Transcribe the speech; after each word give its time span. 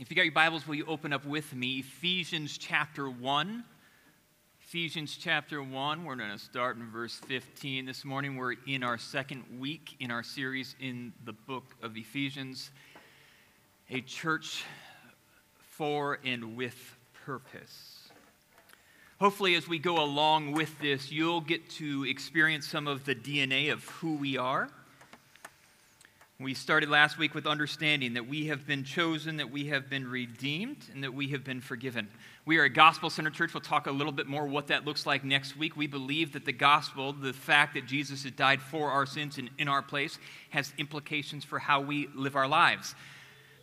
If 0.00 0.10
you 0.10 0.16
got 0.16 0.26
your 0.26 0.32
Bibles, 0.32 0.64
will 0.64 0.76
you 0.76 0.84
open 0.86 1.12
up 1.12 1.26
with 1.26 1.52
me 1.52 1.80
Ephesians 1.80 2.56
chapter 2.56 3.10
1? 3.10 3.64
Ephesians 4.60 5.18
chapter 5.20 5.60
1, 5.60 6.04
we're 6.04 6.14
going 6.14 6.30
to 6.30 6.38
start 6.38 6.76
in 6.76 6.88
verse 6.88 7.16
15. 7.26 7.84
This 7.84 8.04
morning 8.04 8.36
we're 8.36 8.54
in 8.68 8.84
our 8.84 8.96
second 8.96 9.42
week 9.58 9.96
in 9.98 10.12
our 10.12 10.22
series 10.22 10.76
in 10.78 11.12
the 11.24 11.32
book 11.32 11.64
of 11.82 11.96
Ephesians, 11.96 12.70
a 13.90 14.00
church 14.00 14.62
for 15.58 16.20
and 16.24 16.56
with 16.56 16.96
purpose. 17.26 18.08
Hopefully, 19.18 19.56
as 19.56 19.66
we 19.66 19.80
go 19.80 20.00
along 20.00 20.52
with 20.52 20.78
this, 20.78 21.10
you'll 21.10 21.40
get 21.40 21.68
to 21.70 22.04
experience 22.04 22.68
some 22.68 22.86
of 22.86 23.04
the 23.04 23.16
DNA 23.16 23.72
of 23.72 23.84
who 23.84 24.14
we 24.14 24.38
are 24.38 24.70
we 26.40 26.54
started 26.54 26.88
last 26.88 27.18
week 27.18 27.34
with 27.34 27.48
understanding 27.48 28.14
that 28.14 28.28
we 28.28 28.46
have 28.46 28.64
been 28.64 28.84
chosen, 28.84 29.38
that 29.38 29.50
we 29.50 29.66
have 29.66 29.90
been 29.90 30.06
redeemed, 30.06 30.76
and 30.94 31.02
that 31.02 31.12
we 31.12 31.26
have 31.26 31.42
been 31.42 31.60
forgiven. 31.60 32.06
We 32.46 32.58
are 32.58 32.62
a 32.62 32.70
gospel 32.70 33.10
centered 33.10 33.34
church. 33.34 33.52
We'll 33.52 33.60
talk 33.60 33.88
a 33.88 33.90
little 33.90 34.12
bit 34.12 34.28
more 34.28 34.46
what 34.46 34.68
that 34.68 34.84
looks 34.84 35.04
like 35.04 35.24
next 35.24 35.56
week. 35.56 35.76
We 35.76 35.88
believe 35.88 36.34
that 36.34 36.44
the 36.44 36.52
gospel, 36.52 37.12
the 37.12 37.32
fact 37.32 37.74
that 37.74 37.86
Jesus 37.86 38.22
has 38.22 38.30
died 38.30 38.62
for 38.62 38.88
our 38.88 39.04
sins 39.04 39.38
and 39.38 39.50
in 39.58 39.66
our 39.66 39.82
place, 39.82 40.16
has 40.50 40.72
implications 40.78 41.44
for 41.44 41.58
how 41.58 41.80
we 41.80 42.06
live 42.14 42.36
our 42.36 42.46
lives. 42.46 42.94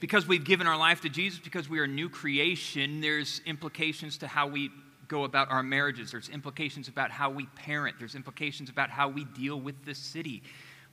Because 0.02 0.28
we've 0.28 0.44
given 0.44 0.68
our 0.68 0.78
life 0.78 1.00
to 1.04 1.10
Jesus, 1.10 1.40
because 1.40 1.70
we 1.70 1.80
are 1.80 1.86
a 1.86 1.88
new 1.88 2.10
creation, 2.10 3.00
there's 3.00 3.40
implications 3.46 4.18
to 4.18 4.28
how 4.28 4.48
we 4.48 4.70
go 5.08 5.24
about 5.24 5.50
our 5.50 5.64
marriages. 5.64 6.12
There's 6.12 6.28
implications 6.28 6.90
about 6.90 7.10
how 7.10 7.30
we 7.30 7.46
parent. 7.56 7.96
There's 8.00 8.16
implications 8.16 8.70
about 8.70 8.90
how 8.90 9.08
we 9.08 9.24
deal 9.24 9.62
with 9.62 9.86
the 9.86 9.96
city. 9.96 10.44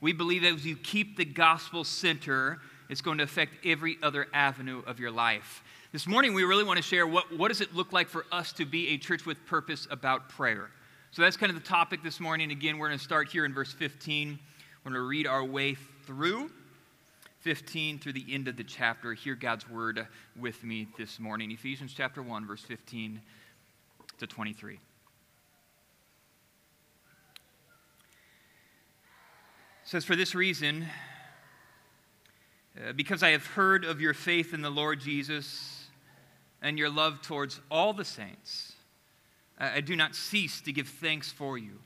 We 0.03 0.11
believe 0.11 0.41
that 0.41 0.53
as 0.53 0.65
you 0.65 0.75
keep 0.75 1.15
the 1.15 1.23
gospel 1.23 1.85
center, 1.85 2.59
it's 2.89 2.99
going 2.99 3.19
to 3.19 3.23
affect 3.23 3.65
every 3.65 3.97
other 4.03 4.27
avenue 4.33 4.83
of 4.85 4.99
your 4.99 5.11
life. 5.11 5.63
This 5.93 6.07
morning, 6.07 6.33
we 6.33 6.43
really 6.43 6.65
want 6.65 6.75
to 6.75 6.83
share 6.83 7.07
what, 7.07 7.31
what 7.37 7.47
does 7.47 7.61
it 7.61 7.73
look 7.73 7.93
like 7.93 8.09
for 8.09 8.25
us 8.29 8.51
to 8.53 8.65
be 8.65 8.89
a 8.89 8.97
church 8.97 9.25
with 9.25 9.37
purpose 9.45 9.87
about 9.89 10.27
prayer. 10.27 10.69
So 11.11 11.21
that's 11.21 11.37
kind 11.37 11.49
of 11.49 11.55
the 11.55 11.65
topic 11.65 12.03
this 12.03 12.19
morning. 12.19 12.51
Again, 12.51 12.79
we're 12.79 12.89
going 12.89 12.99
to 12.99 13.03
start 13.03 13.29
here 13.29 13.45
in 13.45 13.53
verse 13.53 13.71
15. 13.71 14.37
We're 14.83 14.91
going 14.91 15.01
to 15.01 15.07
read 15.07 15.25
our 15.25 15.45
way 15.45 15.77
through 16.05 16.51
15 17.39 17.99
through 17.99 18.13
the 18.13 18.25
end 18.27 18.49
of 18.49 18.57
the 18.57 18.65
chapter. 18.65 19.13
Hear 19.13 19.35
God's 19.35 19.69
word 19.69 20.05
with 20.37 20.65
me 20.65 20.85
this 20.97 21.17
morning. 21.17 21.49
Ephesians 21.49 21.93
chapter 21.95 22.21
1, 22.21 22.45
verse 22.45 22.61
15 22.61 23.21
to 24.19 24.27
23. 24.27 24.79
Says, 29.93 30.05
For 30.05 30.15
this 30.15 30.33
reason, 30.33 30.87
uh, 32.75 32.93
because 32.93 33.21
I 33.21 33.29
have 33.29 33.45
heard 33.45 33.85
of 33.85 34.01
your 34.01 34.15
faith 34.15 34.51
in 34.51 34.63
the 34.63 34.71
Lord 34.71 34.99
Jesus 34.99 35.85
and 36.63 36.79
your 36.79 36.89
love 36.89 37.21
towards 37.21 37.61
all 37.69 37.93
the 37.93 38.03
saints, 38.03 38.73
I, 39.59 39.75
I 39.75 39.81
do 39.81 39.95
not 39.95 40.15
cease 40.15 40.61
to 40.61 40.73
give 40.73 40.87
thanks 40.87 41.31
for 41.31 41.59
you. 41.59 41.77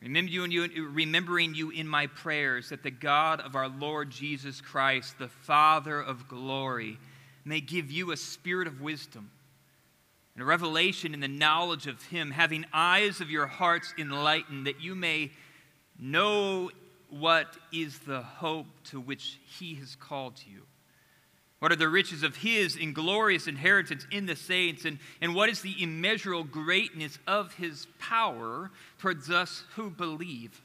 Remember 0.00 0.30
you, 0.30 0.44
you, 0.44 0.88
remembering 0.88 1.52
you 1.56 1.70
in 1.70 1.88
my 1.88 2.06
prayers, 2.06 2.68
that 2.68 2.84
the 2.84 2.92
God 2.92 3.40
of 3.40 3.56
our 3.56 3.68
Lord 3.68 4.10
Jesus 4.10 4.60
Christ, 4.60 5.18
the 5.18 5.26
Father 5.26 6.00
of 6.00 6.28
glory, 6.28 6.96
may 7.44 7.60
give 7.60 7.90
you 7.90 8.12
a 8.12 8.16
spirit 8.16 8.68
of 8.68 8.80
wisdom 8.80 9.32
and 10.36 10.44
a 10.44 10.46
revelation 10.46 11.12
in 11.12 11.18
the 11.18 11.26
knowledge 11.26 11.88
of 11.88 12.00
Him, 12.04 12.30
having 12.30 12.66
eyes 12.72 13.20
of 13.20 13.32
your 13.32 13.48
hearts 13.48 13.92
enlightened, 13.98 14.68
that 14.68 14.80
you 14.80 14.94
may 14.94 15.32
Know 15.98 16.70
what 17.10 17.56
is 17.72 17.98
the 18.00 18.22
hope 18.22 18.66
to 18.84 19.00
which 19.00 19.38
he 19.58 19.74
has 19.76 19.96
called 19.96 20.40
you. 20.46 20.62
What 21.58 21.72
are 21.72 21.76
the 21.76 21.88
riches 21.88 22.22
of 22.22 22.36
his 22.36 22.76
inglorious 22.76 23.48
inheritance 23.48 24.06
in 24.12 24.26
the 24.26 24.36
saints? 24.36 24.84
And, 24.84 24.98
and 25.20 25.34
what 25.34 25.48
is 25.48 25.60
the 25.60 25.82
immeasurable 25.82 26.44
greatness 26.44 27.18
of 27.26 27.54
his 27.54 27.88
power 27.98 28.70
towards 28.98 29.28
us 29.28 29.64
who 29.74 29.90
believe? 29.90 30.62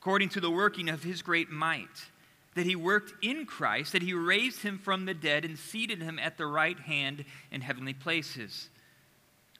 According 0.00 0.28
to 0.30 0.40
the 0.40 0.50
working 0.50 0.90
of 0.90 1.02
his 1.02 1.22
great 1.22 1.50
might, 1.50 2.10
that 2.54 2.66
he 2.66 2.76
worked 2.76 3.24
in 3.24 3.46
Christ, 3.46 3.92
that 3.92 4.02
he 4.02 4.12
raised 4.12 4.62
him 4.62 4.78
from 4.78 5.06
the 5.06 5.14
dead 5.14 5.44
and 5.44 5.58
seated 5.58 6.02
him 6.02 6.18
at 6.18 6.36
the 6.36 6.46
right 6.46 6.78
hand 6.78 7.24
in 7.50 7.62
heavenly 7.62 7.94
places 7.94 8.68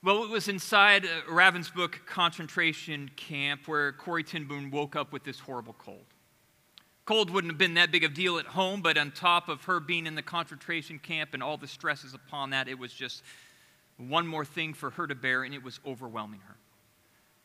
Well, 0.00 0.22
it 0.22 0.30
was 0.30 0.46
inside 0.46 1.04
uh, 1.04 1.28
Ravensbrück 1.28 2.06
concentration 2.06 3.10
camp 3.16 3.66
where 3.66 3.92
Corrie 3.92 4.22
ten 4.22 4.44
Boom 4.44 4.70
woke 4.70 4.94
up 4.94 5.12
with 5.12 5.24
this 5.24 5.40
horrible 5.40 5.74
cold. 5.76 6.04
Cold 7.04 7.30
wouldn't 7.30 7.50
have 7.50 7.58
been 7.58 7.74
that 7.74 7.90
big 7.90 8.04
of 8.04 8.12
a 8.12 8.14
deal 8.14 8.38
at 8.38 8.46
home, 8.46 8.80
but 8.80 8.96
on 8.96 9.10
top 9.10 9.48
of 9.48 9.64
her 9.64 9.80
being 9.80 10.06
in 10.06 10.14
the 10.14 10.22
concentration 10.22 11.00
camp 11.00 11.30
and 11.34 11.42
all 11.42 11.56
the 11.56 11.66
stresses 11.66 12.14
upon 12.14 12.50
that, 12.50 12.68
it 12.68 12.78
was 12.78 12.92
just 12.92 13.24
one 13.96 14.24
more 14.24 14.44
thing 14.44 14.72
for 14.72 14.90
her 14.90 15.04
to 15.08 15.16
bear, 15.16 15.42
and 15.42 15.52
it 15.52 15.64
was 15.64 15.80
overwhelming 15.84 16.40
her. 16.46 16.56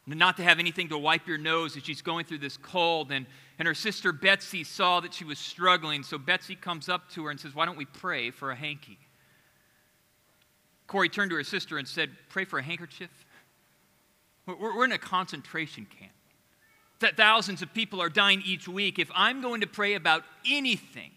Not 0.05 0.37
to 0.37 0.43
have 0.43 0.59
anything 0.59 0.89
to 0.89 0.97
wipe 0.97 1.27
your 1.27 1.39
nose 1.39 1.75
as 1.75 1.83
she's 1.83 2.03
going 2.03 2.25
through 2.25 2.39
this 2.39 2.57
cold, 2.57 3.11
and, 3.11 3.25
and 3.57 3.67
her 3.67 3.73
sister 3.73 4.11
Betsy 4.11 4.63
saw 4.63 4.99
that 4.99 5.15
she 5.15 5.23
was 5.23 5.39
struggling, 5.39 6.03
so 6.03 6.19
Betsy 6.19 6.55
comes 6.55 6.87
up 6.87 7.09
to 7.11 7.23
her 7.23 7.31
and 7.31 7.39
says, 7.39 7.55
Why 7.55 7.65
don't 7.65 7.77
we 7.77 7.85
pray 7.85 8.29
for 8.29 8.51
a 8.51 8.55
hanky? 8.55 8.99
Corrie 10.87 11.09
turned 11.09 11.31
to 11.31 11.35
her 11.37 11.43
sister 11.43 11.77
and 11.77 11.87
said, 11.87 12.11
Pray 12.29 12.45
for 12.45 12.59
a 12.59 12.63
handkerchief. 12.63 13.09
We're 14.45 14.85
in 14.85 14.91
a 14.91 14.97
concentration 14.97 15.85
camp. 15.85 16.11
That 16.99 17.17
thousands 17.17 17.61
of 17.61 17.73
people 17.73 18.01
are 18.01 18.09
dying 18.09 18.41
each 18.45 18.67
week. 18.67 18.99
If 18.99 19.09
I'm 19.15 19.41
going 19.41 19.61
to 19.61 19.67
pray 19.67 19.93
about 19.95 20.23
anything, 20.49 21.11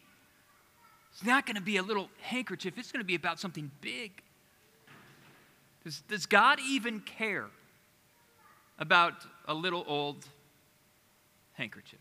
it's 1.13 1.25
not 1.25 1.47
going 1.47 1.57
to 1.57 1.63
be 1.63 1.77
a 1.77 1.83
little 1.83 2.09
handkerchief, 2.23 2.75
it's 2.77 2.93
going 2.93 3.03
to 3.03 3.07
be 3.07 3.15
about 3.15 3.41
something 3.41 3.71
big. 3.81 4.23
Does, 5.85 6.03
does 6.09 6.27
God 6.27 6.59
even 6.69 7.01
care 7.01 7.47
about 8.79 9.15
a 9.47 9.55
little 9.55 9.85
old 9.87 10.25
handkerchief? 11.55 12.01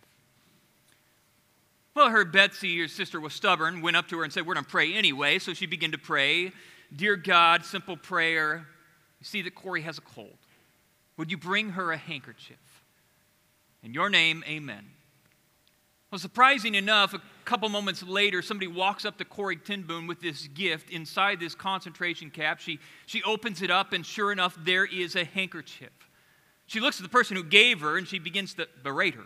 Well, 1.95 2.09
her 2.09 2.25
Betsy, 2.25 2.69
your 2.69 2.89
sister, 2.89 3.21
was 3.21 3.33
stubborn, 3.33 3.81
went 3.81 3.95
up 3.95 4.09
to 4.09 4.17
her 4.17 4.23
and 4.23 4.33
said, 4.33 4.45
We're 4.45 4.55
going 4.55 4.65
to 4.65 4.71
pray 4.71 4.93
anyway. 4.93 5.39
So 5.39 5.53
she 5.53 5.65
began 5.65 5.91
to 5.91 5.97
pray. 5.97 6.51
Dear 6.95 7.16
God, 7.16 7.66
simple 7.66 7.97
prayer. 7.97 8.66
You 9.19 9.25
see 9.25 9.41
that 9.41 9.56
Corrie 9.56 9.81
has 9.81 9.97
a 9.97 10.01
cold. 10.01 10.38
Would 11.17 11.31
you 11.31 11.38
bring 11.38 11.72
her 11.72 11.91
a 11.91 11.97
handkerchief? 11.97 12.57
In 13.83 13.94
your 13.94 14.09
name, 14.09 14.44
amen. 14.47 14.85
Well, 16.11 16.19
surprising 16.19 16.75
enough, 16.75 17.13
a 17.13 17.22
couple 17.44 17.67
moments 17.67 18.01
later, 18.03 18.41
somebody 18.41 18.67
walks 18.67 19.05
up 19.05 19.17
to 19.17 19.25
Corrie 19.25 19.57
ten 19.57 19.81
Boom 19.81 20.07
with 20.07 20.22
this 20.22 20.47
gift 20.47 20.89
inside 20.89 21.39
this 21.39 21.55
concentration 21.55 22.29
cap. 22.29 22.59
She, 22.59 22.79
she 23.05 23.22
opens 23.23 23.61
it 23.61 23.72
up, 23.72 23.91
and 23.91 24.05
sure 24.05 24.31
enough, 24.31 24.57
there 24.63 24.85
is 24.85 25.16
a 25.16 25.25
handkerchief. 25.25 25.91
She 26.67 26.79
looks 26.79 27.00
at 27.00 27.03
the 27.03 27.09
person 27.09 27.35
who 27.35 27.44
gave 27.44 27.81
her 27.81 27.97
and 27.97 28.07
she 28.07 28.19
begins 28.19 28.53
to 28.55 28.67
berate 28.84 29.16
her. 29.16 29.25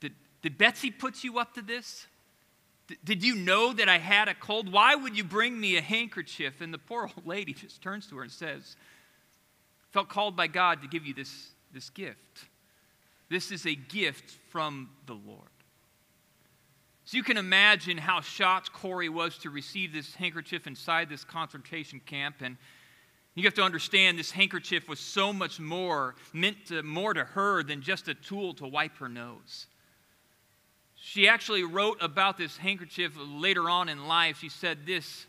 Did, 0.00 0.12
did 0.40 0.56
Betsy 0.56 0.90
put 0.90 1.24
you 1.24 1.38
up 1.38 1.54
to 1.54 1.62
this? 1.62 2.06
Did 3.04 3.22
you 3.24 3.34
know 3.34 3.72
that 3.72 3.88
I 3.88 3.98
had 3.98 4.28
a 4.28 4.34
cold? 4.34 4.72
Why 4.72 4.94
would 4.94 5.16
you 5.16 5.24
bring 5.24 5.58
me 5.58 5.76
a 5.76 5.80
handkerchief? 5.82 6.60
And 6.60 6.72
the 6.72 6.78
poor 6.78 7.10
old 7.16 7.26
lady 7.26 7.52
just 7.52 7.82
turns 7.82 8.06
to 8.08 8.16
her 8.16 8.22
and 8.22 8.30
says, 8.30 8.76
Felt 9.90 10.08
called 10.08 10.36
by 10.36 10.46
God 10.46 10.80
to 10.82 10.88
give 10.88 11.06
you 11.06 11.12
this, 11.12 11.50
this 11.72 11.90
gift. 11.90 12.46
This 13.28 13.50
is 13.50 13.66
a 13.66 13.74
gift 13.74 14.38
from 14.50 14.90
the 15.06 15.14
Lord. 15.14 15.48
So 17.04 17.16
you 17.16 17.22
can 17.22 17.36
imagine 17.36 17.98
how 17.98 18.20
shocked 18.20 18.72
Corrie 18.72 19.08
was 19.08 19.36
to 19.38 19.50
receive 19.50 19.92
this 19.92 20.14
handkerchief 20.14 20.66
inside 20.66 21.08
this 21.08 21.24
concentration 21.24 22.00
camp. 22.06 22.36
And 22.40 22.56
you 23.34 23.44
have 23.44 23.54
to 23.54 23.62
understand 23.62 24.18
this 24.18 24.30
handkerchief 24.30 24.88
was 24.88 25.00
so 25.00 25.32
much 25.32 25.58
more, 25.58 26.14
meant 26.32 26.66
to, 26.66 26.82
more 26.82 27.12
to 27.12 27.24
her 27.24 27.62
than 27.62 27.82
just 27.82 28.08
a 28.08 28.14
tool 28.14 28.54
to 28.54 28.66
wipe 28.66 28.96
her 28.98 29.08
nose. 29.08 29.66
She 31.04 31.26
actually 31.26 31.64
wrote 31.64 31.98
about 32.00 32.38
this 32.38 32.56
handkerchief 32.56 33.18
later 33.18 33.68
on 33.68 33.88
in 33.88 34.06
life. 34.06 34.38
She 34.38 34.48
said 34.48 34.86
this 34.86 35.26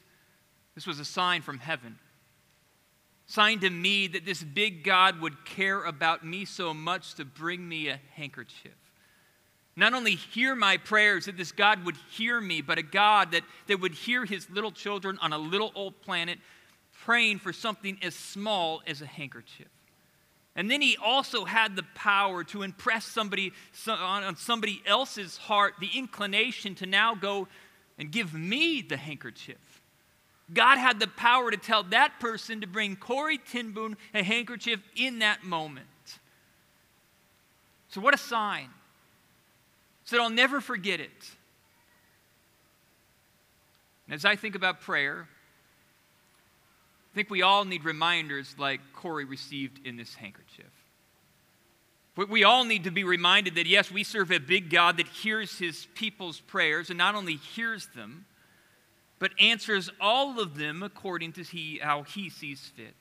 this 0.76 0.86
was 0.86 1.00
a 1.00 1.06
sign 1.06 1.42
from 1.42 1.58
heaven. 1.58 1.98
Sign 3.26 3.60
to 3.62 3.70
me 3.72 4.06
that 4.06 4.24
this 4.24 4.44
big 4.44 4.84
God 4.84 5.20
would 5.22 5.46
care 5.46 5.84
about 5.84 6.24
me 6.24 6.46
so 6.46 6.76
much 6.76 7.16
to 7.16 7.26
bring 7.26 7.68
me 7.68 7.88
a 7.88 8.00
handkerchief. 8.12 8.76
Not 9.76 9.96
only 9.96 10.14
hear 10.14 10.56
my 10.56 10.78
prayers, 10.78 11.26
that 11.26 11.38
this 11.38 11.52
God 11.52 11.86
would 11.86 11.98
hear 12.12 12.40
me, 12.40 12.62
but 12.62 12.78
a 12.78 12.84
God 12.84 13.32
that, 13.32 13.42
that 13.66 13.80
would 13.80 13.94
hear 13.94 14.26
his 14.26 14.48
little 14.52 14.72
children 14.72 15.18
on 15.22 15.34
a 15.34 15.40
little 15.40 15.72
old 15.74 16.00
planet 16.04 16.38
praying 17.04 17.40
for 17.40 17.52
something 17.52 17.98
as 18.04 18.14
small 18.14 18.84
as 18.86 19.02
a 19.02 19.08
handkerchief. 19.08 19.70
And 20.56 20.70
then 20.70 20.82
he 20.82 20.98
also 21.04 21.46
had 21.46 21.76
the 21.76 21.84
power 21.96 22.44
to 22.46 22.62
impress 22.62 23.06
somebody 23.06 23.54
on 23.88 24.36
somebody 24.36 24.84
else's 24.86 25.38
heart, 25.38 25.76
the 25.80 25.90
inclination 25.96 26.76
to 26.76 26.86
now 26.86 27.16
go 27.16 27.48
and 27.98 28.12
give 28.12 28.34
me 28.34 28.82
the 28.82 28.98
handkerchief. 28.98 29.82
God 30.54 30.78
had 30.78 31.00
the 31.00 31.08
power 31.08 31.50
to 31.50 31.58
tell 31.58 31.84
that 31.84 32.20
person 32.20 32.62
to 32.62 32.68
bring 32.68 32.96
Corrie 32.96 33.40
ten 33.40 33.72
Boom 33.72 33.98
a 34.14 34.22
handkerchief 34.22 34.80
in 34.96 35.20
that 35.20 35.44
moment. 35.44 35.88
So, 37.90 38.02
what 38.02 38.14
a 38.14 38.18
sign. 38.18 38.70
So, 40.04 40.22
I'll 40.22 40.30
never 40.30 40.62
forget 40.62 41.00
it. 41.00 41.32
And 44.06 44.14
as 44.14 44.26
I 44.26 44.36
think 44.36 44.56
about 44.56 44.82
prayer, 44.82 45.28
I 47.14 47.16
think 47.16 47.30
we 47.30 47.44
all 47.44 47.64
need 47.64 47.86
reminders 47.86 48.56
like 48.58 48.82
Corrie 48.92 49.26
received 49.26 49.86
in 49.86 49.98
this 49.98 50.16
handkerchief. 50.16 50.72
We 52.16 52.44
all 52.44 52.64
need 52.64 52.86
to 52.86 52.92
be 52.92 53.04
reminded 53.04 53.56
that, 53.56 53.68
yes, 53.68 53.92
we 53.92 54.04
serve 54.04 54.32
a 54.32 54.40
big 54.40 54.72
God 54.72 54.98
that 54.98 55.08
hears 55.08 55.60
his 55.60 55.88
people's 55.94 56.40
prayers, 56.40 56.90
and 56.90 56.98
not 56.98 57.14
only 57.14 57.36
hears 57.36 57.88
them, 57.96 58.26
but 59.20 59.32
answers 59.40 59.92
all 60.02 60.40
of 60.40 60.58
them 60.58 60.82
according 60.82 61.34
to 61.34 61.44
he, 61.44 61.80
how 61.82 62.02
he 62.02 62.30
sees 62.30 62.72
fit. 62.76 62.96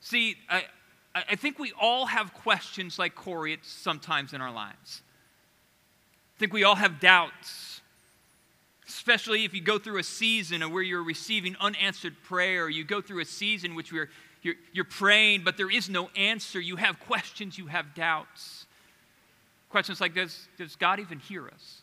See, 0.00 0.36
I, 0.50 0.64
I 1.14 1.36
think 1.36 1.58
we 1.58 1.72
all 1.80 2.06
have 2.06 2.34
questions 2.34 2.98
like 2.98 3.14
Corrie 3.14 3.58
sometimes 3.62 4.32
in 4.32 4.40
our 4.40 4.52
lives. 4.52 5.02
I 6.36 6.38
think 6.40 6.52
we 6.52 6.64
all 6.64 6.74
have 6.74 6.98
doubts 6.98 7.73
especially 8.88 9.44
if 9.44 9.54
you 9.54 9.60
go 9.60 9.78
through 9.78 9.98
a 9.98 10.04
season 10.04 10.62
where 10.72 10.82
you're 10.82 11.02
receiving 11.02 11.56
unanswered 11.60 12.14
prayer, 12.24 12.68
you 12.68 12.84
go 12.84 13.00
through 13.00 13.20
a 13.20 13.24
season 13.24 13.74
which 13.74 13.90
you're, 13.90 14.08
you're, 14.42 14.54
you're 14.72 14.84
praying, 14.84 15.42
but 15.44 15.56
there 15.56 15.70
is 15.70 15.88
no 15.88 16.10
answer. 16.16 16.60
You 16.60 16.76
have 16.76 17.00
questions, 17.00 17.58
you 17.58 17.66
have 17.66 17.94
doubts. 17.94 18.66
Questions 19.70 20.00
like 20.00 20.14
this 20.14 20.48
Does 20.58 20.76
God 20.76 21.00
even 21.00 21.18
hear 21.18 21.46
us? 21.48 21.82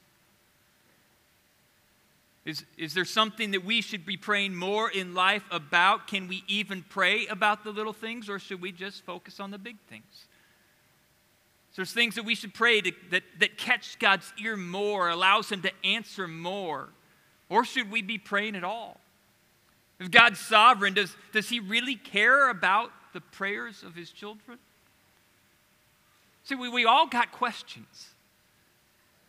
Is, 2.43 2.65
is 2.77 2.93
there 2.95 3.05
something 3.05 3.51
that 3.51 3.63
we 3.63 3.81
should 3.81 4.05
be 4.05 4.17
praying 4.17 4.55
more 4.55 4.89
in 4.89 5.13
life 5.13 5.43
about? 5.51 6.07
Can 6.07 6.27
we 6.27 6.43
even 6.47 6.83
pray 6.89 7.27
about 7.27 7.63
the 7.63 7.69
little 7.69 7.93
things, 7.93 8.29
or 8.29 8.39
should 8.39 8.61
we 8.61 8.71
just 8.71 9.03
focus 9.03 9.39
on 9.39 9.51
the 9.51 9.59
big 9.59 9.77
things? 9.89 10.25
So 11.71 11.77
there's 11.77 11.93
things 11.93 12.15
that 12.15 12.25
we 12.25 12.35
should 12.35 12.53
pray 12.53 12.81
to, 12.81 12.91
that, 13.11 13.23
that 13.39 13.57
catch 13.57 13.97
God's 13.97 14.33
ear 14.43 14.57
more, 14.57 15.09
allows 15.09 15.49
Him 15.49 15.61
to 15.61 15.71
answer 15.85 16.27
more. 16.27 16.89
Or 17.49 17.63
should 17.63 17.89
we 17.89 18.01
be 18.01 18.17
praying 18.17 18.57
at 18.57 18.63
all? 18.65 18.99
If 19.99 20.11
God's 20.11 20.39
sovereign, 20.39 20.95
does, 20.95 21.15
does 21.31 21.47
He 21.47 21.61
really 21.61 21.95
care 21.95 22.49
about 22.49 22.91
the 23.13 23.21
prayers 23.21 23.83
of 23.83 23.95
His 23.95 24.11
children? 24.11 24.57
See, 26.43 26.55
we, 26.55 26.67
we 26.67 26.85
all 26.85 27.07
got 27.07 27.31
questions. 27.31 28.09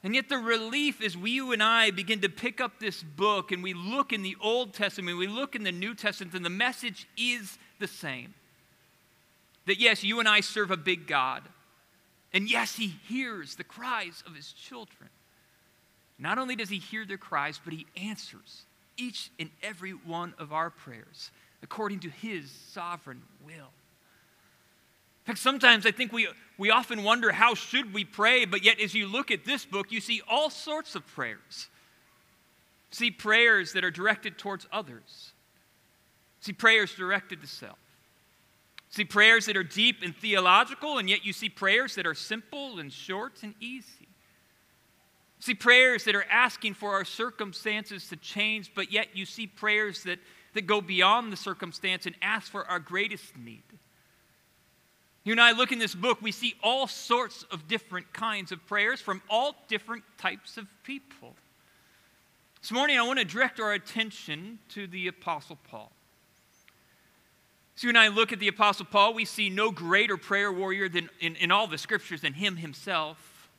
And 0.03 0.17
yet, 0.17 0.29
the 0.29 0.39
relief 0.39 1.01
is 1.01 1.17
we, 1.17 1.31
you 1.31 1.53
and 1.53 1.63
I, 1.63 1.93
begin 1.93 2.23
to 2.23 2.29
pick 2.29 2.61
up 2.61 2.81
this 2.81 3.05
book 3.05 3.53
and 3.53 3.63
we 3.63 3.73
look 3.73 4.13
in 4.13 4.23
the 4.23 4.37
Old 4.41 4.75
Testament, 4.75 5.17
we 5.17 5.29
look 5.29 5.55
in 5.55 5.63
the 5.63 5.71
New 5.71 5.95
Testament, 5.95 6.35
and 6.35 6.45
the 6.45 6.51
message 6.51 7.07
is 7.17 7.57
the 7.79 7.87
same. 7.87 8.35
That 9.67 9.79
yes, 9.79 10.03
you 10.03 10.19
and 10.19 10.29
I 10.29 10.41
serve 10.41 10.73
a 10.73 10.77
big 10.77 11.07
God. 11.07 11.43
And 12.33 12.51
yes, 12.51 12.77
he 12.77 12.95
hears 13.09 13.57
the 13.57 13.65
cries 13.65 14.23
of 14.27 14.35
his 14.35 14.53
children. 14.53 15.11
Not 16.19 16.39
only 16.39 16.57
does 16.57 16.69
he 16.69 16.79
hear 16.79 17.05
their 17.05 17.19
cries, 17.19 17.61
but 17.63 17.73
he 17.73 17.87
answers 17.97 18.63
each 18.97 19.31
and 19.39 19.51
every 19.63 19.91
one 19.91 20.35
of 20.39 20.53
our 20.53 20.71
prayers 20.71 21.31
according 21.63 22.01
to 22.01 22.11
his 22.11 22.51
sovereign 22.51 23.23
will. 23.45 23.55
In 25.23 25.27
fact, 25.27 25.39
sometimes 25.39 25.87
I 25.87 25.93
think 25.93 26.13
we, 26.13 26.29
we 26.59 26.71
often 26.71 27.05
wonder 27.05 27.31
how 27.31 27.55
should 27.55 27.95
we 27.95 28.05
pray, 28.05 28.45
but 28.45 28.65
yet 28.65 28.81
as 28.81 28.93
you 28.93 29.07
look 29.07 29.31
at 29.31 29.45
this 29.45 29.65
book, 29.65 29.93
you 29.93 30.01
see 30.01 30.21
all 30.29 30.51
sorts 30.51 30.97
of 30.97 31.07
prayers. 31.07 31.69
See 32.91 33.11
prayers 33.11 33.73
that 33.75 33.85
are 33.85 33.91
directed 33.91 34.37
towards 34.37 34.67
others. 34.73 35.33
See 36.41 36.53
prayers 36.53 36.95
directed 36.95 37.41
to 37.41 37.47
self. 37.47 37.79
See 38.93 39.07
prayers 39.07 39.47
that 39.47 39.57
are 39.57 39.65
deep 39.65 40.03
and 40.03 40.15
theological, 40.15 40.99
and 40.99 41.09
yet 41.09 41.25
you 41.25 41.33
see 41.33 41.49
prayers 41.49 41.95
that 41.95 42.07
are 42.07 42.15
simple 42.15 42.79
and 42.79 42.93
short 42.93 43.43
and 43.43 43.55
easy. 43.59 44.07
See 45.41 45.55
prayers 45.55 46.05
that 46.05 46.15
are 46.15 46.27
asking 46.31 46.75
for 46.75 46.93
our 46.93 47.07
circumstances 47.07 48.07
to 48.09 48.17
change, 48.17 48.73
but 48.75 48.93
yet 48.93 49.09
you 49.15 49.25
see 49.25 49.47
prayers 49.47 50.03
that, 50.03 50.19
that 50.53 50.67
go 50.67 50.83
beyond 50.83 51.33
the 51.33 51.39
circumstance 51.39 52.05
and 52.05 52.15
ask 52.21 52.53
for 52.53 52.67
our 52.67 52.79
greatest 52.79 53.35
need. 53.39 53.63
You 55.25 55.33
and 55.33 55.41
I 55.41 55.53
look 55.53 55.73
in 55.73 55.79
this 55.79 55.95
book, 55.95 56.21
we 56.21 56.31
see 56.31 56.55
all 56.63 56.87
sorts 56.87 57.45
of 57.45 57.67
different 57.67 58.13
kinds 58.13 58.53
of 58.53 58.65
prayers 58.67 59.01
from 59.01 59.23
all 59.31 59.57
different 59.69 60.05
types 60.19 60.59
of 60.59 60.67
people. 60.83 61.35
This 62.61 62.73
morning, 62.73 62.99
I 62.99 63.03
want 63.03 63.21
to 63.21 63.25
direct 63.25 63.59
our 63.59 63.73
attention 63.73 64.59
to 64.69 64.87
the 64.87 65.07
Apostle 65.09 65.59
Paul. 65.71 65.91
So, 67.83 67.87
you 67.87 67.89
and 67.89 67.99
I 67.99 68.07
look 68.07 68.33
at 68.33 68.39
the 68.39 68.47
Apostle 68.47 68.87
Paul, 68.87 69.13
we 69.13 69.25
see 69.25 69.51
no 69.51 69.73
greater 69.73 70.17
prayer 70.17 70.53
warrior 70.53 70.89
than 70.89 71.11
in, 71.19 71.35
in 71.35 71.51
all 71.51 71.67
the 71.67 71.77
scriptures 71.77 72.21
than 72.21 72.33
him 72.33 72.57
himself. 72.57 73.51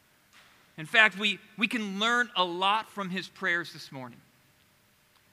In 0.78 0.86
fact, 0.86 1.20
we, 1.20 1.40
we 1.58 1.68
can 1.68 2.00
learn 2.00 2.30
a 2.38 2.44
lot 2.46 2.90
from 2.90 3.10
his 3.10 3.28
prayers 3.28 3.74
this 3.74 3.92
morning. 3.92 4.22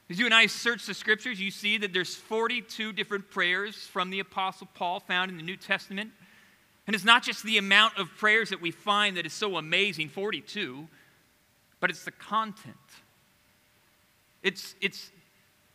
As 0.08 0.18
you 0.18 0.24
and 0.24 0.34
I 0.34 0.46
search 0.46 0.86
the 0.86 0.94
scriptures, 0.94 1.40
you 1.40 1.52
see 1.52 1.78
that 1.78 1.92
there's 1.92 2.16
42 2.16 2.92
different 2.92 3.30
prayers 3.30 3.76
from 3.76 4.10
the 4.10 4.18
Apostle 4.18 4.66
Paul 4.74 4.98
found 4.98 5.30
in 5.30 5.36
the 5.36 5.44
New 5.44 5.56
Testament. 5.56 6.10
And 6.88 6.96
it's 6.96 7.04
not 7.04 7.22
just 7.22 7.44
the 7.44 7.58
amount 7.58 7.96
of 7.96 8.08
prayers 8.16 8.50
that 8.50 8.60
we 8.60 8.72
find 8.72 9.18
that 9.18 9.24
is 9.24 9.32
so 9.32 9.56
amazing, 9.56 10.08
42, 10.08 10.88
but 11.78 11.90
it's 11.90 12.04
the 12.04 12.10
content. 12.10 12.74
It's, 14.42 14.74
it's, 14.80 15.12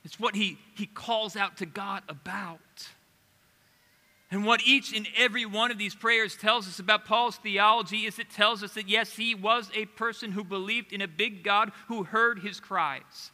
it's 0.04 0.20
what 0.20 0.36
he, 0.36 0.58
he 0.76 0.86
calls 0.86 1.38
out 1.38 1.56
to 1.60 1.66
God 1.66 2.04
about. 2.10 2.60
And 4.36 4.46
what 4.46 4.62
each 4.66 4.94
and 4.94 5.08
every 5.16 5.46
one 5.46 5.72
of 5.72 5.78
these 5.78 5.96
prayers 5.96 6.36
tells 6.36 6.68
us 6.68 6.80
about 6.80 7.06
Paul's 7.06 7.38
theology 7.38 8.00
is 8.06 8.20
it 8.20 8.30
tells 8.30 8.64
us 8.64 8.74
that 8.74 8.90
yes, 8.90 9.14
he 9.14 9.34
was 9.34 9.72
a 9.74 9.86
person 9.86 10.34
who 10.34 10.44
believed 10.44 10.92
in 10.92 11.00
a 11.00 11.08
big 11.08 11.42
God 11.42 11.72
who 11.88 12.04
heard 12.04 12.40
his 12.40 12.60
cries. 12.60 13.32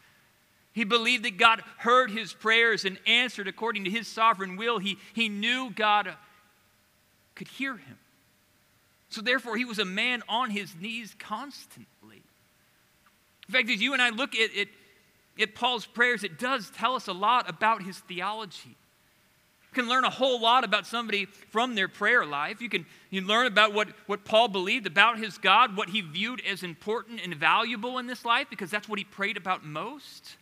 He 0.73 0.83
believed 0.83 1.25
that 1.25 1.39
God 1.39 1.63
heard 1.77 2.11
his 2.11 2.33
prayers 2.33 2.85
and 2.85 2.99
answered 3.07 3.47
according 3.47 3.85
to 3.85 3.89
his 3.89 4.07
sovereign 4.07 4.57
will. 4.57 4.77
He, 4.77 4.99
he 5.15 5.27
knew 5.27 5.71
God 5.71 6.13
could 7.33 7.47
hear 7.47 7.77
him. 7.77 7.97
So, 9.09 9.21
therefore, 9.21 9.57
he 9.57 9.65
was 9.65 9.79
a 9.79 9.85
man 9.85 10.21
on 10.29 10.51
his 10.51 10.75
knees 10.79 11.15
constantly. 11.17 12.21
In 13.47 13.53
fact, 13.55 13.71
as 13.71 13.81
you 13.81 13.93
and 13.93 14.03
I 14.03 14.11
look 14.11 14.35
at, 14.35 14.55
at, 14.55 14.67
at 15.39 15.55
Paul's 15.55 15.87
prayers, 15.87 16.23
it 16.23 16.37
does 16.37 16.69
tell 16.69 16.93
us 16.93 17.07
a 17.07 17.13
lot 17.13 17.49
about 17.49 17.81
his 17.81 17.97
theology. 17.97 18.77
You 19.73 19.83
can 19.83 19.89
learn 19.89 20.03
a 20.03 20.09
whole 20.09 20.41
lot 20.41 20.65
about 20.65 20.85
somebody 20.85 21.25
from 21.25 21.75
their 21.75 21.87
prayer 21.87 22.25
life. 22.25 22.61
You 22.61 22.67
can, 22.67 22.85
you 23.09 23.21
learn 23.21 23.47
about 23.47 23.73
what, 23.73 23.87
what 24.05 24.25
Paul 24.25 24.49
believed 24.49 24.85
about 24.85 25.17
his 25.17 25.37
God, 25.37 25.77
what 25.77 25.89
he 25.89 26.01
viewed 26.01 26.41
as 26.45 26.61
important 26.61 27.21
and 27.23 27.33
valuable 27.33 27.97
in 27.97 28.05
this 28.05 28.25
life, 28.25 28.47
because 28.49 28.69
that's 28.69 28.89
what 28.89 28.99
he 28.99 29.05
prayed 29.05 29.37
about 29.37 29.63
most. 29.63 30.35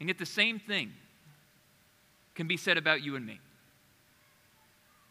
And 0.00 0.08
yet, 0.08 0.18
the 0.18 0.26
same 0.26 0.58
thing 0.58 0.92
can 2.34 2.48
be 2.48 2.56
said 2.56 2.76
about 2.76 3.04
you 3.04 3.14
and 3.14 3.24
me. 3.24 3.38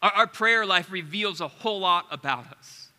Our, 0.01 0.11
our 0.11 0.27
prayer 0.27 0.65
life 0.65 0.91
reveals 0.91 1.39
a 1.39 1.47
whole 1.47 1.79
lot 1.79 2.07
about 2.11 2.51
us. 2.57 2.89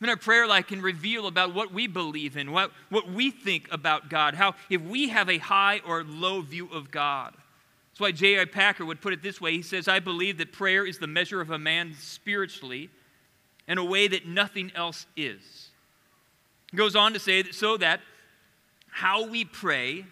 And 0.00 0.10
our 0.10 0.16
prayer 0.16 0.48
life 0.48 0.66
can 0.66 0.82
reveal 0.82 1.28
about 1.28 1.54
what 1.54 1.72
we 1.72 1.86
believe 1.86 2.36
in, 2.36 2.50
what, 2.50 2.72
what 2.90 3.08
we 3.08 3.30
think 3.30 3.68
about 3.70 4.10
God, 4.10 4.34
how 4.34 4.56
if 4.68 4.82
we 4.82 5.10
have 5.10 5.30
a 5.30 5.38
high 5.38 5.80
or 5.86 6.02
low 6.02 6.40
view 6.42 6.68
of 6.72 6.90
God. 6.90 7.34
That's 7.94 8.00
why 8.00 8.10
J.I. 8.10 8.46
Packer 8.46 8.84
would 8.84 9.00
put 9.00 9.12
it 9.12 9.22
this 9.22 9.40
way. 9.40 9.52
He 9.52 9.62
says, 9.62 9.86
I 9.86 10.00
believe 10.00 10.38
that 10.38 10.50
prayer 10.50 10.84
is 10.84 10.98
the 10.98 11.06
measure 11.06 11.40
of 11.40 11.50
a 11.50 11.58
man 11.60 11.94
spiritually 11.96 12.90
in 13.68 13.78
a 13.78 13.84
way 13.84 14.08
that 14.08 14.26
nothing 14.26 14.72
else 14.74 15.06
is. 15.16 15.68
He 16.72 16.76
goes 16.76 16.96
on 16.96 17.12
to 17.12 17.20
say 17.20 17.42
that 17.42 17.54
so 17.54 17.76
that 17.76 18.00
how 18.90 19.28
we 19.28 19.44
pray 19.44 20.04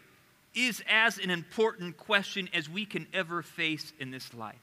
is 0.54 0.80
as 0.88 1.18
an 1.18 1.28
important 1.28 1.96
question 1.96 2.48
as 2.54 2.68
we 2.68 2.86
can 2.86 3.08
ever 3.12 3.42
face 3.42 3.92
in 3.98 4.12
this 4.12 4.32
life. 4.32 4.54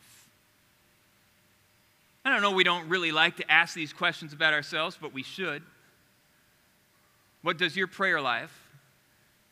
I 2.24 2.32
don't 2.32 2.42
know, 2.42 2.52
we 2.52 2.64
don't 2.64 2.88
really 2.88 3.12
like 3.12 3.36
to 3.36 3.52
ask 3.52 3.76
these 3.76 3.92
questions 3.92 4.32
about 4.32 4.54
ourselves, 4.54 4.98
but 5.02 5.14
we 5.14 5.24
should. 5.24 5.62
What 7.42 7.58
does 7.58 7.76
your 7.76 7.88
prayer 7.88 8.22
life 8.22 8.70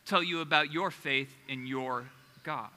tell 0.06 0.22
you 0.22 0.40
about 0.40 0.72
your 0.72 0.90
faith 0.90 1.34
in 1.48 1.66
your 1.66 2.06
God? 2.44 2.70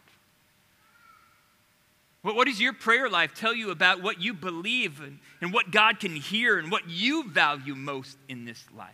What 2.21 2.35
what 2.35 2.47
does 2.47 2.61
your 2.61 2.73
prayer 2.73 3.09
life 3.09 3.33
tell 3.33 3.53
you 3.53 3.71
about 3.71 4.01
what 4.01 4.21
you 4.21 4.33
believe 4.33 5.01
and, 5.01 5.19
and 5.41 5.51
what 5.51 5.71
God 5.71 5.99
can 5.99 6.15
hear 6.15 6.59
and 6.59 6.71
what 6.71 6.87
you 6.87 7.27
value 7.29 7.75
most 7.75 8.17
in 8.29 8.45
this 8.45 8.63
life? 8.77 8.89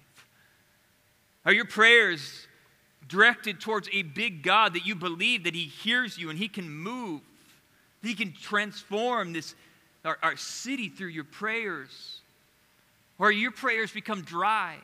Are 1.45 1.53
your 1.53 1.65
prayers 1.65 2.47
directed 3.07 3.59
towards 3.59 3.89
a 3.93 4.01
big 4.01 4.43
God, 4.43 4.73
that 4.73 4.85
you 4.85 4.95
believe 4.95 5.43
that 5.45 5.55
He 5.55 5.65
hears 5.65 6.17
you 6.17 6.29
and 6.29 6.37
He 6.37 6.47
can 6.47 6.69
move, 6.69 7.21
He 8.01 8.13
can 8.15 8.33
transform 8.33 9.33
this, 9.33 9.55
our, 10.03 10.17
our 10.21 10.37
city 10.37 10.89
through 10.89 11.09
your 11.09 11.23
prayers? 11.23 12.21
Or 13.19 13.31
your 13.31 13.51
prayers 13.51 13.91
become 13.91 14.21
dry? 14.21 14.77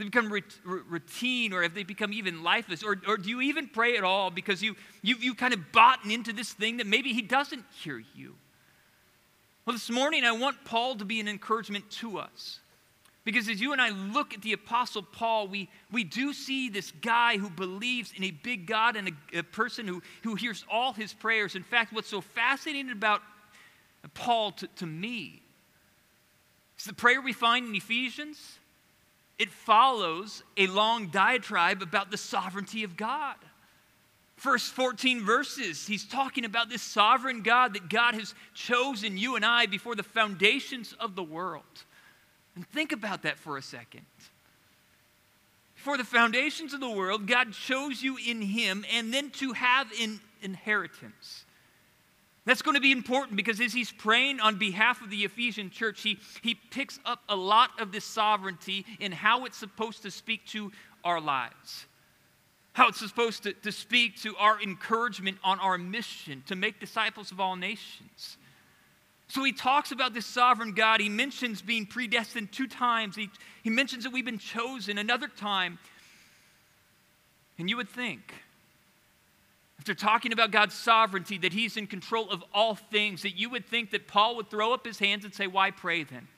They 0.00 0.06
become 0.06 0.32
routine, 0.64 1.52
or 1.52 1.62
have 1.62 1.74
they 1.74 1.82
become 1.82 2.14
even 2.14 2.42
lifeless? 2.42 2.82
Or, 2.82 2.96
or 3.06 3.18
do 3.18 3.28
you 3.28 3.42
even 3.42 3.68
pray 3.68 3.98
at 3.98 4.02
all 4.02 4.30
because 4.30 4.62
you, 4.62 4.74
you, 5.02 5.16
you 5.20 5.34
kind 5.34 5.52
of 5.52 5.72
bought 5.72 6.06
into 6.06 6.32
this 6.32 6.50
thing 6.50 6.78
that 6.78 6.86
maybe 6.86 7.12
He 7.12 7.20
doesn't 7.20 7.64
hear 7.82 8.02
you? 8.14 8.34
Well, 9.66 9.74
this 9.74 9.90
morning 9.90 10.24
I 10.24 10.32
want 10.32 10.64
Paul 10.64 10.96
to 10.96 11.04
be 11.04 11.20
an 11.20 11.28
encouragement 11.28 11.90
to 11.90 12.18
us. 12.18 12.60
Because 13.24 13.46
as 13.50 13.60
you 13.60 13.72
and 13.72 13.80
I 13.82 13.90
look 13.90 14.32
at 14.32 14.40
the 14.40 14.54
Apostle 14.54 15.02
Paul, 15.02 15.48
we, 15.48 15.68
we 15.92 16.02
do 16.02 16.32
see 16.32 16.70
this 16.70 16.90
guy 17.02 17.36
who 17.36 17.50
believes 17.50 18.14
in 18.16 18.24
a 18.24 18.30
big 18.30 18.66
God 18.66 18.96
and 18.96 19.08
a, 19.08 19.40
a 19.40 19.42
person 19.42 19.86
who, 19.86 20.02
who 20.22 20.34
hears 20.34 20.64
all 20.72 20.94
his 20.94 21.12
prayers. 21.12 21.56
In 21.56 21.62
fact, 21.62 21.92
what's 21.92 22.08
so 22.08 22.22
fascinating 22.22 22.90
about 22.90 23.20
Paul 24.14 24.52
to, 24.52 24.66
to 24.76 24.86
me 24.86 25.42
is 26.78 26.86
the 26.86 26.94
prayer 26.94 27.20
we 27.20 27.34
find 27.34 27.68
in 27.68 27.74
Ephesians. 27.74 28.59
It 29.40 29.50
follows 29.50 30.42
a 30.58 30.66
long 30.66 31.06
diatribe 31.06 31.80
about 31.80 32.10
the 32.10 32.18
sovereignty 32.18 32.84
of 32.84 32.94
God. 32.94 33.36
First 34.36 34.74
14 34.74 35.24
verses, 35.24 35.86
he's 35.86 36.04
talking 36.04 36.44
about 36.44 36.68
this 36.68 36.82
sovereign 36.82 37.40
God 37.42 37.72
that 37.72 37.88
God 37.88 38.14
has 38.14 38.34
chosen 38.52 39.16
you 39.16 39.36
and 39.36 39.44
I 39.44 39.64
before 39.64 39.96
the 39.96 40.02
foundations 40.02 40.94
of 41.00 41.16
the 41.16 41.22
world. 41.22 41.62
And 42.54 42.68
think 42.68 42.92
about 42.92 43.22
that 43.22 43.38
for 43.38 43.56
a 43.56 43.62
second. 43.62 44.04
For 45.74 45.96
the 45.96 46.04
foundations 46.04 46.74
of 46.74 46.80
the 46.80 46.90
world, 46.90 47.26
God 47.26 47.54
chose 47.54 48.02
you 48.02 48.18
in 48.18 48.42
Him 48.42 48.84
and 48.92 49.12
then 49.12 49.30
to 49.30 49.52
have 49.54 49.90
an 49.98 50.20
inheritance. 50.42 51.46
That's 52.46 52.62
going 52.62 52.74
to 52.74 52.80
be 52.80 52.92
important 52.92 53.36
because 53.36 53.60
as 53.60 53.72
he's 53.72 53.92
praying 53.92 54.40
on 54.40 54.58
behalf 54.58 55.02
of 55.02 55.10
the 55.10 55.24
Ephesian 55.24 55.70
church, 55.70 56.02
he, 56.02 56.18
he 56.42 56.54
picks 56.54 56.98
up 57.04 57.22
a 57.28 57.36
lot 57.36 57.70
of 57.78 57.92
this 57.92 58.04
sovereignty 58.04 58.86
in 58.98 59.12
how 59.12 59.44
it's 59.44 59.58
supposed 59.58 60.02
to 60.02 60.10
speak 60.10 60.46
to 60.46 60.72
our 61.04 61.20
lives, 61.20 61.86
how 62.72 62.88
it's 62.88 62.98
supposed 62.98 63.42
to, 63.42 63.52
to 63.52 63.70
speak 63.70 64.20
to 64.22 64.34
our 64.36 64.60
encouragement 64.62 65.36
on 65.44 65.60
our 65.60 65.76
mission 65.76 66.42
to 66.46 66.56
make 66.56 66.80
disciples 66.80 67.30
of 67.30 67.40
all 67.40 67.56
nations. 67.56 68.38
So 69.28 69.44
he 69.44 69.52
talks 69.52 69.92
about 69.92 70.12
this 70.12 70.26
sovereign 70.26 70.72
God. 70.72 71.00
He 71.00 71.08
mentions 71.08 71.62
being 71.62 71.86
predestined 71.86 72.50
two 72.50 72.66
times. 72.66 73.14
He, 73.14 73.30
he 73.62 73.70
mentions 73.70 74.02
that 74.02 74.12
we've 74.12 74.24
been 74.24 74.38
chosen 74.38 74.98
another 74.98 75.28
time. 75.28 75.78
And 77.56 77.70
you 77.70 77.76
would 77.76 77.88
think, 77.88 78.34
after 79.80 79.94
talking 79.94 80.34
about 80.34 80.50
God's 80.50 80.74
sovereignty, 80.74 81.38
that 81.38 81.54
he's 81.54 81.78
in 81.78 81.86
control 81.86 82.28
of 82.28 82.44
all 82.52 82.74
things, 82.74 83.22
that 83.22 83.38
you 83.38 83.48
would 83.48 83.64
think 83.64 83.92
that 83.92 84.06
Paul 84.06 84.36
would 84.36 84.50
throw 84.50 84.74
up 84.74 84.86
his 84.86 84.98
hands 84.98 85.24
and 85.24 85.34
say, 85.34 85.46
Why 85.46 85.70
pray 85.70 86.04
then? 86.04 86.28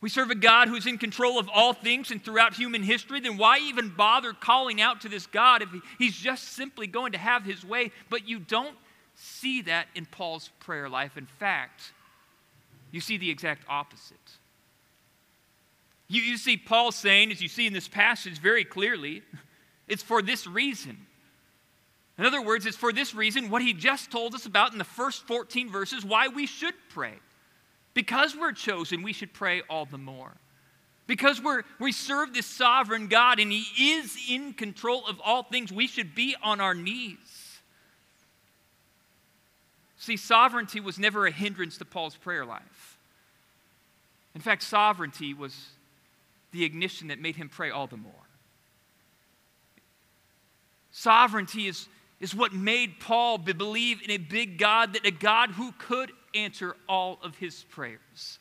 We 0.00 0.08
serve 0.08 0.30
a 0.30 0.34
God 0.34 0.68
who's 0.68 0.86
in 0.86 0.96
control 0.96 1.38
of 1.38 1.50
all 1.52 1.74
things 1.74 2.10
and 2.10 2.24
throughout 2.24 2.54
human 2.54 2.82
history, 2.82 3.20
then 3.20 3.36
why 3.36 3.58
even 3.58 3.90
bother 3.90 4.32
calling 4.32 4.80
out 4.80 5.02
to 5.02 5.10
this 5.10 5.26
God 5.26 5.60
if 5.60 5.68
he's 5.98 6.16
just 6.16 6.54
simply 6.54 6.86
going 6.86 7.12
to 7.12 7.18
have 7.18 7.44
his 7.44 7.62
way? 7.62 7.92
But 8.08 8.26
you 8.26 8.38
don't 8.38 8.74
see 9.14 9.60
that 9.62 9.86
in 9.94 10.06
Paul's 10.06 10.48
prayer 10.60 10.88
life. 10.88 11.18
In 11.18 11.26
fact, 11.26 11.92
you 12.90 13.02
see 13.02 13.18
the 13.18 13.28
exact 13.28 13.64
opposite. 13.68 14.16
You, 16.08 16.22
you 16.22 16.38
see 16.38 16.56
Paul 16.56 16.90
saying, 16.90 17.30
as 17.30 17.42
you 17.42 17.48
see 17.48 17.66
in 17.66 17.74
this 17.74 17.86
passage 17.86 18.38
very 18.38 18.64
clearly, 18.64 19.22
it's 19.88 20.02
for 20.02 20.22
this 20.22 20.46
reason. 20.46 21.06
In 22.18 22.26
other 22.26 22.42
words, 22.42 22.66
it's 22.66 22.76
for 22.76 22.92
this 22.92 23.14
reason 23.14 23.48
what 23.48 23.62
he 23.62 23.72
just 23.72 24.10
told 24.10 24.34
us 24.34 24.46
about 24.46 24.72
in 24.72 24.78
the 24.78 24.84
first 24.84 25.26
14 25.26 25.70
verses 25.70 26.04
why 26.04 26.28
we 26.28 26.46
should 26.46 26.74
pray. 26.90 27.14
Because 27.94 28.36
we're 28.36 28.52
chosen, 28.52 29.02
we 29.02 29.12
should 29.12 29.32
pray 29.32 29.62
all 29.68 29.84
the 29.84 29.98
more. 29.98 30.32
Because 31.06 31.42
we're, 31.42 31.62
we 31.78 31.92
serve 31.92 32.32
this 32.32 32.46
sovereign 32.46 33.08
God 33.08 33.38
and 33.38 33.52
He 33.52 33.92
is 33.94 34.16
in 34.28 34.54
control 34.54 35.06
of 35.06 35.20
all 35.22 35.42
things, 35.42 35.72
we 35.72 35.86
should 35.86 36.14
be 36.14 36.36
on 36.42 36.60
our 36.60 36.74
knees. 36.74 37.18
See, 39.98 40.16
sovereignty 40.16 40.80
was 40.80 40.98
never 40.98 41.26
a 41.26 41.30
hindrance 41.30 41.78
to 41.78 41.84
Paul's 41.84 42.16
prayer 42.16 42.44
life. 42.44 42.98
In 44.34 44.40
fact, 44.40 44.62
sovereignty 44.62 45.34
was 45.34 45.54
the 46.50 46.64
ignition 46.64 47.08
that 47.08 47.20
made 47.20 47.36
him 47.36 47.48
pray 47.48 47.70
all 47.70 47.86
the 47.86 47.96
more. 47.96 48.12
Sovereignty 50.90 51.68
is, 51.68 51.88
is 52.22 52.34
what 52.34 52.54
made 52.54 53.00
Paul 53.00 53.36
believe 53.36 54.00
in 54.00 54.12
a 54.12 54.16
big 54.16 54.56
God, 54.56 54.94
that 54.94 55.04
a 55.04 55.10
God 55.10 55.50
who 55.50 55.72
could 55.72 56.12
answer 56.34 56.76
all 56.88 57.18
of 57.20 57.36
his 57.36 57.64
prayers. 57.64 58.38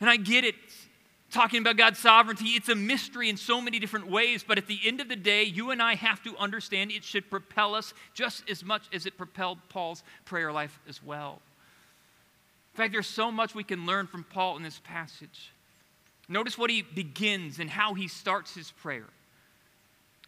And 0.00 0.10
I 0.10 0.16
get 0.16 0.44
it 0.44 0.56
talking 1.30 1.60
about 1.62 1.78
God's 1.78 1.98
sovereignty, 1.98 2.48
it's 2.48 2.68
a 2.68 2.74
mystery 2.74 3.30
in 3.30 3.38
so 3.38 3.60
many 3.60 3.78
different 3.78 4.10
ways, 4.10 4.44
but 4.46 4.58
at 4.58 4.66
the 4.66 4.78
end 4.84 5.00
of 5.00 5.08
the 5.08 5.16
day, 5.16 5.44
you 5.44 5.70
and 5.70 5.80
I 5.80 5.94
have 5.94 6.22
to 6.24 6.36
understand 6.36 6.90
it 6.90 7.04
should 7.04 7.30
propel 7.30 7.74
us 7.74 7.94
just 8.12 8.42
as 8.50 8.62
much 8.62 8.82
as 8.92 9.06
it 9.06 9.16
propelled 9.16 9.58
Paul's 9.70 10.02
prayer 10.26 10.52
life 10.52 10.78
as 10.86 11.02
well. 11.02 11.40
In 12.74 12.76
fact, 12.76 12.92
there's 12.92 13.06
so 13.06 13.30
much 13.30 13.54
we 13.54 13.64
can 13.64 13.86
learn 13.86 14.06
from 14.08 14.24
Paul 14.24 14.56
in 14.56 14.62
this 14.62 14.80
passage. 14.84 15.52
Notice 16.28 16.58
what 16.58 16.68
he 16.68 16.82
begins 16.82 17.60
and 17.60 17.70
how 17.70 17.94
he 17.94 18.08
starts 18.08 18.54
his 18.54 18.70
prayer. 18.70 19.06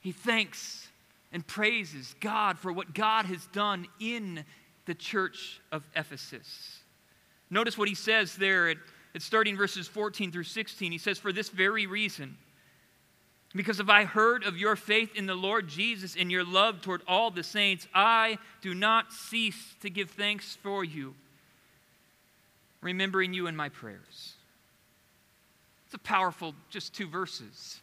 He 0.01 0.13
thanks 0.13 0.89
and 1.35 1.47
praises 1.47 2.15
God 2.21 2.59
for 2.59 2.73
what 2.73 2.95
God 2.95 3.27
has 3.27 3.47
done 3.49 3.87
in 4.01 4.45
the 4.87 4.95
church 4.95 5.61
of 5.71 5.87
Ephesus. 5.95 6.79
Notice 7.51 7.77
what 7.77 7.89
he 7.89 7.95
says 7.95 8.37
there 8.37 8.71
at 8.71 8.79
it's 9.15 9.25
starting 9.25 9.57
verses 9.57 9.87
14 9.87 10.33
through 10.33 10.45
16. 10.45 10.91
He 10.91 10.99
says, 10.99 11.19
For 11.19 11.33
this 11.33 11.49
very 11.49 11.87
reason, 11.87 12.37
because 13.55 13.79
if 13.79 13.89
I 13.89 14.05
heard 14.05 14.43
of 14.43 14.59
your 14.59 14.75
faith 14.75 15.15
in 15.15 15.27
the 15.27 15.37
Lord 15.37 15.69
Jesus 15.69 16.17
and 16.19 16.33
your 16.33 16.45
love 16.45 16.83
toward 16.83 17.03
all 17.07 17.31
the 17.31 17.45
saints, 17.45 17.87
I 17.95 18.39
do 18.61 18.75
not 18.75 19.13
cease 19.13 19.75
to 19.83 19.91
give 19.91 20.11
thanks 20.11 20.57
for 20.57 20.83
you, 20.83 21.15
remembering 22.81 23.33
you 23.33 23.47
in 23.47 23.55
my 23.55 23.69
prayers. 23.69 24.35
It's 25.87 25.95
a 25.95 25.99
powerful, 25.99 26.57
just 26.71 26.93
two 26.93 27.07
verses. 27.07 27.81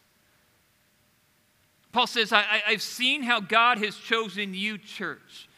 Paul 1.92 2.06
says, 2.06 2.32
I, 2.32 2.42
have 2.66 2.82
seen 2.82 3.22
how 3.22 3.40
God 3.40 3.78
has 3.78 3.96
chosen 3.96 4.54
you, 4.54 4.78
church. 4.78 5.48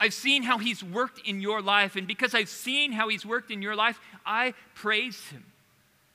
I've 0.00 0.14
seen 0.14 0.42
how 0.42 0.58
he's 0.58 0.82
worked 0.82 1.26
in 1.26 1.40
your 1.40 1.62
life, 1.62 1.94
and 1.94 2.06
because 2.06 2.34
I've 2.34 2.48
seen 2.48 2.90
how 2.90 3.08
he's 3.08 3.24
worked 3.24 3.50
in 3.50 3.62
your 3.62 3.76
life, 3.76 4.00
I 4.26 4.54
praise 4.74 5.28
him. 5.28 5.44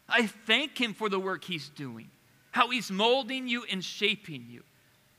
I 0.09 0.27
thank 0.27 0.79
him 0.79 0.93
for 0.93 1.07
the 1.07 1.19
work 1.19 1.43
he's 1.43 1.69
doing, 1.69 2.09
how 2.51 2.69
he's 2.69 2.91
molding 2.91 3.47
you 3.47 3.63
and 3.71 3.83
shaping 3.83 4.45
you, 4.50 4.63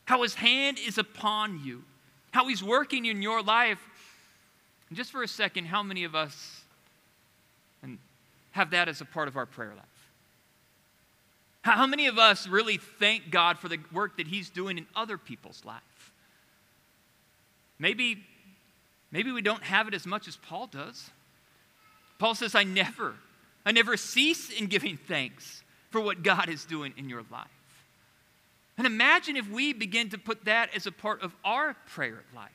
how 0.04 0.22
his 0.22 0.34
hand 0.34 0.78
is 0.84 0.98
upon 0.98 1.64
you, 1.64 1.82
how 2.32 2.46
he's 2.48 2.62
working 2.62 3.06
in 3.06 3.22
your 3.22 3.42
life. 3.42 3.80
And 4.88 4.96
just 4.96 5.12
for 5.12 5.22
a 5.22 5.28
second, 5.28 5.66
how 5.66 5.82
many 5.82 6.04
of 6.04 6.14
us 6.14 6.60
have 8.50 8.70
that 8.70 8.88
as 8.88 9.00
a 9.00 9.04
part 9.04 9.28
of 9.28 9.36
our 9.36 9.46
prayer 9.46 9.72
life? 9.76 9.95
How 11.66 11.86
many 11.86 12.06
of 12.06 12.18
us 12.18 12.46
really 12.46 12.78
thank 12.78 13.30
God 13.30 13.58
for 13.58 13.68
the 13.68 13.78
work 13.92 14.16
that 14.18 14.26
he's 14.26 14.50
doing 14.50 14.78
in 14.78 14.86
other 14.94 15.18
people's 15.18 15.64
life? 15.64 15.82
Maybe 17.78 18.24
Maybe 19.10 19.32
we 19.32 19.42
don't 19.42 19.62
have 19.62 19.88
it 19.88 19.94
as 19.94 20.06
much 20.06 20.28
as 20.28 20.36
Paul 20.36 20.66
does. 20.66 21.10
Paul 22.18 22.34
says, 22.34 22.54
I 22.54 22.64
never, 22.64 23.14
I 23.64 23.72
never 23.72 23.96
cease 23.96 24.50
in 24.50 24.66
giving 24.66 24.96
thanks 24.96 25.62
for 25.90 26.00
what 26.00 26.22
God 26.22 26.48
is 26.48 26.64
doing 26.64 26.92
in 26.96 27.08
your 27.08 27.22
life. 27.30 27.46
And 28.76 28.86
imagine 28.86 29.36
if 29.36 29.48
we 29.48 29.72
begin 29.72 30.10
to 30.10 30.18
put 30.18 30.44
that 30.44 30.74
as 30.74 30.86
a 30.86 30.92
part 30.92 31.22
of 31.22 31.34
our 31.44 31.74
prayer 31.86 32.24
life. 32.34 32.50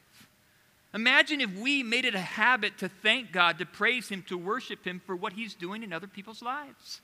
Imagine 0.93 1.41
if 1.41 1.51
we 1.55 1.83
made 1.83 2.05
it 2.05 2.15
a 2.15 2.19
habit 2.19 2.77
to 2.79 2.89
thank 2.89 3.31
God, 3.31 3.57
to 3.59 3.65
praise 3.65 4.09
Him, 4.09 4.23
to 4.27 4.37
worship 4.37 4.85
Him 4.85 5.01
for 5.03 5.15
what 5.15 5.33
He's 5.33 5.55
doing 5.55 5.83
in 5.83 5.93
other 5.93 6.07
people's 6.07 6.41
lives. 6.41 7.01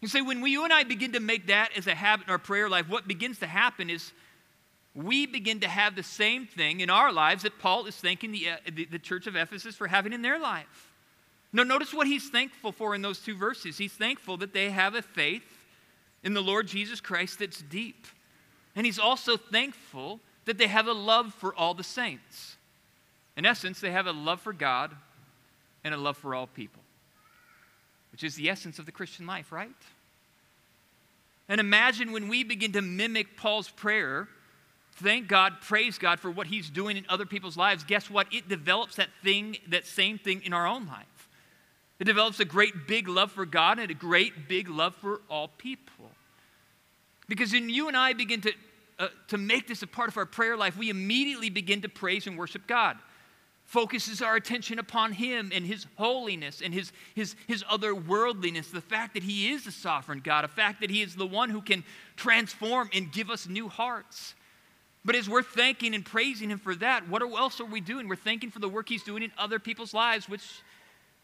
You 0.00 0.08
see, 0.08 0.22
when 0.22 0.40
we, 0.40 0.50
you 0.52 0.64
and 0.64 0.72
I 0.72 0.84
begin 0.84 1.12
to 1.12 1.20
make 1.20 1.48
that 1.48 1.70
as 1.76 1.86
a 1.86 1.94
habit 1.94 2.26
in 2.26 2.30
our 2.30 2.38
prayer 2.38 2.68
life, 2.68 2.88
what 2.88 3.08
begins 3.08 3.38
to 3.40 3.46
happen 3.46 3.90
is 3.90 4.12
we 4.94 5.26
begin 5.26 5.60
to 5.60 5.68
have 5.68 5.96
the 5.96 6.02
same 6.02 6.46
thing 6.46 6.80
in 6.80 6.90
our 6.90 7.12
lives 7.12 7.42
that 7.42 7.58
Paul 7.58 7.86
is 7.86 7.96
thanking 7.96 8.32
the, 8.32 8.50
uh, 8.50 8.56
the, 8.72 8.84
the, 8.86 8.98
church 8.98 9.26
of 9.26 9.36
Ephesus 9.36 9.76
for 9.76 9.86
having 9.86 10.12
in 10.12 10.22
their 10.22 10.38
life. 10.38 10.92
Now, 11.52 11.62
notice 11.62 11.94
what 11.94 12.06
he's 12.06 12.28
thankful 12.28 12.72
for 12.72 12.94
in 12.94 13.02
those 13.02 13.20
two 13.20 13.36
verses. 13.36 13.78
He's 13.78 13.92
thankful 13.92 14.36
that 14.38 14.52
they 14.52 14.70
have 14.70 14.94
a 14.94 15.02
faith 15.02 15.58
in 16.22 16.34
the 16.34 16.42
Lord 16.42 16.66
Jesus 16.66 17.00
Christ 17.00 17.38
that's 17.38 17.62
deep. 17.62 18.06
And 18.76 18.86
he's 18.86 18.98
also 18.98 19.36
thankful 19.36 20.20
that 20.44 20.58
they 20.58 20.66
have 20.66 20.86
a 20.86 20.92
love 20.92 21.34
for 21.34 21.54
all 21.54 21.74
the 21.74 21.84
saints. 21.84 22.56
In 23.36 23.46
essence, 23.46 23.80
they 23.80 23.92
have 23.92 24.06
a 24.06 24.12
love 24.12 24.40
for 24.40 24.52
God 24.52 24.94
and 25.84 25.94
a 25.94 25.96
love 25.96 26.16
for 26.16 26.34
all 26.34 26.46
people, 26.46 26.82
which 28.12 28.24
is 28.24 28.34
the 28.34 28.48
essence 28.48 28.78
of 28.78 28.86
the 28.86 28.92
Christian 28.92 29.26
life, 29.26 29.52
right? 29.52 29.70
And 31.48 31.60
imagine 31.60 32.12
when 32.12 32.28
we 32.28 32.44
begin 32.44 32.72
to 32.72 32.82
mimic 32.82 33.36
Paul's 33.36 33.70
prayer, 33.70 34.28
thank 34.96 35.28
God, 35.28 35.54
praise 35.62 35.98
God 35.98 36.20
for 36.20 36.30
what 36.30 36.46
he's 36.46 36.68
doing 36.68 36.96
in 36.96 37.06
other 37.08 37.24
people's 37.24 37.56
lives. 37.56 37.84
Guess 37.84 38.10
what? 38.10 38.26
It 38.32 38.48
develops 38.48 38.96
that 38.96 39.08
thing, 39.22 39.56
that 39.68 39.86
same 39.86 40.18
thing 40.18 40.42
in 40.42 40.52
our 40.52 40.66
own 40.66 40.86
life. 40.86 41.28
It 41.98 42.04
develops 42.04 42.38
a 42.38 42.44
great 42.44 42.86
big 42.86 43.08
love 43.08 43.32
for 43.32 43.46
God 43.46 43.78
and 43.78 43.90
a 43.90 43.94
great 43.94 44.48
big 44.48 44.68
love 44.68 44.94
for 44.96 45.20
all 45.28 45.48
people. 45.48 46.10
Because 47.28 47.52
when 47.52 47.68
you 47.68 47.88
and 47.88 47.96
I 47.96 48.12
begin 48.12 48.40
to, 48.42 48.52
uh, 48.98 49.08
to 49.28 49.38
make 49.38 49.66
this 49.66 49.82
a 49.82 49.86
part 49.86 50.08
of 50.08 50.16
our 50.16 50.26
prayer 50.26 50.56
life, 50.56 50.76
we 50.76 50.90
immediately 50.90 51.50
begin 51.50 51.82
to 51.82 51.88
praise 51.88 52.26
and 52.26 52.38
worship 52.38 52.66
God 52.66 52.98
focuses 53.68 54.22
our 54.22 54.34
attention 54.34 54.78
upon 54.78 55.12
Him 55.12 55.52
and 55.54 55.64
His 55.64 55.86
holiness 55.96 56.62
and 56.64 56.72
His, 56.72 56.90
His, 57.14 57.36
His 57.46 57.62
otherworldliness, 57.64 58.70
the 58.70 58.80
fact 58.80 59.12
that 59.12 59.22
He 59.22 59.50
is 59.50 59.64
the 59.64 59.70
sovereign 59.70 60.20
God, 60.24 60.46
a 60.46 60.48
fact 60.48 60.80
that 60.80 60.88
He 60.88 61.02
is 61.02 61.14
the 61.14 61.26
one 61.26 61.50
who 61.50 61.60
can 61.60 61.84
transform 62.16 62.88
and 62.94 63.12
give 63.12 63.28
us 63.28 63.46
new 63.46 63.68
hearts. 63.68 64.34
But 65.04 65.16
as 65.16 65.28
we're 65.28 65.42
thanking 65.42 65.94
and 65.94 66.02
praising 66.02 66.48
Him 66.48 66.58
for 66.58 66.74
that, 66.76 67.10
what 67.10 67.20
else 67.20 67.60
are 67.60 67.66
we 67.66 67.82
doing? 67.82 68.08
We're 68.08 68.16
thanking 68.16 68.50
for 68.50 68.58
the 68.58 68.70
work 68.70 68.88
He's 68.88 69.02
doing 69.02 69.22
in 69.22 69.32
other 69.36 69.58
people's 69.58 69.92
lives, 69.92 70.30
which 70.30 70.62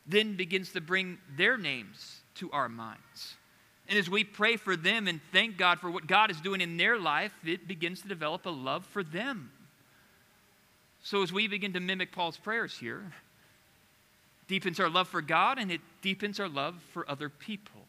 then 0.07 0.37
begins 0.37 0.73
to 0.73 0.83
bring 0.83 1.17
their 1.39 1.57
names 1.57 2.21
to 2.35 2.53
our 2.53 2.69
minds. 2.69 3.37
And 3.89 3.99
as 3.99 4.11
we 4.11 4.23
pray 4.23 4.59
for 4.59 4.77
them 4.77 5.09
and 5.09 5.19
thank 5.33 5.57
God 5.57 5.81
for 5.81 5.91
what 5.91 6.07
God 6.07 6.31
is 6.31 6.43
doing 6.43 6.61
in 6.61 6.77
their 6.77 6.99
life, 6.99 7.33
it 7.43 7.67
begins 7.67 8.03
to 8.03 8.09
develop 8.09 8.45
a 8.45 8.51
love 8.51 8.85
for 8.85 9.03
them. 9.03 9.51
So 11.05 11.23
as 11.23 11.33
we 11.33 11.47
begin 11.49 11.75
to 11.75 11.81
mimic 11.81 12.13
Paul's 12.13 12.39
prayers 12.39 12.77
here, 12.77 13.13
deepens 14.49 14.81
our 14.81 14.89
love 14.89 15.07
for 15.07 15.21
God 15.21 15.59
and 15.59 15.71
it 15.71 15.83
deepens 16.03 16.41
our 16.41 16.49
love 16.49 16.75
for 16.93 17.09
other 17.09 17.29
people. 17.29 17.83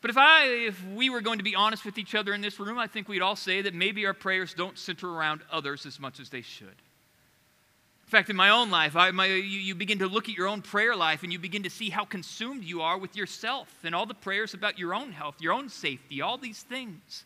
But 0.00 0.10
if 0.10 0.16
I 0.16 0.46
if 0.46 0.84
we 0.94 1.10
were 1.10 1.20
going 1.20 1.38
to 1.38 1.44
be 1.44 1.54
honest 1.54 1.84
with 1.84 1.98
each 1.98 2.14
other 2.14 2.34
in 2.34 2.40
this 2.40 2.58
room, 2.58 2.78
I 2.78 2.88
think 2.88 3.06
we'd 3.06 3.22
all 3.22 3.36
say 3.36 3.62
that 3.62 3.74
maybe 3.74 4.04
our 4.06 4.14
prayers 4.14 4.54
don't 4.54 4.76
center 4.76 5.08
around 5.08 5.42
others 5.52 5.86
as 5.86 6.00
much 6.00 6.18
as 6.18 6.30
they 6.30 6.42
should. 6.42 6.66
In 6.66 8.08
fact, 8.08 8.28
in 8.28 8.36
my 8.36 8.50
own 8.50 8.70
life, 8.70 8.96
I, 8.96 9.10
my, 9.10 9.26
you, 9.26 9.36
you 9.36 9.74
begin 9.74 10.00
to 10.00 10.06
look 10.06 10.28
at 10.28 10.36
your 10.36 10.48
own 10.48 10.60
prayer 10.60 10.96
life 10.96 11.22
and 11.22 11.32
you 11.32 11.38
begin 11.38 11.62
to 11.62 11.70
see 11.70 11.88
how 11.88 12.04
consumed 12.04 12.64
you 12.64 12.82
are 12.82 12.98
with 12.98 13.14
yourself 13.14 13.72
and 13.84 13.94
all 13.94 14.06
the 14.06 14.12
prayers 14.12 14.54
about 14.54 14.78
your 14.78 14.94
own 14.94 15.12
health, 15.12 15.36
your 15.40 15.52
own 15.52 15.68
safety, 15.68 16.20
all 16.20 16.36
these 16.36 16.62
things. 16.62 17.24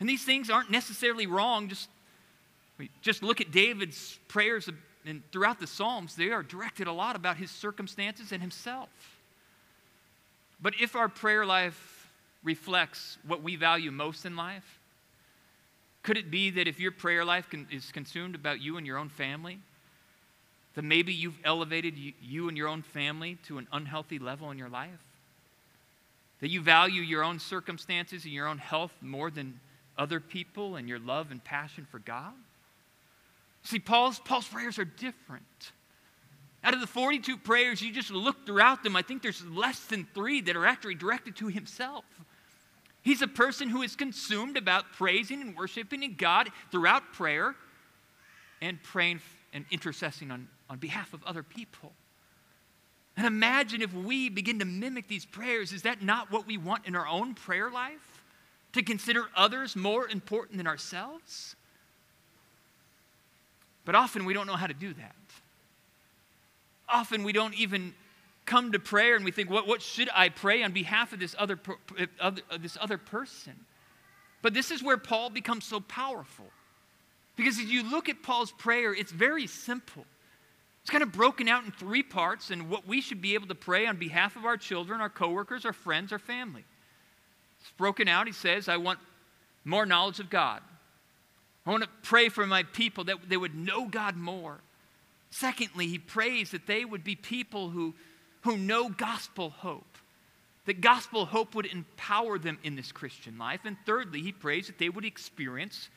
And 0.00 0.08
these 0.08 0.24
things 0.24 0.50
aren't 0.50 0.70
necessarily 0.70 1.26
wrong, 1.26 1.68
just 1.68 1.88
we 2.78 2.90
just 3.02 3.22
look 3.22 3.40
at 3.40 3.50
David's 3.50 4.18
prayers 4.28 4.68
and 5.06 5.22
throughout 5.32 5.60
the 5.60 5.66
Psalms, 5.66 6.16
they 6.16 6.30
are 6.30 6.42
directed 6.42 6.86
a 6.86 6.92
lot 6.92 7.16
about 7.16 7.36
his 7.36 7.50
circumstances 7.50 8.32
and 8.32 8.40
himself. 8.40 8.88
But 10.60 10.74
if 10.80 10.96
our 10.96 11.08
prayer 11.08 11.44
life 11.44 12.10
reflects 12.42 13.18
what 13.26 13.42
we 13.42 13.56
value 13.56 13.90
most 13.90 14.24
in 14.24 14.34
life, 14.36 14.78
could 16.02 16.16
it 16.16 16.30
be 16.30 16.50
that 16.50 16.68
if 16.68 16.80
your 16.80 16.92
prayer 16.92 17.24
life 17.24 17.48
can, 17.50 17.66
is 17.70 17.92
consumed 17.92 18.34
about 18.34 18.60
you 18.60 18.76
and 18.76 18.86
your 18.86 18.98
own 18.98 19.08
family, 19.08 19.58
that 20.74 20.82
maybe 20.82 21.12
you've 21.12 21.38
elevated 21.44 21.96
you, 21.96 22.12
you 22.20 22.48
and 22.48 22.56
your 22.56 22.68
own 22.68 22.82
family 22.82 23.38
to 23.46 23.58
an 23.58 23.66
unhealthy 23.72 24.18
level 24.18 24.50
in 24.50 24.58
your 24.58 24.68
life? 24.68 24.90
That 26.40 26.50
you 26.50 26.60
value 26.60 27.02
your 27.02 27.22
own 27.22 27.38
circumstances 27.38 28.24
and 28.24 28.32
your 28.32 28.46
own 28.46 28.58
health 28.58 28.92
more 29.00 29.30
than 29.30 29.60
other 29.96 30.20
people 30.20 30.76
and 30.76 30.88
your 30.88 30.98
love 30.98 31.30
and 31.30 31.42
passion 31.42 31.86
for 31.90 31.98
God? 31.98 32.34
See, 33.64 33.78
Paul's, 33.78 34.18
Paul's 34.18 34.46
prayers 34.46 34.78
are 34.78 34.84
different. 34.84 35.72
Out 36.62 36.74
of 36.74 36.80
the 36.80 36.86
42 36.86 37.36
prayers, 37.38 37.82
you 37.82 37.92
just 37.92 38.10
look 38.10 38.46
throughout 38.46 38.82
them, 38.82 38.96
I 38.96 39.02
think 39.02 39.22
there's 39.22 39.44
less 39.44 39.80
than 39.80 40.06
three 40.14 40.40
that 40.42 40.56
are 40.56 40.66
actually 40.66 40.94
directed 40.94 41.36
to 41.36 41.48
himself. 41.48 42.04
He's 43.02 43.20
a 43.20 43.28
person 43.28 43.68
who 43.68 43.82
is 43.82 43.96
consumed 43.96 44.56
about 44.56 44.92
praising 44.92 45.42
and 45.42 45.54
worshiping 45.54 46.14
God 46.16 46.48
throughout 46.70 47.12
prayer 47.12 47.54
and 48.62 48.82
praying 48.82 49.20
and 49.52 49.66
intercessing 49.70 50.30
on, 50.30 50.48
on 50.70 50.78
behalf 50.78 51.12
of 51.12 51.22
other 51.24 51.42
people. 51.42 51.92
And 53.16 53.26
imagine 53.26 53.82
if 53.82 53.92
we 53.92 54.30
begin 54.30 54.58
to 54.58 54.64
mimic 54.64 55.06
these 55.06 55.26
prayers, 55.26 55.72
is 55.72 55.82
that 55.82 56.02
not 56.02 56.32
what 56.32 56.46
we 56.46 56.56
want 56.56 56.86
in 56.86 56.96
our 56.96 57.06
own 57.06 57.34
prayer 57.34 57.70
life? 57.70 58.22
To 58.72 58.82
consider 58.82 59.26
others 59.36 59.76
more 59.76 60.08
important 60.08 60.56
than 60.56 60.66
ourselves? 60.66 61.56
But 63.84 63.94
often 63.94 64.24
we 64.24 64.32
don't 64.32 64.46
know 64.46 64.56
how 64.56 64.66
to 64.66 64.74
do 64.74 64.94
that. 64.94 65.14
Often 66.88 67.24
we 67.24 67.32
don't 67.32 67.54
even 67.54 67.94
come 68.46 68.72
to 68.72 68.78
prayer 68.78 69.16
and 69.16 69.24
we 69.24 69.30
think, 69.30 69.50
what, 69.50 69.66
what 69.66 69.82
should 69.82 70.08
I 70.14 70.28
pray 70.28 70.62
on 70.62 70.72
behalf 70.72 71.12
of 71.12 71.20
this 71.20 71.34
other, 71.38 71.58
other, 72.20 72.42
uh, 72.50 72.58
this 72.58 72.76
other 72.80 72.98
person? 72.98 73.54
But 74.42 74.54
this 74.54 74.70
is 74.70 74.82
where 74.82 74.98
Paul 74.98 75.30
becomes 75.30 75.64
so 75.64 75.80
powerful. 75.80 76.46
Because 77.36 77.58
if 77.58 77.68
you 77.68 77.82
look 77.82 78.08
at 78.08 78.22
Paul's 78.22 78.52
prayer, 78.52 78.94
it's 78.94 79.10
very 79.10 79.46
simple. 79.46 80.04
It's 80.82 80.90
kind 80.90 81.02
of 81.02 81.12
broken 81.12 81.48
out 81.48 81.64
in 81.64 81.72
three 81.72 82.02
parts 82.02 82.50
and 82.50 82.68
what 82.68 82.86
we 82.86 83.00
should 83.00 83.22
be 83.22 83.34
able 83.34 83.48
to 83.48 83.54
pray 83.54 83.86
on 83.86 83.96
behalf 83.96 84.36
of 84.36 84.44
our 84.44 84.58
children, 84.58 85.00
our 85.00 85.08
coworkers, 85.08 85.64
our 85.64 85.72
friends, 85.72 86.12
our 86.12 86.18
family. 86.18 86.64
It's 87.60 87.70
broken 87.78 88.06
out. 88.06 88.26
He 88.26 88.34
says, 88.34 88.68
I 88.68 88.76
want 88.76 88.98
more 89.64 89.86
knowledge 89.86 90.20
of 90.20 90.28
God. 90.28 90.60
I 91.66 91.70
want 91.70 91.82
to 91.82 91.88
pray 92.02 92.28
for 92.28 92.46
my 92.46 92.62
people 92.62 93.04
that 93.04 93.28
they 93.28 93.36
would 93.36 93.54
know 93.54 93.86
God 93.86 94.16
more. 94.16 94.60
Secondly, 95.30 95.88
he 95.88 95.98
prays 95.98 96.50
that 96.50 96.66
they 96.66 96.84
would 96.84 97.02
be 97.02 97.16
people 97.16 97.70
who, 97.70 97.94
who 98.42 98.56
know 98.56 98.88
gospel 98.88 99.50
hope, 99.50 99.98
that 100.66 100.80
gospel 100.80 101.26
hope 101.26 101.54
would 101.54 101.66
empower 101.66 102.38
them 102.38 102.58
in 102.62 102.76
this 102.76 102.92
Christian 102.92 103.36
life. 103.38 103.60
And 103.64 103.76
thirdly, 103.84 104.22
he 104.22 104.32
prays 104.32 104.66
that 104.66 104.78
they 104.78 104.88
would 104.88 105.04
experience 105.04 105.88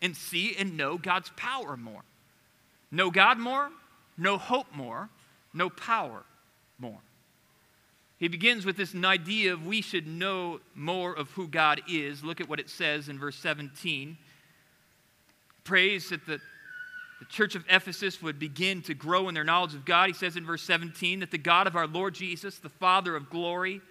and 0.00 0.16
see 0.16 0.56
and 0.56 0.76
know 0.76 0.98
God's 0.98 1.30
power 1.36 1.76
more. 1.76 2.02
Know 2.90 3.10
God 3.10 3.38
more, 3.38 3.70
know 4.16 4.38
hope 4.38 4.66
more, 4.74 5.08
know 5.52 5.70
power 5.70 6.22
more. 6.78 6.98
He 8.18 8.28
begins 8.28 8.64
with 8.64 8.76
this 8.76 8.94
idea 8.94 9.52
of 9.52 9.66
we 9.66 9.82
should 9.82 10.06
know 10.06 10.60
more 10.74 11.12
of 11.12 11.30
who 11.32 11.48
God 11.48 11.82
is. 11.88 12.24
Look 12.24 12.40
at 12.40 12.48
what 12.48 12.60
it 12.60 12.70
says 12.70 13.08
in 13.08 13.18
verse 13.18 13.36
17 13.36 14.16
prays 15.66 16.08
that 16.08 16.24
the, 16.24 16.40
the 17.18 17.26
church 17.28 17.54
of 17.54 17.64
Ephesus 17.68 18.22
would 18.22 18.38
begin 18.38 18.80
to 18.82 18.94
grow 18.94 19.28
in 19.28 19.34
their 19.34 19.44
knowledge 19.44 19.74
of 19.74 19.84
God. 19.84 20.08
He 20.08 20.14
says 20.14 20.36
in 20.36 20.46
verse 20.46 20.62
17 20.62 21.20
that 21.20 21.30
the 21.30 21.38
God 21.38 21.66
of 21.66 21.76
our 21.76 21.86
Lord 21.86 22.14
Jesus, 22.14 22.58
the 22.58 22.68
Father 22.68 23.14
of 23.14 23.28
glory, 23.28 23.82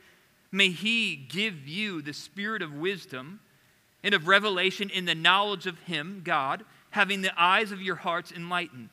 may 0.51 0.69
he 0.69 1.15
give 1.15 1.67
you 1.67 2.01
the 2.01 2.13
spirit 2.13 2.61
of 2.61 2.73
wisdom 2.73 3.41
and 4.03 4.15
of 4.15 4.27
revelation 4.27 4.89
in 4.89 5.05
the 5.05 5.15
knowledge 5.15 5.67
of 5.67 5.77
him, 5.79 6.21
God, 6.23 6.63
having 6.91 7.21
the 7.21 7.33
eyes 7.39 7.71
of 7.71 7.81
your 7.81 7.95
hearts 7.95 8.31
enlightened. 8.31 8.89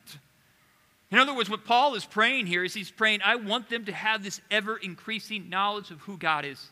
In 1.11 1.19
other 1.19 1.35
words, 1.35 1.49
what 1.49 1.63
Paul 1.63 1.93
is 1.93 2.05
praying 2.05 2.47
here 2.47 2.63
is 2.63 2.73
he's 2.73 2.91
praying, 2.91 3.21
I 3.23 3.35
want 3.35 3.69
them 3.69 3.85
to 3.85 3.93
have 3.93 4.23
this 4.23 4.41
ever 4.49 4.77
increasing 4.77 5.47
knowledge 5.47 5.91
of 5.91 5.99
who 6.01 6.17
God 6.17 6.43
is. 6.43 6.69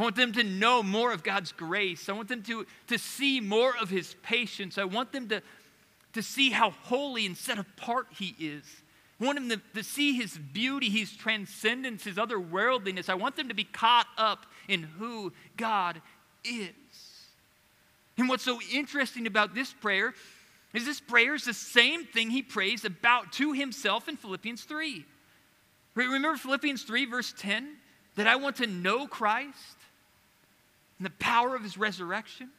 I 0.00 0.02
want 0.02 0.16
them 0.16 0.32
to 0.32 0.44
know 0.44 0.82
more 0.82 1.12
of 1.12 1.22
God's 1.22 1.52
grace. 1.52 2.08
I 2.08 2.12
want 2.12 2.28
them 2.28 2.42
to, 2.44 2.66
to 2.86 2.96
see 2.96 3.38
more 3.38 3.74
of 3.76 3.90
His 3.90 4.16
patience. 4.22 4.78
I 4.78 4.84
want 4.84 5.12
them 5.12 5.28
to, 5.28 5.42
to 6.14 6.22
see 6.22 6.48
how 6.48 6.70
holy 6.70 7.26
and 7.26 7.36
set 7.36 7.58
apart 7.58 8.06
He 8.18 8.34
is. 8.38 8.64
I 9.20 9.26
want 9.26 9.36
them 9.36 9.50
to, 9.50 9.60
to 9.74 9.84
see 9.84 10.14
His 10.14 10.38
beauty, 10.38 10.88
His 10.88 11.14
transcendence, 11.14 12.04
His 12.04 12.16
otherworldliness. 12.16 13.10
I 13.10 13.14
want 13.14 13.36
them 13.36 13.48
to 13.48 13.54
be 13.54 13.64
caught 13.64 14.06
up 14.16 14.46
in 14.68 14.84
who 14.84 15.34
God 15.58 16.00
is. 16.44 16.70
And 18.16 18.26
what's 18.26 18.44
so 18.44 18.58
interesting 18.72 19.26
about 19.26 19.54
this 19.54 19.70
prayer 19.70 20.14
is 20.72 20.86
this 20.86 21.00
prayer 21.00 21.34
is 21.34 21.44
the 21.44 21.52
same 21.52 22.06
thing 22.06 22.30
he 22.30 22.40
prays 22.40 22.86
about 22.86 23.32
to 23.34 23.52
himself 23.52 24.08
in 24.08 24.16
Philippians 24.16 24.64
3. 24.64 25.04
Remember 25.94 26.38
Philippians 26.38 26.84
3, 26.84 27.04
verse 27.04 27.34
10? 27.36 27.76
That 28.16 28.26
I 28.26 28.36
want 28.36 28.56
to 28.56 28.66
know 28.66 29.06
Christ 29.06 29.76
and 31.00 31.06
the 31.06 31.10
power 31.18 31.56
of 31.56 31.62
his 31.62 31.78
resurrection, 31.78 32.50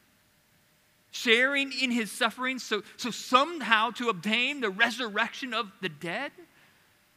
sharing 1.12 1.70
in 1.80 1.92
his 1.92 2.10
sufferings, 2.10 2.64
so, 2.64 2.82
so 2.96 3.12
somehow 3.12 3.90
to 3.90 4.08
obtain 4.08 4.60
the 4.60 4.68
resurrection 4.68 5.54
of 5.54 5.70
the 5.80 5.88
dead. 5.88 6.32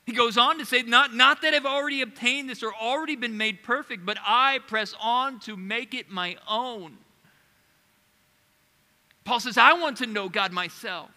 He 0.06 0.12
goes 0.12 0.38
on 0.38 0.60
to 0.60 0.66
say, 0.66 0.84
not, 0.84 1.16
not 1.16 1.42
that 1.42 1.56
I've 1.56 1.66
already 1.66 2.02
obtained 2.02 2.48
this 2.48 2.62
or 2.62 2.72
already 2.76 3.16
been 3.16 3.38
made 3.38 3.64
perfect, 3.64 4.06
but 4.06 4.20
I 4.24 4.60
press 4.68 4.94
on 5.02 5.40
to 5.42 5.58
make 5.58 5.96
it 5.96 6.12
my 6.12 6.38
own. 6.48 6.96
Paul 9.24 9.40
says, 9.40 9.58
I 9.58 9.74
want 9.74 9.98
to 9.98 10.06
know 10.06 10.30
God 10.30 10.52
myself. 10.52 11.10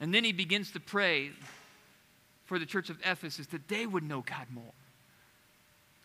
And 0.00 0.12
then 0.12 0.24
he 0.24 0.32
begins 0.32 0.72
to 0.72 0.80
pray 0.80 1.30
for 2.46 2.58
the 2.58 2.66
church 2.66 2.90
of 2.90 2.98
Ephesus 3.04 3.46
that 3.48 3.68
they 3.68 3.86
would 3.86 4.02
know 4.02 4.22
God 4.22 4.46
more, 4.52 4.64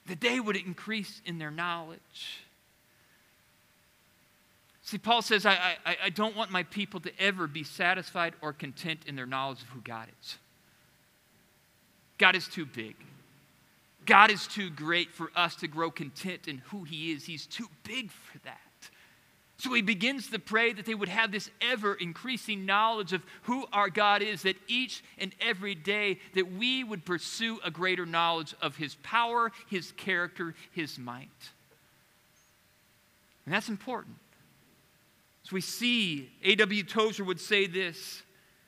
that 0.06 0.22
they 0.22 0.40
would 0.40 0.56
increase 0.56 1.20
in 1.26 1.40
their 1.40 1.50
knowledge. 1.50 2.44
See, 4.90 4.98
Paul 4.98 5.22
says, 5.22 5.46
I, 5.46 5.78
I, 5.86 5.98
I 6.06 6.10
don't 6.10 6.36
want 6.36 6.50
my 6.50 6.64
people 6.64 7.00
to 7.02 7.12
ever 7.20 7.46
be 7.46 7.64
satisfied 7.64 8.34
or 8.42 8.54
content 8.54 9.02
in 9.06 9.16
their 9.16 9.28
knowledge 9.28 9.62
of 9.62 9.68
who 9.68 9.82
God 9.82 10.08
is. 10.20 10.38
God 12.18 12.36
is 12.36 12.48
too 12.48 12.66
big. 12.66 12.96
God 14.08 14.32
is 14.32 14.48
too 14.48 14.72
great 14.72 15.14
for 15.14 15.30
us 15.36 15.56
to 15.58 15.68
grow 15.68 15.92
content 15.92 16.48
in 16.48 16.58
who 16.70 16.86
He 16.86 17.12
is. 17.12 17.24
He's 17.24 17.46
too 17.46 17.68
big 17.84 18.10
for 18.10 18.40
that. 18.40 18.58
So 19.58 19.72
he 19.74 19.84
begins 19.84 20.32
to 20.32 20.40
pray 20.40 20.74
that 20.74 20.88
they 20.88 20.96
would 20.96 21.08
have 21.08 21.32
this 21.32 21.52
ever 21.62 21.94
increasing 21.94 22.66
knowledge 22.66 23.14
of 23.14 23.22
who 23.44 23.68
our 23.72 23.92
God 23.92 24.24
is, 24.24 24.42
that 24.42 24.58
each 24.68 25.04
and 25.20 25.36
every 25.40 25.76
day 25.76 26.18
that 26.34 26.52
we 26.52 26.84
would 26.84 27.06
pursue 27.06 27.60
a 27.64 27.70
greater 27.70 28.08
knowledge 28.08 28.56
of 28.60 28.78
his 28.78 28.96
power, 29.04 29.52
his 29.70 29.92
character, 29.92 30.56
his 30.72 30.98
might. 30.98 31.30
And 33.46 33.54
that's 33.54 33.70
important. 33.70 34.16
So 35.50 35.56
we 35.56 35.62
see 35.62 36.30
A.W. 36.44 36.84
Tozer 36.84 37.24
would 37.24 37.40
say 37.40 37.66
this 37.66 38.22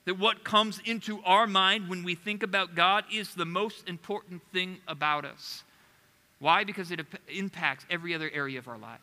that 0.04 0.18
what 0.18 0.42
comes 0.42 0.80
into 0.84 1.22
our 1.24 1.46
mind 1.46 1.88
when 1.88 2.02
we 2.02 2.16
think 2.16 2.42
about 2.42 2.74
God 2.74 3.04
is 3.12 3.36
the 3.36 3.44
most 3.44 3.88
important 3.88 4.42
thing 4.52 4.78
about 4.88 5.24
us. 5.24 5.62
Why? 6.40 6.64
Because 6.64 6.90
it 6.90 7.00
impacts 7.28 7.86
every 7.88 8.16
other 8.16 8.28
area 8.34 8.58
of 8.58 8.66
our 8.66 8.78
life. 8.78 8.98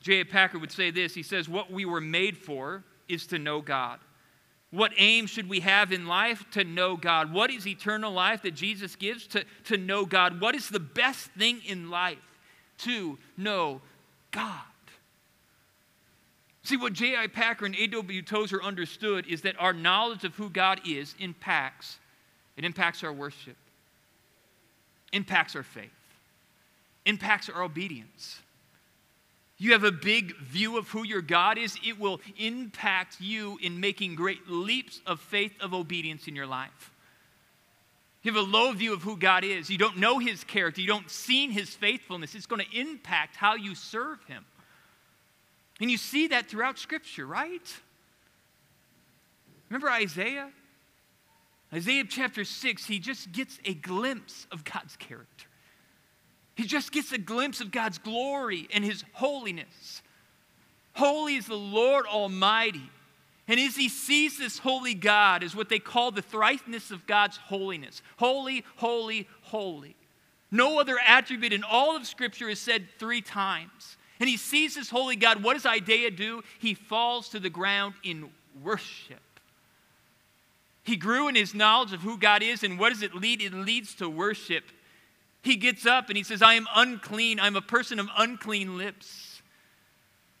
J.I. 0.00 0.22
Packer 0.22 0.58
would 0.58 0.72
say 0.72 0.90
this 0.90 1.14
He 1.14 1.22
says, 1.22 1.46
What 1.46 1.70
we 1.70 1.84
were 1.84 2.00
made 2.00 2.38
for 2.38 2.84
is 3.06 3.26
to 3.26 3.38
know 3.38 3.60
God. 3.60 3.98
What 4.70 4.92
aim 4.96 5.26
should 5.26 5.46
we 5.46 5.60
have 5.60 5.92
in 5.92 6.06
life? 6.06 6.42
To 6.52 6.64
know 6.64 6.96
God. 6.96 7.34
What 7.34 7.50
is 7.50 7.66
eternal 7.66 8.12
life 8.12 8.40
that 8.42 8.54
Jesus 8.54 8.96
gives? 8.96 9.26
To, 9.26 9.44
to 9.64 9.76
know 9.76 10.06
God. 10.06 10.40
What 10.40 10.54
is 10.54 10.70
the 10.70 10.80
best 10.80 11.32
thing 11.32 11.60
in 11.66 11.90
life? 11.90 12.16
To 12.78 13.18
know 13.36 13.82
God. 14.30 14.69
See, 16.62 16.76
what 16.76 16.92
J.I. 16.92 17.28
Packer 17.28 17.64
and 17.64 17.74
A.W. 17.74 18.22
Tozer 18.22 18.62
understood 18.62 19.26
is 19.26 19.42
that 19.42 19.56
our 19.58 19.72
knowledge 19.72 20.24
of 20.24 20.34
who 20.34 20.50
God 20.50 20.80
is 20.86 21.14
impacts, 21.18 21.98
it 22.56 22.64
impacts 22.64 23.02
our 23.02 23.12
worship, 23.12 23.56
impacts 25.12 25.56
our 25.56 25.62
faith, 25.62 25.90
impacts 27.06 27.48
our 27.48 27.62
obedience 27.62 28.40
you 29.60 29.72
have 29.72 29.84
a 29.84 29.92
big 29.92 30.34
view 30.38 30.78
of 30.78 30.88
who 30.88 31.04
your 31.04 31.20
God 31.20 31.58
is, 31.58 31.76
it 31.86 32.00
will 32.00 32.22
impact 32.38 33.20
you 33.20 33.58
in 33.60 33.78
making 33.78 34.14
great 34.14 34.48
leaps 34.48 35.02
of 35.06 35.20
faith, 35.20 35.52
of 35.60 35.74
obedience 35.74 36.26
in 36.26 36.34
your 36.34 36.46
life. 36.46 36.90
You 38.22 38.32
have 38.32 38.42
a 38.42 38.50
low 38.50 38.72
view 38.72 38.94
of 38.94 39.02
who 39.02 39.18
God 39.18 39.44
is, 39.44 39.68
you 39.68 39.76
don't 39.76 39.98
know 39.98 40.18
his 40.18 40.44
character, 40.44 40.80
you 40.80 40.86
don't 40.86 41.10
see 41.10 41.48
his 41.50 41.68
faithfulness, 41.74 42.34
it's 42.34 42.46
going 42.46 42.64
to 42.64 42.78
impact 42.78 43.36
how 43.36 43.54
you 43.54 43.74
serve 43.74 44.24
him. 44.24 44.46
And 45.80 45.90
you 45.90 45.96
see 45.96 46.28
that 46.28 46.46
throughout 46.46 46.78
Scripture, 46.78 47.26
right? 47.26 47.80
Remember 49.68 49.90
Isaiah? 49.90 50.50
Isaiah 51.72 52.04
chapter 52.08 52.44
6, 52.44 52.86
he 52.86 52.98
just 52.98 53.32
gets 53.32 53.58
a 53.64 53.74
glimpse 53.74 54.46
of 54.50 54.64
God's 54.64 54.96
character. 54.96 55.46
He 56.54 56.66
just 56.66 56.92
gets 56.92 57.12
a 57.12 57.18
glimpse 57.18 57.60
of 57.60 57.70
God's 57.70 57.98
glory 57.98 58.68
and 58.74 58.84
His 58.84 59.04
holiness. 59.12 60.02
Holy 60.92 61.36
is 61.36 61.46
the 61.46 61.54
Lord 61.54 62.04
Almighty. 62.06 62.90
And 63.48 63.58
as 63.58 63.74
he 63.74 63.88
sees 63.88 64.38
this 64.38 64.58
holy 64.58 64.94
God, 64.94 65.42
is 65.42 65.56
what 65.56 65.68
they 65.68 65.78
call 65.78 66.10
the 66.10 66.22
thriceness 66.22 66.90
of 66.90 67.06
God's 67.06 67.36
holiness 67.36 68.02
holy, 68.18 68.64
holy, 68.76 69.26
holy. 69.42 69.96
No 70.50 70.78
other 70.80 70.98
attribute 71.04 71.52
in 71.52 71.64
all 71.64 71.96
of 71.96 72.06
Scripture 72.06 72.48
is 72.48 72.60
said 72.60 72.88
three 72.98 73.22
times. 73.22 73.96
And 74.20 74.28
he 74.28 74.36
sees 74.36 74.74
this 74.74 74.90
holy 74.90 75.16
God. 75.16 75.42
What 75.42 75.54
does 75.54 75.64
Isaiah 75.66 76.10
do? 76.10 76.42
He 76.58 76.74
falls 76.74 77.30
to 77.30 77.40
the 77.40 77.50
ground 77.50 77.94
in 78.04 78.28
worship. 78.62 79.18
He 80.84 80.96
grew 80.96 81.28
in 81.28 81.34
his 81.34 81.54
knowledge 81.54 81.92
of 81.92 82.00
who 82.00 82.18
God 82.18 82.42
is, 82.42 82.62
and 82.62 82.78
what 82.78 82.90
does 82.90 83.02
it 83.02 83.14
lead? 83.14 83.40
It 83.40 83.54
leads 83.54 83.94
to 83.96 84.08
worship. 84.08 84.64
He 85.42 85.56
gets 85.56 85.86
up 85.86 86.08
and 86.08 86.16
he 86.16 86.22
says, 86.22 86.42
I 86.42 86.54
am 86.54 86.66
unclean. 86.74 87.40
I'm 87.40 87.56
a 87.56 87.62
person 87.62 87.98
of 87.98 88.08
unclean 88.18 88.76
lips. 88.76 89.40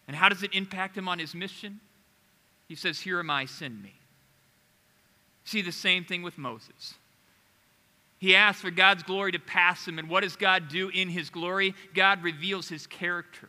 And 0.06 0.16
how 0.16 0.28
does 0.28 0.42
it 0.42 0.54
impact 0.54 0.96
him 0.96 1.08
on 1.08 1.18
his 1.18 1.34
mission? 1.34 1.80
He 2.68 2.74
says, 2.74 3.00
Here 3.00 3.18
am 3.18 3.30
I, 3.30 3.46
send 3.46 3.82
me. 3.82 3.94
See 5.44 5.62
the 5.62 5.72
same 5.72 6.04
thing 6.04 6.22
with 6.22 6.36
Moses. 6.36 6.94
He 8.18 8.36
asks 8.36 8.60
for 8.60 8.70
God's 8.70 9.02
glory 9.02 9.32
to 9.32 9.38
pass 9.38 9.88
him. 9.88 9.98
And 9.98 10.10
what 10.10 10.22
does 10.22 10.36
God 10.36 10.68
do 10.68 10.90
in 10.90 11.08
his 11.08 11.30
glory? 11.30 11.74
God 11.94 12.22
reveals 12.22 12.68
his 12.68 12.86
character. 12.86 13.48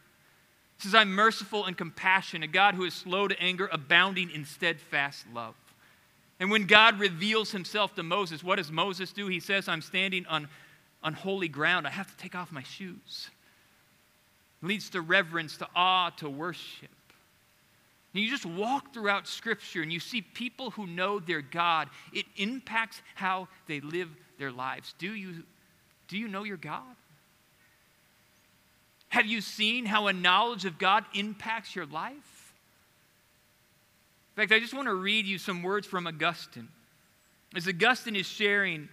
Says, 0.81 0.95
I'm 0.95 1.13
merciful 1.13 1.65
and 1.65 1.77
compassionate, 1.77 2.49
a 2.49 2.51
God 2.51 2.75
who 2.75 2.85
is 2.85 2.93
slow 2.93 3.27
to 3.27 3.39
anger, 3.39 3.69
abounding 3.71 4.31
in 4.31 4.45
steadfast 4.45 5.25
love. 5.33 5.55
And 6.39 6.49
when 6.49 6.65
God 6.65 6.99
reveals 6.99 7.51
himself 7.51 7.93
to 7.95 8.03
Moses, 8.03 8.43
what 8.43 8.55
does 8.55 8.71
Moses 8.71 9.13
do? 9.13 9.27
He 9.27 9.39
says, 9.39 9.67
I'm 9.67 9.81
standing 9.81 10.25
on 10.25 10.47
on 11.03 11.13
holy 11.13 11.47
ground. 11.47 11.87
I 11.87 11.89
have 11.89 12.09
to 12.09 12.17
take 12.17 12.35
off 12.35 12.51
my 12.51 12.63
shoes. 12.63 13.29
It 14.61 14.67
leads 14.67 14.89
to 14.91 15.01
reverence, 15.01 15.57
to 15.57 15.67
awe, 15.75 16.11
to 16.17 16.29
worship. 16.29 16.89
And 18.13 18.23
you 18.23 18.29
just 18.29 18.45
walk 18.45 18.93
throughout 18.93 19.27
Scripture 19.27 19.81
and 19.81 19.91
you 19.91 19.99
see 19.99 20.21
people 20.21 20.71
who 20.71 20.85
know 20.85 21.19
their 21.19 21.41
God. 21.41 21.89
It 22.13 22.25
impacts 22.35 23.01
how 23.15 23.47
they 23.67 23.79
live 23.79 24.09
their 24.37 24.51
lives. 24.51 24.93
Do 24.97 25.13
you, 25.13 25.43
do 26.07 26.17
you 26.17 26.27
know 26.27 26.43
your 26.43 26.57
God? 26.57 26.95
Have 29.21 29.29
you 29.29 29.41
seen 29.41 29.85
how 29.85 30.07
a 30.07 30.13
knowledge 30.13 30.65
of 30.65 30.79
God 30.79 31.05
impacts 31.13 31.75
your 31.75 31.85
life? 31.85 32.55
In 34.31 34.41
fact, 34.41 34.51
I 34.51 34.59
just 34.59 34.73
want 34.73 34.87
to 34.87 34.95
read 34.95 35.27
you 35.27 35.37
some 35.37 35.61
words 35.61 35.85
from 35.85 36.07
Augustine. 36.07 36.69
As 37.55 37.67
Augustine 37.67 38.15
is 38.15 38.25
sharing 38.25 38.89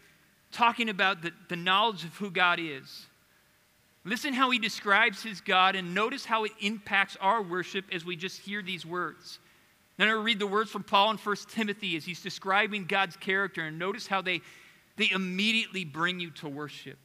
talking 0.52 0.90
about 0.90 1.22
the, 1.22 1.32
the 1.48 1.56
knowledge 1.56 2.04
of 2.04 2.14
who 2.16 2.30
God 2.30 2.60
is. 2.60 3.06
Listen 4.04 4.34
how 4.34 4.50
he 4.50 4.58
describes 4.58 5.22
his 5.22 5.40
God 5.40 5.74
and 5.74 5.94
notice 5.94 6.26
how 6.26 6.44
it 6.44 6.52
impacts 6.60 7.16
our 7.22 7.40
worship 7.40 7.86
as 7.90 8.04
we 8.04 8.14
just 8.14 8.38
hear 8.38 8.60
these 8.60 8.84
words. 8.84 9.38
Then 9.96 10.08
I 10.08 10.12
read 10.12 10.40
the 10.40 10.46
words 10.46 10.70
from 10.70 10.82
Paul 10.82 11.12
in 11.12 11.16
1 11.16 11.36
Timothy 11.48 11.96
as 11.96 12.04
he's 12.04 12.22
describing 12.22 12.84
God's 12.84 13.16
character 13.16 13.62
and 13.62 13.78
notice 13.78 14.06
how 14.06 14.20
they, 14.20 14.42
they 14.98 15.08
immediately 15.10 15.86
bring 15.86 16.20
you 16.20 16.28
to 16.32 16.50
worship. 16.50 16.98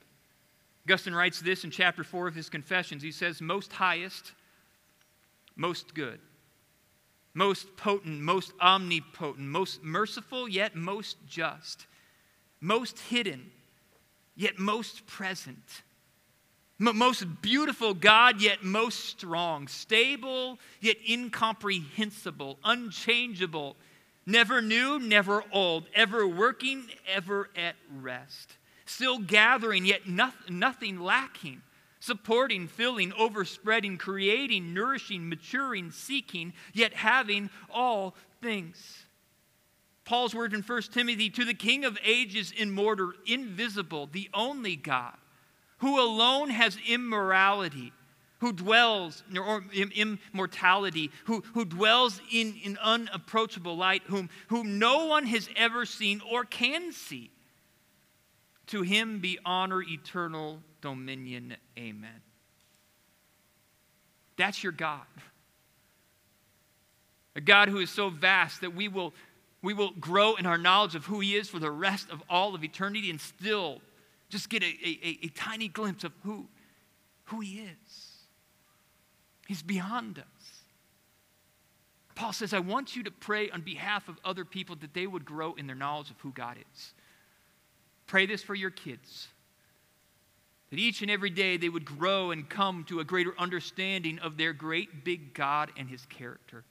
Augustine 0.86 1.16
writes 1.16 1.40
this 1.40 1.64
in 1.64 1.72
chapter 1.72 2.04
4 2.04 2.28
of 2.28 2.36
his 2.36 2.50
Confessions. 2.50 3.04
He 3.04 3.12
says, 3.12 3.42
Most 3.42 3.72
highest, 3.72 4.34
most 5.56 5.94
good, 5.94 6.20
most 7.34 7.76
potent, 7.78 8.22
most 8.22 8.52
omnipotent, 8.62 9.48
most 9.48 9.84
merciful, 9.84 10.48
yet 10.50 10.76
most 10.76 11.18
just 11.28 11.88
most 12.64 12.98
hidden, 12.98 13.52
yet 14.36 14.58
most 14.58 15.06
present. 15.06 15.84
Most 16.80 17.42
beautiful 17.42 17.94
God, 17.94 18.42
yet 18.42 18.64
most 18.64 19.06
strong, 19.06 19.68
stable, 19.68 20.60
yet 20.82 20.98
incomprehensible, 21.08 22.58
unchangeable, 22.64 23.76
never 24.26 24.62
new, 24.62 24.98
never 24.98 25.44
old, 25.52 25.86
ever 25.94 26.28
working, 26.28 26.86
ever 27.08 27.50
at 27.56 27.76
rest, 28.02 28.58
still 28.86 29.20
gathering, 29.20 29.86
yet 29.86 30.08
nothing, 30.08 30.60
nothing 30.60 31.00
lacking, 31.00 31.62
supporting, 32.00 32.68
filling, 32.68 33.14
overspreading, 33.14 33.98
creating, 33.98 34.74
nourishing, 34.74 35.30
maturing, 35.30 35.92
seeking, 35.92 36.54
yet 36.74 36.94
having 36.94 37.50
all 37.72 38.16
things. 38.42 39.06
Paul's 40.06 40.36
word 40.36 40.54
in 40.54 40.62
1 40.62 40.82
Timothy 40.94 41.30
to 41.30 41.46
the 41.46 41.54
King 41.54 41.86
of 41.86 41.98
ages, 42.04 42.52
immortal, 42.58 43.14
invisible, 43.26 44.10
the 44.12 44.30
only 44.34 44.76
God, 44.76 45.16
who 45.78 46.00
alone 46.00 46.50
has 46.50 46.78
immorality, 46.88 47.94
who 48.40 48.52
dwells, 48.52 49.24
or 49.34 49.64
immortality, 49.74 51.10
who, 51.24 51.42
who 51.54 51.64
dwells 51.64 52.20
in, 52.34 52.56
in 52.62 52.78
unapproachable 52.82 53.78
light, 53.78 54.04
whom, 54.08 54.30
whom 54.50 54.78
no 54.78 55.06
one 55.06 55.26
has 55.26 55.50
ever 55.56 55.86
seen 55.86 56.22
or 56.30 56.44
can 56.44 56.92
see. 56.92 57.32
To 58.68 58.82
him 58.82 59.20
be 59.20 59.38
honor, 59.46 59.82
eternal 59.82 60.60
dominion. 60.82 61.56
Amen. 61.78 62.22
That's 64.38 64.64
your 64.64 64.72
God. 64.72 65.02
A 67.36 67.42
God 67.42 67.70
who 67.70 67.80
is 67.80 67.90
so 67.90 68.10
vast 68.10 68.62
that 68.62 68.76
we 68.76 68.88
will 68.88 69.14
we 69.64 69.74
will 69.74 69.92
grow 69.92 70.36
in 70.36 70.46
our 70.46 70.58
knowledge 70.58 70.94
of 70.94 71.06
who 71.06 71.22
He 71.22 71.36
is 71.36 71.50
for 71.50 71.58
the 71.58 71.72
rest 71.72 72.10
of 72.12 72.22
all 72.30 72.54
of 72.54 72.64
eternity 72.64 73.10
and 73.10 73.20
still 73.20 73.80
just 74.28 74.50
get 74.50 74.62
a, 74.62 74.66
a, 74.66 75.20
a 75.24 75.28
tiny 75.30 75.70
glimpse 75.70 76.04
of 76.04 76.12
who, 76.24 76.48
who 77.26 77.40
He 77.40 77.60
is. 77.60 78.12
He's 79.48 79.64
beyond 79.64 80.20
us. 80.20 80.26
Paul 82.16 82.34
says, 82.34 82.54
I 82.54 82.60
want 82.60 82.96
you 82.96 83.04
to 83.04 83.12
pray 83.12 83.50
on 83.50 83.62
behalf 83.62 84.10
of 84.10 84.20
other 84.26 84.44
people 84.44 84.76
that 84.82 84.94
they 84.94 85.08
would 85.08 85.24
grow 85.24 85.54
in 85.54 85.66
their 85.66 85.76
knowledge 85.76 86.12
of 86.12 86.20
who 86.20 86.32
God 86.32 86.58
is. 86.74 86.94
Pray 88.08 88.26
this 88.26 88.44
for 88.44 88.56
your 88.56 88.70
kids. 88.70 89.28
That 90.70 90.80
each 90.80 91.02
and 91.02 91.12
every 91.12 91.30
day 91.30 91.58
they 91.58 91.70
would 91.70 91.86
grow 91.86 92.32
and 92.32 92.50
come 92.50 92.84
to 92.86 93.00
a 93.00 93.04
greater 93.04 93.34
understanding 93.38 94.20
of 94.20 94.38
their 94.38 94.54
great 94.54 95.04
big 95.04 95.34
God 95.34 95.72
and 95.78 95.90
his 95.90 96.06
character. 96.08 96.64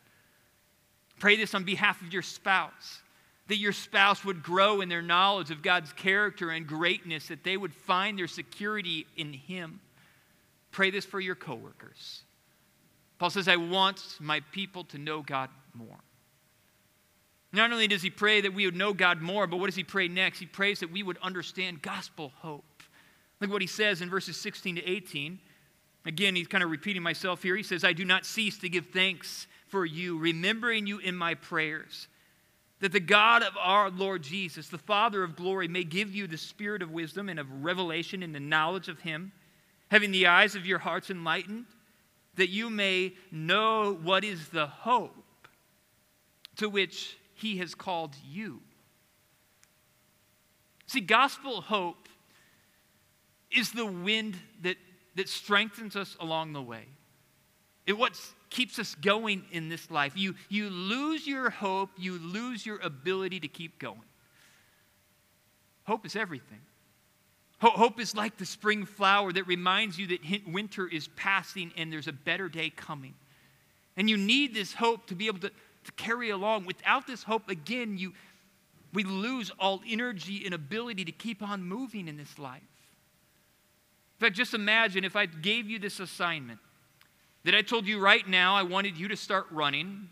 Pray 1.22 1.36
this 1.36 1.54
on 1.54 1.62
behalf 1.62 2.02
of 2.02 2.12
your 2.12 2.22
spouse, 2.22 3.00
that 3.46 3.58
your 3.58 3.72
spouse 3.72 4.24
would 4.24 4.42
grow 4.42 4.80
in 4.80 4.88
their 4.88 5.02
knowledge 5.02 5.52
of 5.52 5.62
God's 5.62 5.92
character 5.92 6.50
and 6.50 6.66
greatness, 6.66 7.28
that 7.28 7.44
they 7.44 7.56
would 7.56 7.72
find 7.72 8.18
their 8.18 8.26
security 8.26 9.06
in 9.16 9.32
Him. 9.32 9.78
Pray 10.72 10.90
this 10.90 11.04
for 11.04 11.20
your 11.20 11.36
coworkers. 11.36 12.22
Paul 13.20 13.30
says, 13.30 13.46
I 13.46 13.54
want 13.54 14.02
my 14.18 14.40
people 14.50 14.82
to 14.86 14.98
know 14.98 15.22
God 15.22 15.48
more. 15.74 16.00
Not 17.52 17.70
only 17.70 17.86
does 17.86 18.02
he 18.02 18.10
pray 18.10 18.40
that 18.40 18.54
we 18.54 18.64
would 18.64 18.76
know 18.76 18.94
God 18.94 19.20
more, 19.20 19.46
but 19.46 19.58
what 19.58 19.66
does 19.66 19.76
he 19.76 19.84
pray 19.84 20.08
next? 20.08 20.38
He 20.38 20.46
prays 20.46 20.80
that 20.80 20.90
we 20.90 21.02
would 21.02 21.18
understand 21.18 21.82
gospel 21.82 22.32
hope. 22.36 22.64
Look 23.40 23.50
what 23.50 23.60
he 23.60 23.68
says 23.68 24.00
in 24.00 24.08
verses 24.08 24.36
16 24.38 24.76
to 24.76 24.88
18. 24.88 25.38
Again, 26.06 26.34
he's 26.34 26.48
kind 26.48 26.64
of 26.64 26.70
repeating 26.70 27.02
myself 27.02 27.42
here. 27.42 27.56
He 27.56 27.62
says, 27.62 27.84
I 27.84 27.92
do 27.92 28.04
not 28.04 28.24
cease 28.24 28.58
to 28.58 28.68
give 28.68 28.86
thanks 28.86 29.46
for 29.68 29.84
you, 29.84 30.18
remembering 30.18 30.86
you 30.86 30.98
in 30.98 31.14
my 31.16 31.34
prayers, 31.34 32.08
that 32.80 32.92
the 32.92 33.00
God 33.00 33.42
of 33.42 33.52
our 33.58 33.90
Lord 33.90 34.22
Jesus, 34.22 34.68
the 34.68 34.78
Father 34.78 35.22
of 35.22 35.36
glory, 35.36 35.68
may 35.68 35.84
give 35.84 36.14
you 36.14 36.26
the 36.26 36.38
spirit 36.38 36.82
of 36.82 36.90
wisdom 36.90 37.28
and 37.28 37.38
of 37.38 37.64
revelation 37.64 38.22
in 38.22 38.32
the 38.32 38.40
knowledge 38.40 38.88
of 38.88 39.00
him, 39.00 39.32
having 39.90 40.10
the 40.10 40.26
eyes 40.26 40.54
of 40.54 40.66
your 40.66 40.78
hearts 40.78 41.10
enlightened, 41.10 41.66
that 42.36 42.48
you 42.48 42.70
may 42.70 43.12
know 43.30 43.94
what 44.02 44.24
is 44.24 44.48
the 44.48 44.66
hope 44.66 45.24
to 46.56 46.68
which 46.68 47.16
he 47.42 47.58
has 47.58 47.74
called 47.74 48.14
you. 48.26 48.60
See, 50.86 51.00
gospel 51.00 51.60
hope 51.60 52.08
is 53.50 53.72
the 53.72 53.84
wind 53.84 54.36
that, 54.62 54.76
that 55.16 55.28
strengthens 55.28 55.96
us 55.96 56.16
along 56.20 56.54
the 56.54 56.62
way. 56.62 56.86
It 57.86 57.98
what 57.98 58.18
keeps 58.48 58.78
us 58.78 58.94
going 58.94 59.44
in 59.50 59.68
this 59.68 59.90
life. 59.90 60.12
You, 60.16 60.34
you 60.48 60.70
lose 60.70 61.26
your 61.26 61.50
hope, 61.50 61.90
you 61.98 62.18
lose 62.18 62.64
your 62.64 62.78
ability 62.78 63.40
to 63.40 63.48
keep 63.48 63.78
going. 63.78 64.04
Hope 65.84 66.06
is 66.06 66.14
everything. 66.14 66.60
Hope 67.58 68.00
is 68.00 68.14
like 68.16 68.38
the 68.38 68.46
spring 68.46 68.84
flower 68.84 69.32
that 69.32 69.46
reminds 69.46 69.98
you 69.98 70.08
that 70.08 70.20
winter 70.48 70.88
is 70.88 71.08
passing 71.14 71.72
and 71.76 71.92
there's 71.92 72.08
a 72.08 72.12
better 72.12 72.48
day 72.48 72.70
coming. 72.70 73.14
And 73.96 74.10
you 74.10 74.16
need 74.16 74.52
this 74.52 74.72
hope 74.72 75.06
to 75.06 75.14
be 75.14 75.26
able 75.28 75.40
to, 75.40 75.50
to 75.84 75.92
carry 75.92 76.30
along. 76.30 76.64
Without 76.64 77.06
this 77.06 77.22
hope, 77.22 77.48
again, 77.48 77.98
you, 77.98 78.12
we 78.92 79.04
lose 79.04 79.50
all 79.58 79.80
energy 79.88 80.44
and 80.44 80.54
ability 80.54 81.04
to 81.04 81.12
keep 81.12 81.42
on 81.42 81.62
moving 81.62 82.08
in 82.08 82.16
this 82.16 82.38
life. 82.38 82.62
In 84.20 84.26
fact, 84.26 84.36
just 84.36 84.54
imagine 84.54 85.04
if 85.04 85.16
I 85.16 85.26
gave 85.26 85.68
you 85.68 85.78
this 85.78 85.98
assignment 85.98 86.60
that 87.44 87.54
I 87.54 87.62
told 87.62 87.86
you 87.86 87.98
right 87.98 88.26
now 88.26 88.54
I 88.54 88.62
wanted 88.62 88.96
you 88.96 89.08
to 89.08 89.16
start 89.16 89.46
running, 89.50 90.08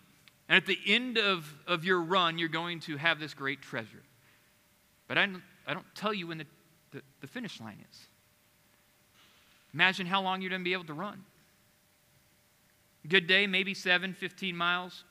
and 0.49 0.57
at 0.57 0.67
the 0.67 0.79
end 0.87 1.17
of, 1.17 1.53
of 1.67 1.85
your 1.85 2.01
run, 2.01 2.39
you're 2.39 2.49
going 2.49 2.81
to 2.81 2.97
have 2.97 3.21
this 3.21 3.35
great 3.35 3.63
treasure. 3.63 4.03
But 5.07 5.19
I 5.19 5.27
don't, 5.27 5.43
I 5.67 5.75
don't 5.75 5.87
tell 5.95 6.13
you 6.13 6.27
when 6.27 6.39
the, 6.39 6.47
the, 6.91 7.03
the 7.21 7.27
finish 7.29 7.61
line 7.61 7.85
is. 7.89 7.99
Imagine 9.73 10.07
how 10.07 10.21
long 10.21 10.41
you're 10.41 10.51
going 10.51 10.63
to 10.63 10.65
be 10.65 10.73
able 10.73 10.85
to 10.85 10.95
run. 10.95 11.25
Good 13.09 13.27
day, 13.27 13.47
maybe 13.47 13.75
7, 13.75 14.13
15 14.13 14.57
miles. 14.57 15.05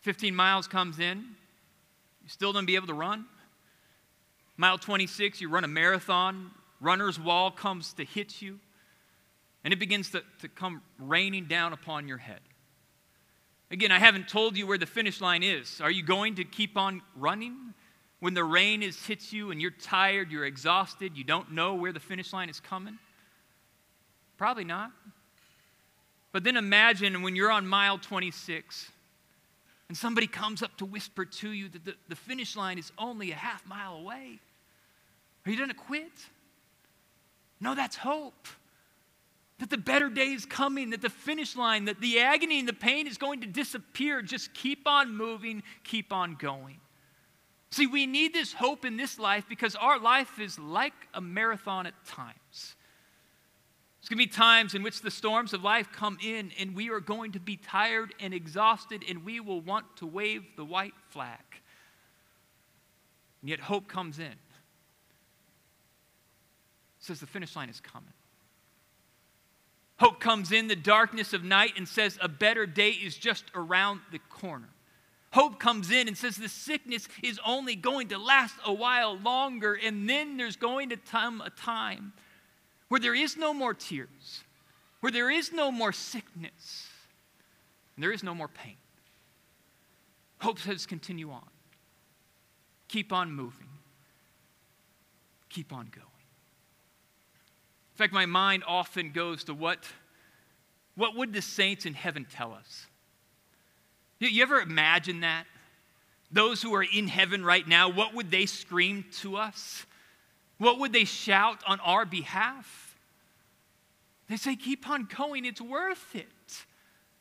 15 0.00 0.34
miles 0.34 0.66
comes 0.66 0.98
in, 0.98 1.18
you 2.22 2.28
still 2.28 2.52
don't 2.52 2.66
be 2.66 2.76
able 2.76 2.86
to 2.86 2.94
run. 2.94 3.26
Mile 4.56 4.78
26, 4.78 5.40
you 5.40 5.48
run 5.48 5.64
a 5.64 5.68
marathon, 5.68 6.50
runner's 6.80 7.18
wall 7.18 7.50
comes 7.50 7.92
to 7.94 8.04
hit 8.04 8.40
you, 8.40 8.58
and 9.64 9.72
it 9.72 9.78
begins 9.78 10.10
to, 10.10 10.22
to 10.40 10.48
come 10.48 10.82
raining 10.98 11.46
down 11.46 11.72
upon 11.72 12.08
your 12.08 12.18
head. 12.18 12.40
Again, 13.70 13.92
I 13.92 13.98
haven't 13.98 14.28
told 14.28 14.56
you 14.56 14.66
where 14.66 14.78
the 14.78 14.86
finish 14.86 15.20
line 15.20 15.42
is. 15.42 15.80
Are 15.80 15.90
you 15.90 16.02
going 16.02 16.34
to 16.36 16.44
keep 16.44 16.76
on 16.76 17.02
running? 17.14 17.74
When 18.18 18.34
the 18.34 18.44
rain 18.44 18.82
is 18.82 19.06
hits 19.06 19.32
you 19.32 19.50
and 19.50 19.60
you're 19.62 19.70
tired, 19.70 20.30
you're 20.30 20.44
exhausted, 20.44 21.16
you 21.16 21.24
don't 21.24 21.52
know 21.52 21.74
where 21.74 21.92
the 21.92 22.00
finish 22.00 22.32
line 22.32 22.50
is 22.50 22.58
coming? 22.58 22.98
Probably 24.36 24.64
not. 24.64 24.90
But 26.32 26.44
then 26.44 26.56
imagine 26.56 27.22
when 27.22 27.36
you're 27.36 27.50
on 27.50 27.66
mile 27.66 27.98
26 27.98 28.90
and 29.90 29.96
somebody 29.96 30.28
comes 30.28 30.62
up 30.62 30.76
to 30.76 30.84
whisper 30.84 31.24
to 31.24 31.50
you 31.50 31.68
that 31.68 31.84
the, 31.84 31.96
the 32.08 32.14
finish 32.14 32.54
line 32.54 32.78
is 32.78 32.92
only 32.96 33.32
a 33.32 33.34
half 33.34 33.66
mile 33.66 33.96
away. 33.96 34.38
Are 35.44 35.50
you 35.50 35.56
going 35.56 35.68
to 35.68 35.74
quit? 35.74 36.12
No, 37.60 37.74
that's 37.74 37.96
hope. 37.96 38.46
That 39.58 39.68
the 39.68 39.76
better 39.76 40.08
day 40.08 40.28
is 40.28 40.46
coming, 40.46 40.90
that 40.90 41.02
the 41.02 41.10
finish 41.10 41.56
line, 41.56 41.86
that 41.86 42.00
the 42.00 42.20
agony 42.20 42.60
and 42.60 42.68
the 42.68 42.72
pain 42.72 43.08
is 43.08 43.18
going 43.18 43.40
to 43.40 43.48
disappear. 43.48 44.22
Just 44.22 44.54
keep 44.54 44.86
on 44.86 45.16
moving, 45.16 45.64
keep 45.82 46.12
on 46.12 46.36
going. 46.36 46.78
See, 47.72 47.88
we 47.88 48.06
need 48.06 48.32
this 48.32 48.52
hope 48.52 48.84
in 48.84 48.96
this 48.96 49.18
life 49.18 49.46
because 49.48 49.74
our 49.74 49.98
life 49.98 50.38
is 50.38 50.56
like 50.56 50.94
a 51.14 51.20
marathon 51.20 51.86
at 51.86 51.94
times. 52.06 52.38
There's 54.00 54.08
going 54.08 54.18
to 54.18 54.30
be 54.30 54.34
times 54.34 54.74
in 54.74 54.82
which 54.82 55.02
the 55.02 55.10
storms 55.10 55.52
of 55.52 55.62
life 55.62 55.92
come 55.92 56.16
in 56.24 56.52
and 56.58 56.74
we 56.74 56.88
are 56.90 57.00
going 57.00 57.32
to 57.32 57.40
be 57.40 57.56
tired 57.56 58.14
and 58.18 58.32
exhausted 58.32 59.04
and 59.06 59.24
we 59.24 59.40
will 59.40 59.60
want 59.60 59.84
to 59.96 60.06
wave 60.06 60.42
the 60.56 60.64
white 60.64 60.94
flag. 61.10 61.38
And 63.42 63.50
yet 63.50 63.60
hope 63.60 63.88
comes 63.88 64.18
in. 64.18 64.24
It 64.24 64.36
says 67.00 67.20
the 67.20 67.26
finish 67.26 67.54
line 67.56 67.68
is 67.68 67.80
coming. 67.80 68.12
Hope 69.98 70.18
comes 70.18 70.50
in 70.50 70.68
the 70.68 70.76
darkness 70.76 71.34
of 71.34 71.44
night 71.44 71.74
and 71.76 71.86
says 71.86 72.18
a 72.22 72.28
better 72.28 72.64
day 72.64 72.90
is 72.90 73.16
just 73.16 73.44
around 73.54 74.00
the 74.10 74.18
corner. 74.30 74.70
Hope 75.32 75.60
comes 75.60 75.90
in 75.90 76.08
and 76.08 76.16
says 76.16 76.36
the 76.36 76.48
sickness 76.48 77.06
is 77.22 77.38
only 77.46 77.76
going 77.76 78.08
to 78.08 78.18
last 78.18 78.54
a 78.64 78.72
while 78.72 79.18
longer, 79.18 79.74
and 79.74 80.08
then 80.08 80.38
there's 80.38 80.56
going 80.56 80.88
to 80.88 80.96
come 80.96 81.42
a 81.42 81.50
time 81.50 82.14
where 82.90 83.00
there 83.00 83.14
is 83.14 83.36
no 83.36 83.54
more 83.54 83.72
tears, 83.72 84.42
where 84.98 85.12
there 85.12 85.30
is 85.30 85.52
no 85.52 85.70
more 85.70 85.92
sickness, 85.92 86.88
and 87.94 88.02
there 88.02 88.10
is 88.10 88.24
no 88.24 88.34
more 88.34 88.48
pain. 88.48 88.76
Hope 90.40 90.58
says 90.58 90.86
continue 90.86 91.30
on. 91.30 91.48
Keep 92.88 93.12
on 93.12 93.30
moving. 93.32 93.68
Keep 95.50 95.72
on 95.72 95.88
going. 95.94 96.06
In 97.94 97.96
fact, 97.96 98.12
my 98.12 98.26
mind 98.26 98.64
often 98.66 99.12
goes 99.12 99.44
to 99.44 99.54
what, 99.54 99.84
what 100.96 101.14
would 101.14 101.32
the 101.32 101.42
saints 101.42 101.86
in 101.86 101.94
heaven 101.94 102.26
tell 102.28 102.52
us? 102.52 102.86
You, 104.18 104.28
you 104.28 104.42
ever 104.42 104.60
imagine 104.60 105.20
that? 105.20 105.44
Those 106.32 106.60
who 106.60 106.74
are 106.74 106.82
in 106.82 107.06
heaven 107.06 107.44
right 107.44 107.66
now, 107.66 107.88
what 107.88 108.14
would 108.14 108.32
they 108.32 108.46
scream 108.46 109.04
to 109.20 109.36
us? 109.36 109.86
What 110.60 110.78
would 110.78 110.92
they 110.92 111.06
shout 111.06 111.62
on 111.66 111.80
our 111.80 112.04
behalf? 112.04 112.94
They 114.28 114.36
say, 114.36 114.56
Keep 114.56 114.90
on 114.90 115.08
going, 115.16 115.46
it's 115.46 115.60
worth 115.60 116.14
it. 116.14 116.26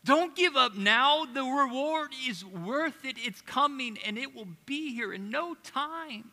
Don't 0.03 0.35
give 0.35 0.57
up 0.57 0.75
now. 0.75 1.23
The 1.23 1.43
reward 1.43 2.11
is 2.27 2.43
worth 2.43 3.05
it. 3.05 3.15
It's 3.17 3.39
coming 3.39 3.97
and 4.05 4.17
it 4.17 4.35
will 4.35 4.49
be 4.65 4.93
here 4.93 5.13
in 5.13 5.29
no 5.29 5.55
time. 5.63 6.29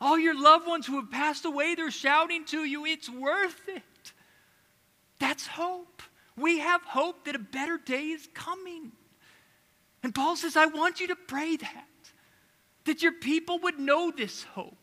All 0.00 0.18
your 0.18 0.34
loved 0.40 0.66
ones 0.66 0.86
who 0.86 0.96
have 0.96 1.10
passed 1.10 1.44
away, 1.44 1.74
they're 1.74 1.90
shouting 1.90 2.46
to 2.46 2.64
you, 2.64 2.86
It's 2.86 3.10
worth 3.10 3.60
it. 3.68 4.12
That's 5.18 5.46
hope. 5.46 6.02
We 6.38 6.60
have 6.60 6.80
hope 6.84 7.26
that 7.26 7.36
a 7.36 7.38
better 7.38 7.76
day 7.76 8.06
is 8.06 8.26
coming. 8.32 8.92
And 10.02 10.14
Paul 10.14 10.36
says, 10.36 10.56
I 10.56 10.64
want 10.64 11.00
you 11.00 11.08
to 11.08 11.16
pray 11.16 11.56
that, 11.56 11.88
that 12.86 13.02
your 13.02 13.12
people 13.12 13.58
would 13.58 13.78
know 13.78 14.10
this 14.10 14.44
hope 14.44 14.81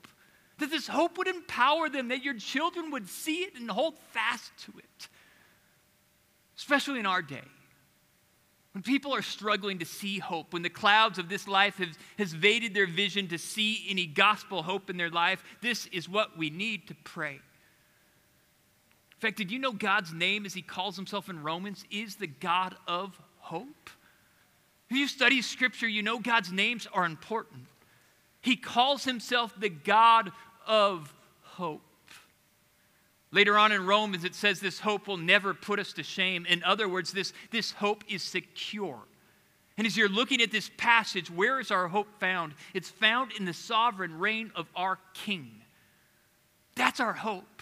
that 0.59 0.69
this 0.69 0.87
hope 0.87 1.17
would 1.17 1.27
empower 1.27 1.89
them, 1.89 2.09
that 2.09 2.23
your 2.23 2.35
children 2.35 2.91
would 2.91 3.07
see 3.07 3.39
it 3.39 3.55
and 3.55 3.69
hold 3.69 3.97
fast 4.11 4.51
to 4.65 4.73
it. 4.77 5.07
Especially 6.57 6.99
in 6.99 7.05
our 7.05 7.21
day. 7.21 7.41
When 8.73 8.83
people 8.83 9.15
are 9.15 9.21
struggling 9.21 9.79
to 9.79 9.85
see 9.85 10.19
hope, 10.19 10.53
when 10.53 10.61
the 10.61 10.69
clouds 10.69 11.17
of 11.17 11.27
this 11.27 11.47
life 11.47 11.77
have, 11.77 11.97
has 12.17 12.33
evaded 12.33 12.73
their 12.73 12.85
vision 12.85 13.27
to 13.29 13.37
see 13.37 13.85
any 13.89 14.05
gospel 14.05 14.61
hope 14.61 14.89
in 14.89 14.97
their 14.97 15.09
life, 15.09 15.43
this 15.61 15.87
is 15.87 16.07
what 16.07 16.37
we 16.37 16.49
need 16.49 16.87
to 16.87 16.95
pray. 17.03 17.33
In 17.33 19.19
fact, 19.19 19.37
did 19.37 19.51
you 19.51 19.59
know 19.59 19.73
God's 19.73 20.13
name, 20.13 20.45
as 20.45 20.53
he 20.53 20.61
calls 20.61 20.95
himself 20.95 21.29
in 21.29 21.41
Romans, 21.41 21.83
is 21.91 22.15
the 22.15 22.27
God 22.27 22.75
of 22.87 23.19
hope? 23.39 23.89
If 24.89 24.97
you 24.97 25.07
study 25.07 25.41
scripture, 25.41 25.87
you 25.87 26.03
know 26.03 26.19
God's 26.19 26.51
names 26.51 26.87
are 26.93 27.05
important. 27.05 27.65
He 28.41 28.55
calls 28.55 29.03
himself 29.03 29.53
the 29.59 29.69
God 29.69 30.31
of 30.69 31.13
hope. 31.41 31.81
Later 33.31 33.57
on 33.57 33.71
in 33.71 33.85
Romans, 33.85 34.23
it 34.23 34.33
says 34.33 34.59
this 34.59 34.79
hope 34.79 35.07
will 35.07 35.17
never 35.17 35.53
put 35.53 35.79
us 35.79 35.93
to 35.93 36.03
shame. 36.03 36.45
In 36.45 36.63
other 36.63 36.87
words, 36.87 37.11
this, 37.11 37.33
this 37.51 37.71
hope 37.71 38.03
is 38.07 38.23
secure. 38.23 38.99
And 39.77 39.85
as 39.85 39.95
you're 39.95 40.09
looking 40.09 40.41
at 40.41 40.51
this 40.51 40.69
passage, 40.77 41.29
where 41.29 41.59
is 41.59 41.71
our 41.71 41.87
hope 41.87 42.07
found? 42.19 42.53
It's 42.73 42.89
found 42.89 43.31
in 43.33 43.45
the 43.45 43.53
sovereign 43.53 44.17
reign 44.17 44.51
of 44.55 44.67
our 44.75 44.99
King. 45.13 45.51
That's 46.75 46.99
our 46.99 47.13
hope. 47.13 47.61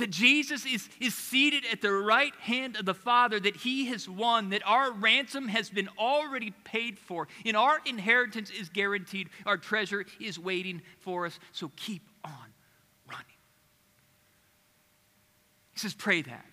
That 0.00 0.10
Jesus 0.10 0.66
is, 0.66 0.88
is 1.00 1.14
seated 1.14 1.64
at 1.70 1.80
the 1.80 1.92
right 1.92 2.34
hand 2.40 2.76
of 2.76 2.84
the 2.84 2.94
Father, 2.94 3.38
that 3.40 3.56
he 3.56 3.86
has 3.86 4.08
won, 4.08 4.50
that 4.50 4.62
our 4.66 4.92
ransom 4.92 5.48
has 5.48 5.70
been 5.70 5.88
already 5.98 6.52
paid 6.64 6.98
for, 6.98 7.28
and 7.46 7.56
our 7.56 7.80
inheritance 7.86 8.50
is 8.50 8.68
guaranteed, 8.68 9.28
our 9.46 9.56
treasure 9.56 10.04
is 10.20 10.38
waiting 10.38 10.82
for 10.98 11.26
us. 11.26 11.38
So 11.52 11.70
keep 11.76 12.02
on 12.24 12.32
running. 13.08 13.26
He 15.72 15.78
says, 15.80 15.94
Pray 15.94 16.22
that. 16.22 16.44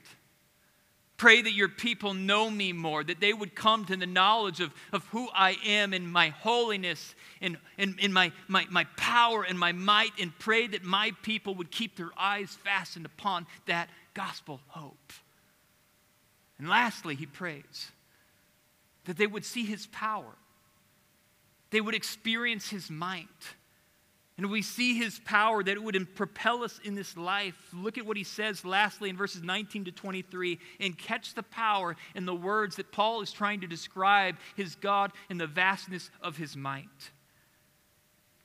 Pray 1.17 1.41
that 1.41 1.53
your 1.53 1.67
people 1.67 2.13
know 2.13 2.47
me 2.47 2.71
more, 2.73 3.03
that 3.03 3.19
they 3.19 3.33
would 3.33 3.55
come 3.55 3.85
to 3.85 3.95
the 3.97 4.05
knowledge 4.05 4.59
of, 4.59 4.71
of 4.93 5.03
who 5.07 5.27
I 5.33 5.57
am 5.65 5.91
and 5.93 6.11
my 6.11 6.29
holiness 6.29 7.15
and, 7.41 7.57
and, 7.77 7.95
and 8.01 8.13
my, 8.13 8.31
my, 8.47 8.65
my 8.69 8.85
power 8.95 9.43
and 9.43 9.57
my 9.57 9.71
might, 9.71 10.11
and 10.19 10.37
pray 10.39 10.67
that 10.67 10.83
my 10.83 11.11
people 11.21 11.55
would 11.55 11.71
keep 11.71 11.95
their 11.95 12.11
eyes 12.17 12.57
fastened 12.63 13.05
upon 13.05 13.45
that 13.65 13.89
gospel 14.13 14.59
hope. 14.67 15.13
And 16.59 16.67
lastly, 16.67 17.15
he 17.15 17.25
prays 17.25 17.91
that 19.05 19.17
they 19.17 19.27
would 19.27 19.45
see 19.45 19.63
his 19.63 19.87
power, 19.87 20.35
they 21.69 21.81
would 21.81 21.95
experience 21.95 22.69
his 22.69 22.89
might 22.89 23.27
and 24.37 24.51
we 24.51 24.61
see 24.61 24.95
his 24.95 25.19
power 25.25 25.63
that 25.63 25.71
it 25.71 25.81
would 25.81 26.15
propel 26.15 26.63
us 26.63 26.79
in 26.83 26.93
this 26.93 27.17
life. 27.17 27.55
Look 27.73 27.97
at 27.97 28.05
what 28.05 28.17
he 28.17 28.23
says 28.23 28.63
lastly 28.63 29.09
in 29.09 29.17
verses 29.17 29.41
19 29.41 29.85
to 29.85 29.91
23 29.91 30.59
and 30.79 30.95
catch 30.95 31.33
the 31.33 31.41
power 31.41 31.95
in 32.13 32.25
the 32.25 32.35
words 32.35 32.75
that 32.75 32.91
Paul 32.91 33.21
is 33.21 33.31
trying 33.31 33.61
to 33.61 33.67
describe 33.67 34.35
his 34.55 34.75
God 34.75 35.11
and 35.31 35.41
the 35.41 35.47
vastness 35.47 36.11
of 36.21 36.37
his 36.37 36.55
might. 36.55 37.11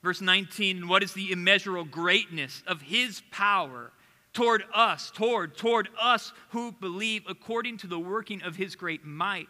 Verse 0.03 0.21
19, 0.21 0.89
what 0.89 1.03
is 1.03 1.13
the 1.13 1.31
immeasurable 1.31 1.85
greatness 1.85 2.63
of 2.67 2.83
his 2.83 3.23
power 3.31 3.93
toward 4.33 4.65
us, 4.75 5.11
toward, 5.11 5.57
toward 5.57 5.89
us 6.01 6.33
who 6.51 6.73
believe 6.73 7.23
according 7.29 7.79
to 7.79 7.87
the 7.87 7.99
working 7.99 8.43
of 8.43 8.57
his 8.57 8.75
great 8.75 9.05
might? 9.05 9.47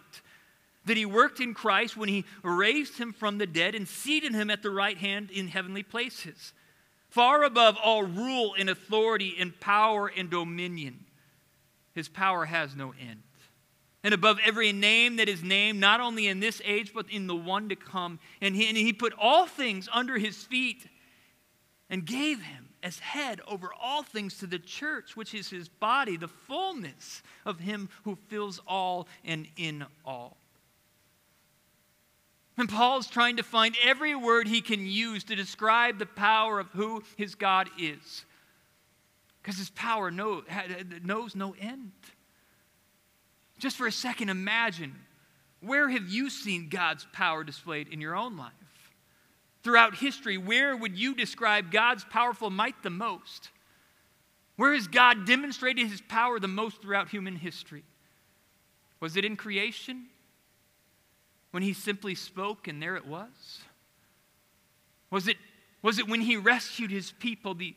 that 0.84 0.96
he 0.96 1.06
worked 1.06 1.40
in 1.40 1.54
Christ 1.54 1.96
when 1.96 2.08
he 2.08 2.24
raised 2.42 2.98
him 2.98 3.12
from 3.12 3.38
the 3.38 3.46
dead 3.46 3.74
and 3.74 3.86
seated 3.86 4.34
him 4.34 4.50
at 4.50 4.62
the 4.62 4.70
right 4.70 4.96
hand 4.96 5.30
in 5.30 5.48
heavenly 5.48 5.82
places, 5.82 6.52
far 7.08 7.44
above 7.44 7.76
all 7.82 8.02
rule 8.02 8.54
and 8.58 8.68
authority 8.68 9.36
and 9.38 9.58
power 9.60 10.10
and 10.16 10.30
dominion. 10.30 11.04
His 11.94 12.08
power 12.08 12.46
has 12.46 12.74
no 12.74 12.94
end. 13.00 13.22
And 14.04 14.12
above 14.12 14.38
every 14.44 14.72
name 14.72 15.16
that 15.16 15.28
is 15.28 15.42
named, 15.42 15.78
not 15.78 16.00
only 16.00 16.26
in 16.26 16.40
this 16.40 16.60
age, 16.64 16.92
but 16.92 17.06
in 17.10 17.28
the 17.28 17.36
one 17.36 17.68
to 17.68 17.76
come. 17.76 18.18
And 18.40 18.56
he, 18.56 18.66
and 18.66 18.76
he 18.76 18.92
put 18.92 19.12
all 19.16 19.46
things 19.46 19.88
under 19.92 20.18
his 20.18 20.36
feet 20.36 20.86
and 21.88 22.04
gave 22.04 22.42
him 22.42 22.70
as 22.82 22.98
head 22.98 23.40
over 23.46 23.70
all 23.80 24.02
things 24.02 24.38
to 24.38 24.46
the 24.46 24.58
church, 24.58 25.16
which 25.16 25.34
is 25.34 25.50
his 25.50 25.68
body, 25.68 26.16
the 26.16 26.26
fullness 26.26 27.22
of 27.46 27.60
him 27.60 27.88
who 28.02 28.16
fills 28.28 28.60
all 28.66 29.06
and 29.24 29.46
in 29.56 29.84
all. 30.04 30.36
And 32.58 32.68
Paul's 32.68 33.06
trying 33.06 33.36
to 33.36 33.42
find 33.42 33.76
every 33.84 34.14
word 34.14 34.48
he 34.48 34.60
can 34.60 34.84
use 34.84 35.24
to 35.24 35.36
describe 35.36 35.98
the 35.98 36.06
power 36.06 36.58
of 36.60 36.68
who 36.68 37.02
his 37.16 37.34
God 37.34 37.68
is. 37.78 38.24
Because 39.40 39.58
his 39.58 39.70
power 39.70 40.10
knows, 40.10 40.44
knows 41.02 41.34
no 41.34 41.54
end. 41.58 41.92
Just 43.62 43.76
for 43.76 43.86
a 43.86 43.92
second, 43.92 44.28
imagine 44.28 44.94
where 45.60 45.88
have 45.88 46.08
you 46.08 46.28
seen 46.28 46.68
God's 46.68 47.06
power 47.12 47.44
displayed 47.44 47.88
in 47.88 48.00
your 48.00 48.16
own 48.16 48.36
life? 48.36 48.52
Throughout 49.62 49.94
history, 49.94 50.36
where 50.36 50.76
would 50.76 50.98
you 50.98 51.14
describe 51.14 51.70
God's 51.70 52.04
powerful 52.04 52.50
might 52.50 52.82
the 52.82 52.90
most? 52.90 53.50
Where 54.56 54.74
has 54.74 54.88
God 54.88 55.24
demonstrated 55.24 55.88
his 55.88 56.00
power 56.00 56.40
the 56.40 56.48
most 56.48 56.82
throughout 56.82 57.08
human 57.08 57.36
history? 57.36 57.84
Was 59.00 59.16
it 59.16 59.24
in 59.24 59.36
creation? 59.36 60.06
when 61.52 61.62
he 61.62 61.72
simply 61.72 62.14
spoke 62.14 62.66
and 62.66 62.82
there 62.82 62.96
it 62.96 63.06
was? 63.06 63.60
Was 65.10 65.28
it, 65.28 65.36
was 65.82 65.98
it 65.98 66.08
when 66.08 66.22
he 66.22 66.36
rescued 66.36 66.90
his 66.90 67.12
people, 67.12 67.54
the, 67.54 67.76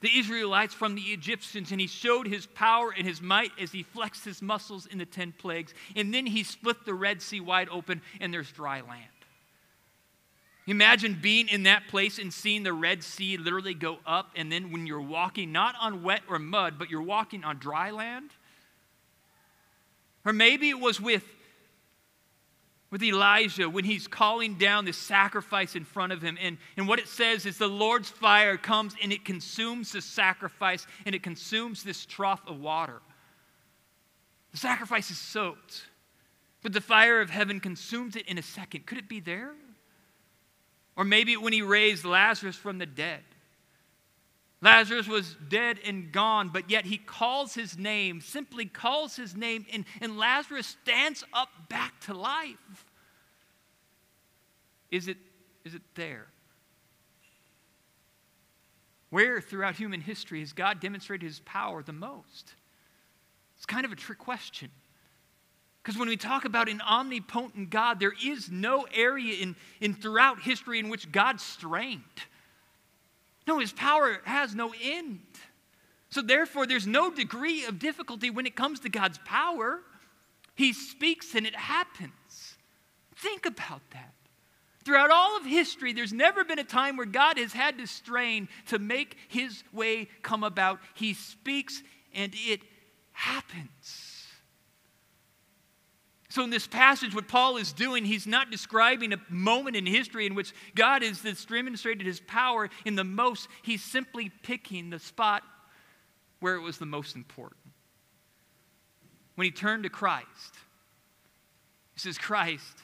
the 0.00 0.10
Israelites, 0.16 0.74
from 0.74 0.94
the 0.94 1.02
Egyptians, 1.02 1.72
and 1.72 1.80
he 1.80 1.86
showed 1.86 2.26
his 2.26 2.46
power 2.46 2.94
and 2.96 3.06
his 3.06 3.20
might 3.20 3.50
as 3.60 3.72
he 3.72 3.82
flexed 3.82 4.24
his 4.24 4.40
muscles 4.40 4.86
in 4.86 4.98
the 4.98 5.06
10 5.06 5.34
plagues? 5.38 5.74
And 5.96 6.14
then 6.14 6.26
he 6.26 6.44
split 6.44 6.84
the 6.84 6.94
Red 6.94 7.20
Sea 7.20 7.40
wide 7.40 7.68
open 7.70 8.00
and 8.20 8.32
there's 8.32 8.50
dry 8.52 8.80
land. 8.80 9.10
Imagine 10.68 11.18
being 11.20 11.48
in 11.48 11.62
that 11.62 11.88
place 11.88 12.18
and 12.18 12.32
seeing 12.32 12.62
the 12.62 12.74
Red 12.74 13.02
Sea 13.02 13.38
literally 13.38 13.72
go 13.72 13.98
up, 14.06 14.32
and 14.36 14.52
then 14.52 14.70
when 14.70 14.86
you're 14.86 15.00
walking, 15.00 15.50
not 15.50 15.74
on 15.80 16.02
wet 16.02 16.20
or 16.28 16.38
mud, 16.38 16.74
but 16.78 16.90
you're 16.90 17.00
walking 17.00 17.42
on 17.42 17.58
dry 17.58 17.90
land. 17.90 18.30
Or 20.26 20.34
maybe 20.34 20.68
it 20.68 20.78
was 20.78 21.00
with 21.00 21.24
with 22.90 23.02
Elijah 23.02 23.68
when 23.68 23.84
he's 23.84 24.06
calling 24.06 24.54
down 24.54 24.84
this 24.84 24.96
sacrifice 24.96 25.76
in 25.76 25.84
front 25.84 26.12
of 26.12 26.22
him. 26.22 26.38
And, 26.40 26.56
and 26.76 26.88
what 26.88 26.98
it 26.98 27.08
says 27.08 27.44
is 27.44 27.58
the 27.58 27.68
Lord's 27.68 28.08
fire 28.08 28.56
comes 28.56 28.94
and 29.02 29.12
it 29.12 29.24
consumes 29.24 29.92
the 29.92 30.00
sacrifice 30.00 30.86
and 31.04 31.14
it 31.14 31.22
consumes 31.22 31.82
this 31.82 32.06
trough 32.06 32.40
of 32.46 32.60
water. 32.60 33.00
The 34.52 34.58
sacrifice 34.58 35.10
is 35.10 35.18
soaked, 35.18 35.86
but 36.62 36.72
the 36.72 36.80
fire 36.80 37.20
of 37.20 37.28
heaven 37.28 37.60
consumes 37.60 38.16
it 38.16 38.26
in 38.26 38.38
a 38.38 38.42
second. 38.42 38.86
Could 38.86 38.98
it 38.98 39.08
be 39.08 39.20
there? 39.20 39.52
Or 40.96 41.04
maybe 41.04 41.36
when 41.36 41.52
he 41.52 41.62
raised 41.62 42.04
Lazarus 42.04 42.56
from 42.56 42.78
the 42.78 42.86
dead. 42.86 43.22
Lazarus 44.60 45.06
was 45.06 45.36
dead 45.48 45.78
and 45.86 46.10
gone, 46.10 46.48
but 46.48 46.68
yet 46.68 46.84
he 46.84 46.98
calls 46.98 47.54
his 47.54 47.78
name, 47.78 48.20
simply 48.20 48.66
calls 48.66 49.14
his 49.14 49.36
name, 49.36 49.64
and, 49.72 49.84
and 50.00 50.18
Lazarus 50.18 50.66
stands 50.66 51.24
up 51.32 51.48
back 51.68 52.00
to 52.00 52.14
life. 52.14 52.86
Is 54.90 55.06
it, 55.06 55.16
is 55.64 55.74
it 55.74 55.82
there? 55.94 56.26
Where 59.10 59.40
throughout 59.40 59.76
human 59.76 60.00
history 60.00 60.40
has 60.40 60.52
God 60.52 60.80
demonstrated 60.80 61.26
his 61.26 61.40
power 61.40 61.82
the 61.82 61.92
most? 61.92 62.54
It's 63.56 63.66
kind 63.66 63.86
of 63.86 63.92
a 63.92 63.96
trick 63.96 64.18
question. 64.18 64.70
Because 65.82 65.98
when 65.98 66.08
we 66.08 66.16
talk 66.16 66.44
about 66.44 66.68
an 66.68 66.80
omnipotent 66.82 67.70
God, 67.70 68.00
there 68.00 68.12
is 68.22 68.50
no 68.50 68.86
area 68.92 69.40
in, 69.40 69.56
in 69.80 69.94
throughout 69.94 70.42
history 70.42 70.78
in 70.78 70.88
which 70.88 71.10
God 71.10 71.40
strained. 71.40 72.02
No, 73.48 73.60
his 73.60 73.72
power 73.72 74.20
has 74.24 74.54
no 74.54 74.74
end. 74.78 75.20
So, 76.10 76.20
therefore, 76.20 76.66
there's 76.66 76.86
no 76.86 77.10
degree 77.10 77.64
of 77.64 77.78
difficulty 77.78 78.28
when 78.28 78.44
it 78.44 78.54
comes 78.54 78.80
to 78.80 78.90
God's 78.90 79.18
power. 79.24 79.80
He 80.54 80.74
speaks 80.74 81.34
and 81.34 81.46
it 81.46 81.56
happens. 81.56 82.12
Think 83.16 83.46
about 83.46 83.80
that. 83.94 84.12
Throughout 84.84 85.10
all 85.10 85.38
of 85.38 85.46
history, 85.46 85.94
there's 85.94 86.12
never 86.12 86.44
been 86.44 86.58
a 86.58 86.64
time 86.64 86.98
where 86.98 87.06
God 87.06 87.38
has 87.38 87.54
had 87.54 87.78
to 87.78 87.86
strain 87.86 88.48
to 88.66 88.78
make 88.78 89.16
his 89.28 89.64
way 89.72 90.08
come 90.20 90.44
about. 90.44 90.78
He 90.92 91.14
speaks 91.14 91.82
and 92.12 92.34
it 92.34 92.60
happens. 93.12 94.07
So, 96.30 96.44
in 96.44 96.50
this 96.50 96.66
passage, 96.66 97.14
what 97.14 97.26
Paul 97.26 97.56
is 97.56 97.72
doing, 97.72 98.04
he's 98.04 98.26
not 98.26 98.50
describing 98.50 99.14
a 99.14 99.20
moment 99.30 99.76
in 99.76 99.86
history 99.86 100.26
in 100.26 100.34
which 100.34 100.52
God 100.74 101.02
has 101.02 101.22
demonstrated 101.22 102.06
his 102.06 102.20
power 102.20 102.68
in 102.84 102.96
the 102.96 103.04
most. 103.04 103.48
He's 103.62 103.82
simply 103.82 104.30
picking 104.42 104.90
the 104.90 104.98
spot 104.98 105.42
where 106.40 106.54
it 106.54 106.60
was 106.60 106.76
the 106.76 106.86
most 106.86 107.16
important. 107.16 107.60
When 109.36 109.46
he 109.46 109.50
turned 109.50 109.84
to 109.84 109.88
Christ, 109.88 110.26
he 111.94 112.00
says, 112.00 112.18
Christ, 112.18 112.76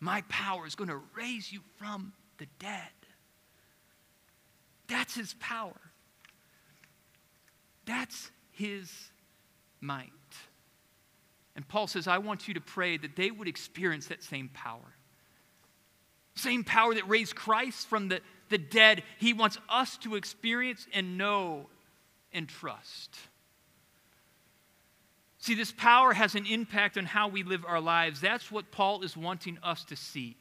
my 0.00 0.22
power 0.28 0.66
is 0.66 0.74
going 0.74 0.90
to 0.90 1.00
raise 1.16 1.52
you 1.52 1.60
from 1.76 2.12
the 2.38 2.46
dead. 2.58 2.82
That's 4.88 5.14
his 5.14 5.34
power. 5.38 5.80
That's 7.86 8.30
his 8.50 8.90
might. 9.80 10.12
And 11.58 11.66
Paul 11.66 11.88
says, 11.88 12.06
I 12.06 12.18
want 12.18 12.46
you 12.46 12.54
to 12.54 12.60
pray 12.60 12.98
that 12.98 13.16
they 13.16 13.32
would 13.32 13.48
experience 13.48 14.06
that 14.06 14.22
same 14.22 14.48
power. 14.54 14.94
Same 16.36 16.62
power 16.62 16.94
that 16.94 17.08
raised 17.08 17.34
Christ 17.34 17.88
from 17.88 18.06
the, 18.06 18.20
the 18.48 18.58
dead, 18.58 19.02
he 19.18 19.32
wants 19.32 19.58
us 19.68 19.96
to 19.98 20.14
experience 20.14 20.86
and 20.94 21.18
know 21.18 21.66
and 22.32 22.48
trust. 22.48 23.16
See, 25.38 25.56
this 25.56 25.72
power 25.72 26.12
has 26.12 26.36
an 26.36 26.46
impact 26.46 26.96
on 26.96 27.06
how 27.06 27.26
we 27.26 27.42
live 27.42 27.64
our 27.66 27.80
lives. 27.80 28.20
That's 28.20 28.52
what 28.52 28.70
Paul 28.70 29.02
is 29.02 29.16
wanting 29.16 29.58
us 29.60 29.84
to 29.86 29.96
see. 29.96 30.36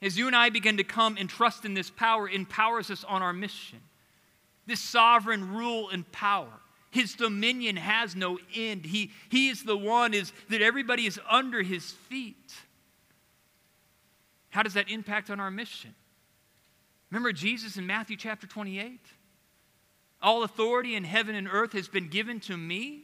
As 0.00 0.16
you 0.16 0.28
and 0.28 0.34
I 0.34 0.48
begin 0.48 0.78
to 0.78 0.84
come 0.84 1.18
and 1.18 1.28
trust 1.28 1.66
in 1.66 1.74
this 1.74 1.90
power, 1.90 2.26
empowers 2.26 2.90
us 2.90 3.04
on 3.04 3.20
our 3.20 3.34
mission. 3.34 3.80
This 4.64 4.80
sovereign 4.80 5.52
rule 5.52 5.90
and 5.90 6.10
power. 6.10 6.62
His 6.96 7.12
dominion 7.12 7.76
has 7.76 8.16
no 8.16 8.38
end. 8.54 8.86
He, 8.86 9.10
he 9.28 9.50
is 9.50 9.64
the 9.64 9.76
one 9.76 10.14
is, 10.14 10.32
that 10.48 10.62
everybody 10.62 11.04
is 11.04 11.20
under 11.28 11.62
his 11.62 11.90
feet. 11.92 12.54
How 14.48 14.62
does 14.62 14.72
that 14.72 14.90
impact 14.90 15.28
on 15.28 15.38
our 15.38 15.50
mission? 15.50 15.94
Remember 17.10 17.34
Jesus 17.34 17.76
in 17.76 17.86
Matthew 17.86 18.16
chapter 18.16 18.46
28? 18.46 18.98
All 20.22 20.42
authority 20.42 20.94
in 20.94 21.04
heaven 21.04 21.34
and 21.34 21.46
earth 21.46 21.74
has 21.74 21.86
been 21.86 22.08
given 22.08 22.40
to 22.40 22.56
me. 22.56 23.02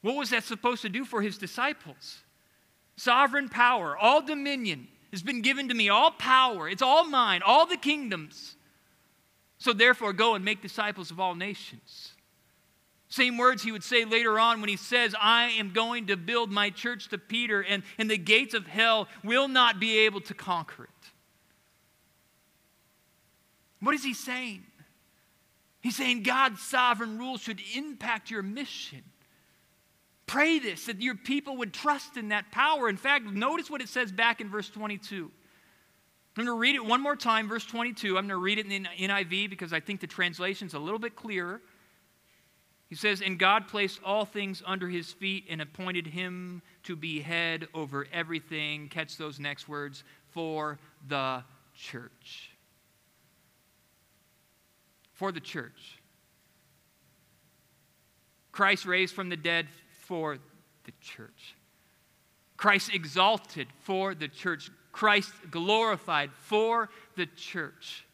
What 0.00 0.16
was 0.16 0.30
that 0.30 0.42
supposed 0.42 0.82
to 0.82 0.88
do 0.88 1.04
for 1.04 1.22
his 1.22 1.38
disciples? 1.38 2.18
Sovereign 2.96 3.48
power, 3.48 3.96
all 3.96 4.20
dominion 4.20 4.88
has 5.12 5.22
been 5.22 5.42
given 5.42 5.68
to 5.68 5.74
me, 5.74 5.88
all 5.88 6.10
power, 6.10 6.68
it's 6.68 6.82
all 6.82 7.04
mine, 7.04 7.40
all 7.46 7.66
the 7.66 7.76
kingdoms. 7.76 8.56
So 9.58 9.72
therefore, 9.72 10.12
go 10.12 10.34
and 10.34 10.44
make 10.44 10.60
disciples 10.60 11.12
of 11.12 11.20
all 11.20 11.36
nations. 11.36 12.15
Same 13.16 13.38
words 13.38 13.62
he 13.62 13.72
would 13.72 13.82
say 13.82 14.04
later 14.04 14.38
on 14.38 14.60
when 14.60 14.68
he 14.68 14.76
says, 14.76 15.14
I 15.18 15.44
am 15.52 15.72
going 15.72 16.08
to 16.08 16.18
build 16.18 16.52
my 16.52 16.68
church 16.68 17.08
to 17.08 17.16
Peter, 17.16 17.62
and, 17.62 17.82
and 17.96 18.10
the 18.10 18.18
gates 18.18 18.52
of 18.52 18.66
hell 18.66 19.08
will 19.24 19.48
not 19.48 19.80
be 19.80 20.00
able 20.00 20.20
to 20.20 20.34
conquer 20.34 20.84
it. 20.84 20.90
What 23.80 23.94
is 23.94 24.04
he 24.04 24.12
saying? 24.12 24.64
He's 25.80 25.96
saying 25.96 26.24
God's 26.24 26.60
sovereign 26.60 27.16
rule 27.18 27.38
should 27.38 27.58
impact 27.74 28.30
your 28.30 28.42
mission. 28.42 29.02
Pray 30.26 30.58
this, 30.58 30.84
that 30.84 31.00
your 31.00 31.14
people 31.14 31.56
would 31.56 31.72
trust 31.72 32.18
in 32.18 32.28
that 32.28 32.52
power. 32.52 32.86
In 32.86 32.98
fact, 32.98 33.24
notice 33.24 33.70
what 33.70 33.80
it 33.80 33.88
says 33.88 34.12
back 34.12 34.42
in 34.42 34.50
verse 34.50 34.68
22. 34.68 35.30
I'm 36.36 36.44
going 36.44 36.54
to 36.54 36.60
read 36.60 36.74
it 36.74 36.84
one 36.84 37.00
more 37.00 37.16
time, 37.16 37.48
verse 37.48 37.64
22. 37.64 38.18
I'm 38.18 38.24
going 38.24 38.28
to 38.28 38.36
read 38.36 38.58
it 38.58 38.70
in 38.70 38.82
the 38.82 38.88
NIV 38.90 39.48
because 39.48 39.72
I 39.72 39.80
think 39.80 40.02
the 40.02 40.06
translation's 40.06 40.74
a 40.74 40.78
little 40.78 40.98
bit 40.98 41.16
clearer. 41.16 41.62
He 42.88 42.94
says, 42.94 43.20
And 43.20 43.38
God 43.38 43.66
placed 43.66 44.00
all 44.04 44.24
things 44.24 44.62
under 44.64 44.88
his 44.88 45.12
feet 45.12 45.44
and 45.50 45.60
appointed 45.60 46.06
him 46.06 46.62
to 46.84 46.94
be 46.94 47.20
head 47.20 47.66
over 47.74 48.06
everything. 48.12 48.88
Catch 48.88 49.16
those 49.16 49.40
next 49.40 49.68
words 49.68 50.04
for 50.30 50.78
the 51.08 51.42
church. 51.74 52.50
For 55.14 55.32
the 55.32 55.40
church. 55.40 55.98
Christ 58.52 58.86
raised 58.86 59.14
from 59.14 59.28
the 59.28 59.36
dead 59.36 59.66
for 60.00 60.38
the 60.84 60.92
church. 61.00 61.56
Christ 62.56 62.94
exalted 62.94 63.66
for 63.82 64.14
the 64.14 64.28
church. 64.28 64.70
Christ 64.92 65.32
glorified 65.50 66.30
for 66.32 66.88
the 67.16 67.26
church. 67.26 68.06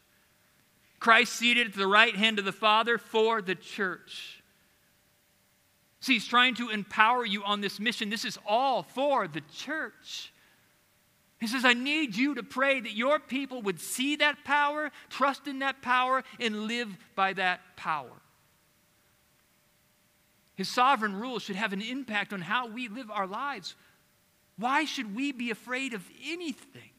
Christ 0.99 1.33
seated 1.33 1.67
at 1.67 1.73
the 1.75 1.87
right 1.87 2.15
hand 2.15 2.39
of 2.39 2.45
the 2.45 2.51
Father 2.51 2.97
for 2.97 3.41
the 3.41 3.55
church. 3.55 4.42
See, 6.03 6.15
he's 6.15 6.27
trying 6.27 6.55
to 6.55 6.67
empower 6.67 7.25
you 7.25 7.45
on 7.45 7.61
this 7.61 7.79
mission. 7.79 8.09
This 8.09 8.25
is 8.25 8.37
all 8.45 8.83
for 8.83 9.25
the 9.25 9.39
church. 9.53 10.33
He 11.39 11.47
says, 11.47 11.63
I 11.63 11.71
need 11.71 12.13
you 12.13 12.35
to 12.35 12.43
pray 12.43 12.81
that 12.81 12.91
your 12.91 13.19
people 13.19 13.61
would 13.61 13.79
see 13.79 14.17
that 14.17 14.43
power, 14.43 14.91
trust 15.09 15.47
in 15.47 15.59
that 15.59 15.81
power, 15.81 16.25
and 16.41 16.67
live 16.67 16.89
by 17.15 17.31
that 17.31 17.61
power. 17.77 18.21
His 20.55 20.67
sovereign 20.67 21.15
rule 21.15 21.39
should 21.39 21.55
have 21.55 21.71
an 21.71 21.81
impact 21.81 22.33
on 22.33 22.41
how 22.41 22.67
we 22.67 22.89
live 22.89 23.09
our 23.09 23.25
lives. 23.25 23.73
Why 24.57 24.83
should 24.83 25.15
we 25.15 25.31
be 25.31 25.51
afraid 25.51 25.93
of 25.93 26.03
anything? 26.21 26.91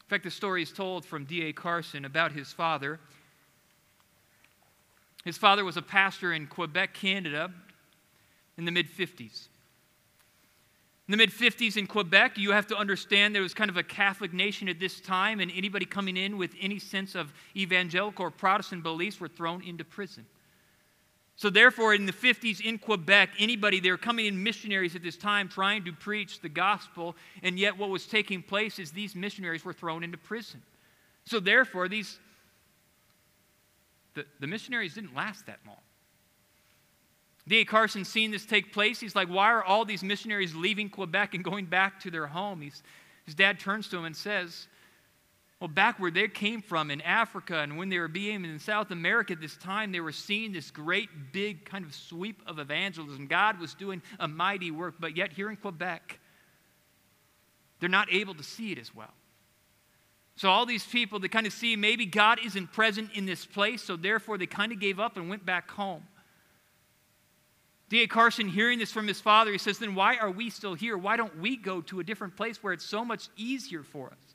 In 0.00 0.06
fact, 0.06 0.22
the 0.22 0.30
story 0.30 0.62
is 0.62 0.70
told 0.70 1.04
from 1.04 1.24
D.A. 1.24 1.52
Carson 1.52 2.04
about 2.04 2.30
his 2.30 2.52
father. 2.52 3.00
His 5.24 5.38
father 5.38 5.64
was 5.64 5.76
a 5.76 5.82
pastor 5.82 6.32
in 6.32 6.46
Quebec, 6.46 6.94
Canada, 6.94 7.52
in 8.58 8.64
the 8.64 8.72
mid 8.72 8.88
50s. 8.88 9.48
In 11.08 11.12
the 11.12 11.16
mid 11.16 11.30
50s 11.30 11.76
in 11.76 11.86
Quebec, 11.86 12.38
you 12.38 12.52
have 12.52 12.66
to 12.68 12.76
understand 12.76 13.34
there 13.34 13.42
was 13.42 13.54
kind 13.54 13.70
of 13.70 13.76
a 13.76 13.82
Catholic 13.82 14.32
nation 14.32 14.68
at 14.68 14.78
this 14.78 15.00
time, 15.00 15.40
and 15.40 15.50
anybody 15.54 15.84
coming 15.84 16.16
in 16.16 16.38
with 16.38 16.52
any 16.60 16.78
sense 16.78 17.14
of 17.14 17.32
evangelical 17.56 18.26
or 18.26 18.30
Protestant 18.30 18.82
beliefs 18.82 19.20
were 19.20 19.28
thrown 19.28 19.62
into 19.62 19.84
prison. 19.84 20.24
So, 21.36 21.50
therefore, 21.50 21.94
in 21.94 22.06
the 22.06 22.12
50s 22.12 22.60
in 22.60 22.78
Quebec, 22.78 23.30
anybody, 23.38 23.80
they 23.80 23.90
were 23.90 23.96
coming 23.96 24.26
in 24.26 24.42
missionaries 24.42 24.94
at 24.94 25.02
this 25.02 25.16
time 25.16 25.48
trying 25.48 25.84
to 25.84 25.92
preach 25.92 26.40
the 26.40 26.48
gospel, 26.48 27.16
and 27.42 27.58
yet 27.58 27.76
what 27.76 27.90
was 27.90 28.06
taking 28.06 28.42
place 28.42 28.78
is 28.78 28.92
these 28.92 29.16
missionaries 29.16 29.64
were 29.64 29.72
thrown 29.72 30.04
into 30.04 30.18
prison. 30.18 30.62
So, 31.24 31.40
therefore, 31.40 31.88
these 31.88 32.18
the, 34.14 34.26
the 34.40 34.46
missionaries 34.46 34.94
didn't 34.94 35.14
last 35.14 35.46
that 35.46 35.58
long. 35.66 35.76
D.A. 37.48 37.64
Carson 37.64 38.04
seeing 38.04 38.30
this 38.30 38.46
take 38.46 38.72
place. 38.72 39.00
He's 39.00 39.16
like, 39.16 39.28
why 39.28 39.50
are 39.50 39.64
all 39.64 39.84
these 39.84 40.04
missionaries 40.04 40.54
leaving 40.54 40.88
Quebec 40.88 41.34
and 41.34 41.42
going 41.42 41.66
back 41.66 42.00
to 42.00 42.10
their 42.10 42.26
home? 42.26 42.60
He's, 42.60 42.82
his 43.26 43.34
dad 43.34 43.58
turns 43.58 43.88
to 43.88 43.98
him 43.98 44.04
and 44.04 44.16
says, 44.16 44.68
well, 45.58 45.68
back 45.68 45.98
where 45.98 46.10
they 46.10 46.28
came 46.28 46.60
from 46.60 46.90
in 46.90 47.00
Africa 47.00 47.58
and 47.58 47.76
when 47.76 47.88
they 47.88 47.98
were 47.98 48.08
being 48.08 48.44
in 48.44 48.58
South 48.58 48.90
America 48.90 49.32
at 49.32 49.40
this 49.40 49.56
time, 49.56 49.92
they 49.92 50.00
were 50.00 50.12
seeing 50.12 50.52
this 50.52 50.70
great 50.70 51.08
big 51.32 51.64
kind 51.64 51.84
of 51.84 51.94
sweep 51.94 52.42
of 52.46 52.58
evangelism. 52.58 53.26
God 53.26 53.60
was 53.60 53.74
doing 53.74 54.02
a 54.18 54.26
mighty 54.28 54.70
work, 54.70 54.96
but 54.98 55.16
yet 55.16 55.32
here 55.32 55.50
in 55.50 55.56
Quebec, 55.56 56.18
they're 57.78 57.88
not 57.88 58.12
able 58.12 58.34
to 58.34 58.42
see 58.42 58.72
it 58.72 58.78
as 58.78 58.94
well. 58.94 59.12
So, 60.36 60.48
all 60.48 60.64
these 60.64 60.84
people, 60.84 61.18
they 61.18 61.28
kind 61.28 61.46
of 61.46 61.52
see 61.52 61.76
maybe 61.76 62.06
God 62.06 62.38
isn't 62.44 62.72
present 62.72 63.10
in 63.14 63.26
this 63.26 63.44
place, 63.44 63.82
so 63.82 63.96
therefore 63.96 64.38
they 64.38 64.46
kind 64.46 64.72
of 64.72 64.80
gave 64.80 64.98
up 64.98 65.16
and 65.16 65.28
went 65.28 65.44
back 65.44 65.70
home. 65.70 66.04
D.A. 67.90 68.06
Carson, 68.06 68.48
hearing 68.48 68.78
this 68.78 68.90
from 68.90 69.06
his 69.06 69.20
father, 69.20 69.52
he 69.52 69.58
says, 69.58 69.78
Then 69.78 69.94
why 69.94 70.16
are 70.16 70.30
we 70.30 70.48
still 70.48 70.72
here? 70.72 70.96
Why 70.96 71.18
don't 71.18 71.38
we 71.38 71.56
go 71.56 71.82
to 71.82 72.00
a 72.00 72.04
different 72.04 72.36
place 72.36 72.62
where 72.62 72.72
it's 72.72 72.86
so 72.86 73.04
much 73.04 73.28
easier 73.36 73.82
for 73.82 74.06
us? 74.06 74.34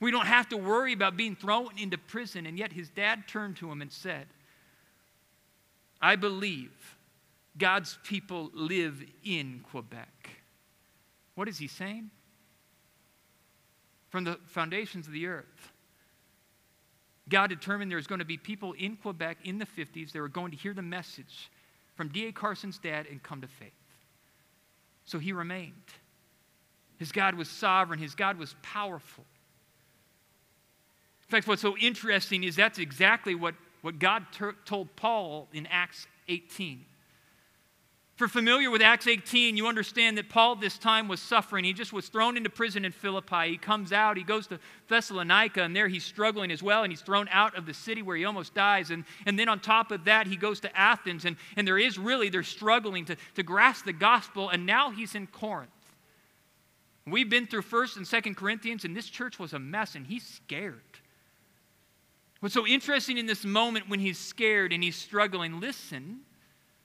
We 0.00 0.10
don't 0.10 0.26
have 0.26 0.50
to 0.50 0.58
worry 0.58 0.92
about 0.92 1.16
being 1.16 1.34
thrown 1.34 1.68
into 1.78 1.96
prison. 1.96 2.44
And 2.44 2.58
yet 2.58 2.72
his 2.72 2.90
dad 2.90 3.26
turned 3.26 3.56
to 3.56 3.70
him 3.70 3.80
and 3.80 3.90
said, 3.90 4.26
I 6.00 6.16
believe 6.16 6.96
God's 7.56 7.98
people 8.04 8.50
live 8.52 9.02
in 9.24 9.64
Quebec. 9.70 10.30
What 11.34 11.48
is 11.48 11.56
he 11.56 11.68
saying? 11.68 12.10
From 14.10 14.24
the 14.24 14.38
foundations 14.46 15.06
of 15.06 15.12
the 15.12 15.26
earth. 15.26 15.72
God 17.28 17.46
determined 17.48 17.90
there 17.90 17.96
was 17.96 18.08
going 18.08 18.18
to 18.18 18.24
be 18.24 18.36
people 18.36 18.72
in 18.72 18.96
Quebec 18.96 19.38
in 19.44 19.58
the 19.58 19.66
50s 19.66 20.12
that 20.12 20.20
were 20.20 20.28
going 20.28 20.50
to 20.50 20.56
hear 20.56 20.74
the 20.74 20.82
message 20.82 21.50
from 21.94 22.08
D.A. 22.08 22.32
Carson's 22.32 22.78
dad 22.78 23.06
and 23.10 23.22
come 23.22 23.40
to 23.40 23.46
faith. 23.46 23.72
So 25.04 25.18
he 25.18 25.32
remained. 25.32 25.72
His 26.98 27.12
God 27.12 27.34
was 27.36 27.48
sovereign, 27.48 27.98
his 27.98 28.14
God 28.14 28.36
was 28.36 28.54
powerful. 28.62 29.24
In 31.22 31.30
fact, 31.30 31.46
what's 31.46 31.62
so 31.62 31.76
interesting 31.78 32.42
is 32.42 32.56
that's 32.56 32.80
exactly 32.80 33.36
what, 33.36 33.54
what 33.82 34.00
God 34.00 34.26
ter- 34.32 34.56
told 34.64 34.94
Paul 34.96 35.48
in 35.52 35.66
Acts 35.68 36.08
18. 36.28 36.84
If 38.20 38.22
you're 38.24 38.42
familiar 38.42 38.70
with 38.70 38.82
Acts 38.82 39.06
18, 39.06 39.56
you 39.56 39.66
understand 39.66 40.18
that 40.18 40.28
Paul 40.28 40.54
this 40.54 40.76
time 40.76 41.08
was 41.08 41.22
suffering. 41.22 41.64
He 41.64 41.72
just 41.72 41.90
was 41.90 42.10
thrown 42.10 42.36
into 42.36 42.50
prison 42.50 42.84
in 42.84 42.92
Philippi. 42.92 43.48
He 43.48 43.56
comes 43.56 43.94
out, 43.94 44.18
he 44.18 44.22
goes 44.22 44.46
to 44.48 44.60
Thessalonica, 44.88 45.62
and 45.62 45.74
there 45.74 45.88
he's 45.88 46.04
struggling 46.04 46.50
as 46.50 46.62
well, 46.62 46.82
and 46.82 46.92
he's 46.92 47.00
thrown 47.00 47.28
out 47.30 47.56
of 47.56 47.64
the 47.64 47.72
city 47.72 48.02
where 48.02 48.18
he 48.18 48.26
almost 48.26 48.52
dies. 48.52 48.90
And, 48.90 49.06
and 49.24 49.38
then 49.38 49.48
on 49.48 49.58
top 49.58 49.90
of 49.90 50.04
that, 50.04 50.26
he 50.26 50.36
goes 50.36 50.60
to 50.60 50.78
Athens, 50.78 51.24
and, 51.24 51.36
and 51.56 51.66
there 51.66 51.78
is 51.78 51.98
really, 51.98 52.28
they're 52.28 52.42
struggling 52.42 53.06
to, 53.06 53.16
to 53.36 53.42
grasp 53.42 53.86
the 53.86 53.94
gospel, 53.94 54.50
and 54.50 54.66
now 54.66 54.90
he's 54.90 55.14
in 55.14 55.26
Corinth. 55.26 55.70
We've 57.06 57.30
been 57.30 57.46
through 57.46 57.62
1st 57.62 57.96
and 57.96 58.04
2nd 58.04 58.36
Corinthians, 58.36 58.84
and 58.84 58.94
this 58.94 59.06
church 59.06 59.38
was 59.38 59.54
a 59.54 59.58
mess, 59.58 59.94
and 59.94 60.06
he's 60.06 60.26
scared. 60.26 60.82
What's 62.40 62.54
so 62.54 62.66
interesting 62.66 63.16
in 63.16 63.24
this 63.24 63.46
moment 63.46 63.88
when 63.88 63.98
he's 63.98 64.18
scared 64.18 64.74
and 64.74 64.84
he's 64.84 64.96
struggling, 64.96 65.58
listen 65.58 66.20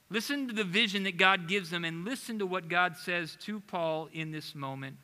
Listen 0.08 0.46
to 0.46 0.54
the 0.54 0.64
vision 0.64 1.02
that 1.04 1.16
God 1.16 1.48
gives 1.48 1.70
them 1.70 1.84
and 1.84 2.04
listen 2.04 2.38
to 2.38 2.46
what 2.46 2.68
God 2.68 2.96
says 2.96 3.36
to 3.42 3.60
Paul 3.60 4.08
in 4.12 4.30
this 4.30 4.54
moment. 4.54 4.96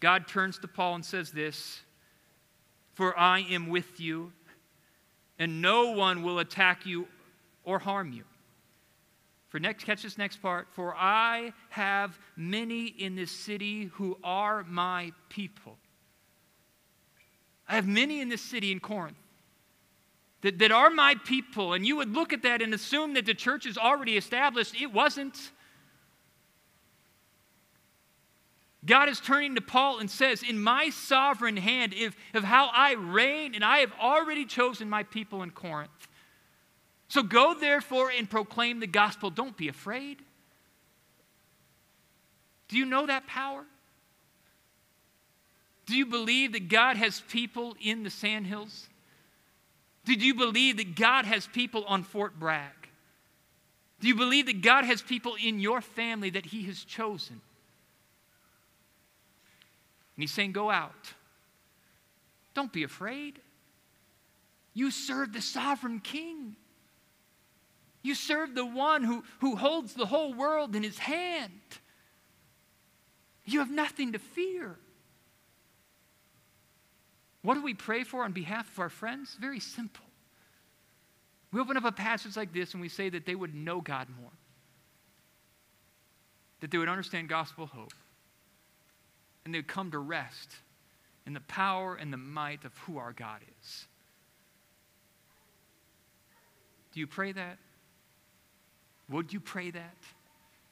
God 0.00 0.26
turns 0.26 0.58
to 0.60 0.68
Paul 0.68 0.96
and 0.96 1.04
says 1.04 1.30
this 1.30 1.80
For 2.94 3.18
I 3.18 3.40
am 3.40 3.68
with 3.68 4.00
you, 4.00 4.32
and 5.38 5.60
no 5.60 5.90
one 5.90 6.22
will 6.22 6.38
attack 6.38 6.86
you 6.86 7.06
or 7.64 7.78
harm 7.78 8.12
you. 8.12 8.24
For 9.48 9.60
next, 9.60 9.84
catch 9.84 10.02
this 10.02 10.16
next 10.16 10.40
part. 10.40 10.66
For 10.72 10.94
I 10.96 11.52
have 11.68 12.18
many 12.36 12.86
in 12.86 13.14
this 13.14 13.30
city 13.30 13.90
who 13.94 14.16
are 14.24 14.64
my 14.64 15.12
people. 15.28 15.76
I 17.68 17.74
have 17.74 17.86
many 17.86 18.22
in 18.22 18.30
this 18.30 18.40
city 18.40 18.72
in 18.72 18.80
Corinth 18.80 19.21
that, 20.42 20.58
that 20.58 20.72
are 20.72 20.90
my 20.90 21.14
people, 21.24 21.72
and 21.72 21.86
you 21.86 21.96
would 21.96 22.12
look 22.12 22.32
at 22.32 22.42
that 22.42 22.60
and 22.60 22.74
assume 22.74 23.14
that 23.14 23.26
the 23.26 23.34
church 23.34 23.64
is 23.64 23.78
already 23.78 24.16
established. 24.16 24.80
It 24.80 24.92
wasn't. 24.92 25.52
God 28.84 29.08
is 29.08 29.20
turning 29.20 29.54
to 29.54 29.60
Paul 29.60 30.00
and 30.00 30.10
says, 30.10 30.42
In 30.42 30.60
my 30.60 30.90
sovereign 30.90 31.56
hand, 31.56 31.94
if, 31.96 32.16
of 32.34 32.42
how 32.42 32.70
I 32.72 32.94
reign, 32.94 33.54
and 33.54 33.64
I 33.64 33.78
have 33.78 33.92
already 34.00 34.44
chosen 34.44 34.90
my 34.90 35.04
people 35.04 35.42
in 35.44 35.50
Corinth. 35.50 35.90
So 37.06 37.22
go 37.22 37.54
therefore 37.54 38.10
and 38.10 38.28
proclaim 38.28 38.80
the 38.80 38.86
gospel. 38.86 39.30
Don't 39.30 39.56
be 39.56 39.68
afraid. 39.68 40.18
Do 42.68 42.78
you 42.78 42.86
know 42.86 43.06
that 43.06 43.26
power? 43.26 43.64
Do 45.86 45.94
you 45.94 46.06
believe 46.06 46.52
that 46.52 46.68
God 46.68 46.96
has 46.96 47.20
people 47.28 47.76
in 47.80 48.02
the 48.02 48.10
sandhills? 48.10 48.88
Do 50.04 50.14
you 50.14 50.34
believe 50.34 50.78
that 50.78 50.96
God 50.96 51.24
has 51.24 51.46
people 51.46 51.84
on 51.84 52.02
Fort 52.02 52.38
Bragg? 52.38 52.72
Do 54.00 54.08
you 54.08 54.16
believe 54.16 54.46
that 54.46 54.62
God 54.62 54.84
has 54.84 55.00
people 55.00 55.36
in 55.42 55.60
your 55.60 55.80
family 55.80 56.30
that 56.30 56.46
He 56.46 56.64
has 56.64 56.82
chosen? 56.82 57.40
And 60.16 60.22
He's 60.22 60.32
saying, 60.32 60.52
Go 60.52 60.70
out. 60.70 61.14
Don't 62.54 62.72
be 62.72 62.82
afraid. 62.82 63.38
You 64.74 64.90
serve 64.90 65.32
the 65.32 65.40
sovereign 65.40 66.00
King. 66.00 66.56
You 68.02 68.14
serve 68.14 68.54
the 68.54 68.66
one 68.66 69.04
who, 69.04 69.22
who 69.40 69.56
holds 69.56 69.94
the 69.94 70.06
whole 70.06 70.34
world 70.34 70.74
in 70.74 70.82
his 70.82 70.98
hand. 70.98 71.52
You 73.44 73.60
have 73.60 73.70
nothing 73.70 74.12
to 74.12 74.18
fear. 74.18 74.76
What 77.42 77.54
do 77.54 77.62
we 77.62 77.74
pray 77.74 78.04
for 78.04 78.24
on 78.24 78.32
behalf 78.32 78.70
of 78.72 78.78
our 78.78 78.88
friends? 78.88 79.36
Very 79.40 79.60
simple. 79.60 80.04
We 81.52 81.60
open 81.60 81.76
up 81.76 81.84
a 81.84 81.92
passage 81.92 82.36
like 82.36 82.52
this 82.52 82.72
and 82.72 82.80
we 82.80 82.88
say 82.88 83.10
that 83.10 83.26
they 83.26 83.34
would 83.34 83.54
know 83.54 83.80
God 83.80 84.08
more, 84.20 84.30
that 86.60 86.70
they 86.70 86.78
would 86.78 86.88
understand 86.88 87.28
gospel 87.28 87.66
hope, 87.66 87.92
and 89.44 89.52
they 89.52 89.58
would 89.58 89.68
come 89.68 89.90
to 89.90 89.98
rest 89.98 90.56
in 91.26 91.34
the 91.34 91.40
power 91.40 91.94
and 91.94 92.12
the 92.12 92.16
might 92.16 92.64
of 92.64 92.76
who 92.78 92.96
our 92.98 93.12
God 93.12 93.40
is. 93.60 93.86
Do 96.92 97.00
you 97.00 97.06
pray 97.06 97.32
that? 97.32 97.58
Would 99.08 99.32
you 99.32 99.40
pray 99.40 99.70
that 99.70 99.96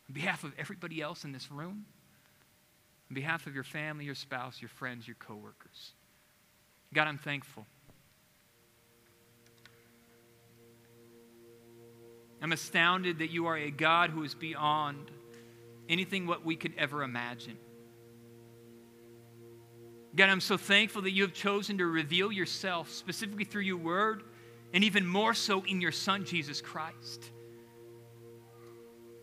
on 0.09 0.14
behalf 0.14 0.45
of 0.45 0.53
everybody 0.59 1.03
else 1.03 1.25
in 1.25 1.33
this 1.33 1.51
room? 1.51 1.85
On 3.11 3.14
behalf 3.14 3.47
of 3.47 3.55
your 3.55 3.64
family, 3.64 4.05
your 4.05 4.14
spouse, 4.14 4.62
your 4.62 4.68
friends, 4.68 5.07
your 5.07 5.16
coworkers? 5.16 5.93
God, 6.93 7.07
I'm 7.07 7.18
thankful. 7.18 7.66
I'm 12.43 12.53
astounded 12.53 13.18
that 13.18 13.30
you 13.30 13.47
are 13.47 13.57
a 13.57 13.70
God 13.70 14.11
who 14.11 14.24
is 14.24 14.34
beyond 14.34 15.11
anything 15.88 16.26
what 16.26 16.45
we 16.45 16.57
could 16.57 16.72
ever 16.78 17.03
imagine. 17.03 17.57
God, 20.16 20.28
I'm 20.28 20.41
so 20.41 20.57
thankful 20.57 21.03
that 21.03 21.12
you 21.12 21.22
have 21.22 21.32
chosen 21.32 21.78
to 21.78 21.86
reveal 21.86 22.32
yourself 22.32 22.91
specifically 22.91 23.45
through 23.45 23.62
your 23.62 23.76
word 23.76 24.24
and 24.72 24.82
even 24.82 25.07
more 25.07 25.34
so 25.34 25.62
in 25.64 25.80
your 25.80 25.93
Son, 25.93 26.24
Jesus 26.24 26.61
Christ. 26.61 27.30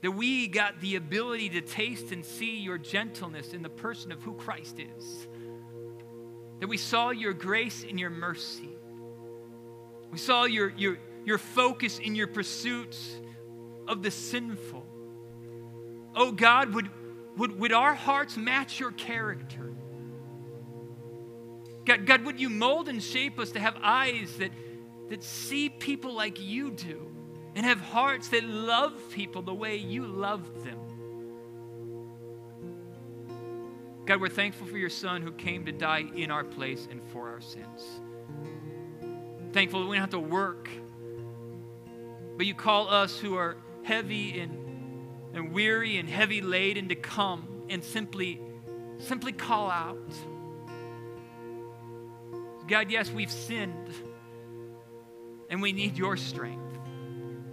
That 0.03 0.11
we 0.11 0.47
got 0.47 0.79
the 0.79 0.95
ability 0.95 1.49
to 1.49 1.61
taste 1.61 2.11
and 2.11 2.23
see 2.23 2.59
your 2.59 2.77
gentleness 2.77 3.53
in 3.53 3.63
the 3.63 3.69
person 3.69 4.11
of 4.11 4.21
who 4.21 4.35
Christ 4.35 4.79
is. 4.79 5.27
That 6.59 6.67
we 6.67 6.77
saw 6.77 7.11
your 7.11 7.33
grace 7.33 7.85
and 7.87 7.99
your 7.99 8.09
mercy. 8.09 8.69
We 10.11 10.17
saw 10.17 10.45
your, 10.45 10.69
your, 10.77 10.97
your 11.25 11.37
focus 11.37 11.99
in 11.99 12.15
your 12.15 12.27
pursuit 12.27 12.97
of 13.87 14.01
the 14.01 14.11
sinful. 14.11 14.85
Oh 16.15 16.31
God, 16.31 16.73
would, 16.73 16.89
would, 17.37 17.59
would 17.59 17.73
our 17.73 17.93
hearts 17.93 18.37
match 18.37 18.79
your 18.79 18.91
character? 18.91 19.73
God, 21.85 22.05
God, 22.05 22.25
would 22.25 22.39
you 22.39 22.49
mold 22.49 22.89
and 22.89 23.01
shape 23.01 23.39
us 23.39 23.51
to 23.51 23.59
have 23.59 23.77
eyes 23.81 24.35
that, 24.37 24.51
that 25.09 25.23
see 25.23 25.69
people 25.69 26.13
like 26.13 26.41
you 26.41 26.71
do 26.71 27.11
and 27.55 27.65
have 27.65 27.79
hearts 27.79 28.29
that 28.29 28.43
love 28.43 28.93
people 29.11 29.41
the 29.41 29.53
way 29.53 29.77
you 29.77 30.05
love 30.05 30.63
them? 30.65 30.79
God, 34.07 34.21
we're 34.21 34.29
thankful 34.29 34.65
for 34.67 34.77
your 34.77 34.89
Son 34.89 35.21
who 35.21 35.33
came 35.33 35.65
to 35.65 35.73
die 35.73 36.05
in 36.15 36.31
our 36.31 36.45
place 36.45 36.87
and 36.89 37.01
for 37.11 37.27
our 37.27 37.41
sins. 37.41 37.99
Thankful 39.51 39.81
that 39.81 39.87
we 39.87 39.97
don't 39.97 40.01
have 40.01 40.11
to 40.11 40.19
work, 40.19 40.69
but 42.37 42.45
you 42.45 42.55
call 42.55 42.87
us 42.87 43.19
who 43.19 43.35
are 43.35 43.57
heavy 43.83 44.39
and, 44.39 44.57
and 45.33 45.51
weary 45.51 45.97
and 45.97 46.07
heavy 46.07 46.39
laden 46.41 46.87
to 46.87 46.95
come 46.95 47.65
and 47.69 47.83
simply, 47.83 48.39
simply 48.97 49.33
call 49.33 49.69
out. 49.69 50.09
God, 52.65 52.89
yes, 52.89 53.11
we've 53.11 53.31
sinned. 53.31 53.93
And 55.49 55.61
we 55.61 55.73
need 55.73 55.97
your 55.97 56.15
strength. 56.15 56.79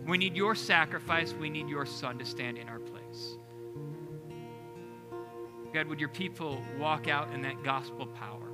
We 0.06 0.18
need 0.18 0.36
your 0.36 0.54
sacrifice. 0.54 1.32
We 1.32 1.50
need 1.50 1.68
your 1.68 1.84
son 1.86 2.18
to 2.18 2.24
stand 2.24 2.58
in 2.58 2.68
our 2.68 2.78
place. 2.78 2.93
God, 5.74 5.88
would 5.88 5.98
your 5.98 6.08
people 6.08 6.62
walk 6.78 7.08
out 7.08 7.34
in 7.34 7.42
that 7.42 7.64
gospel 7.64 8.06
power? 8.06 8.48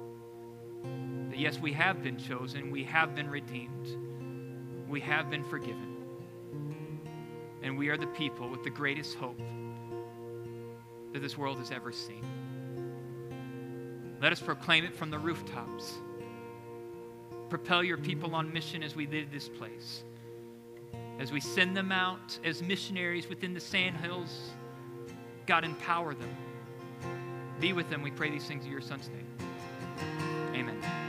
That 1.28 1.38
yes, 1.38 1.58
we 1.58 1.70
have 1.74 2.02
been 2.02 2.16
chosen, 2.16 2.70
we 2.70 2.82
have 2.84 3.14
been 3.14 3.28
redeemed, 3.28 4.88
we 4.88 5.00
have 5.00 5.28
been 5.28 5.44
forgiven. 5.44 5.98
And 7.62 7.76
we 7.76 7.90
are 7.90 7.98
the 7.98 8.06
people 8.06 8.48
with 8.48 8.64
the 8.64 8.70
greatest 8.70 9.16
hope 9.16 9.38
that 11.12 11.20
this 11.20 11.36
world 11.36 11.58
has 11.58 11.70
ever 11.70 11.92
seen. 11.92 12.24
Let 14.22 14.32
us 14.32 14.40
proclaim 14.40 14.84
it 14.84 14.96
from 14.96 15.10
the 15.10 15.18
rooftops 15.18 15.98
propel 17.50 17.82
your 17.82 17.98
people 17.98 18.34
on 18.34 18.50
mission 18.52 18.82
as 18.82 18.94
we 18.94 19.08
leave 19.08 19.30
this 19.32 19.48
place. 19.48 20.04
As 21.18 21.32
we 21.32 21.40
send 21.40 21.76
them 21.76 21.90
out 21.92 22.38
as 22.44 22.62
missionaries 22.62 23.28
within 23.28 23.52
the 23.52 23.60
sandhills, 23.60 24.50
God, 25.46 25.64
empower 25.64 26.14
them. 26.14 26.34
Be 27.60 27.74
with 27.74 27.90
them. 27.90 28.02
We 28.02 28.10
pray 28.10 28.30
these 28.30 28.46
things 28.46 28.64
in 28.64 28.70
your 28.70 28.80
son's 28.80 29.08
name. 29.08 29.26
Amen. 30.54 30.99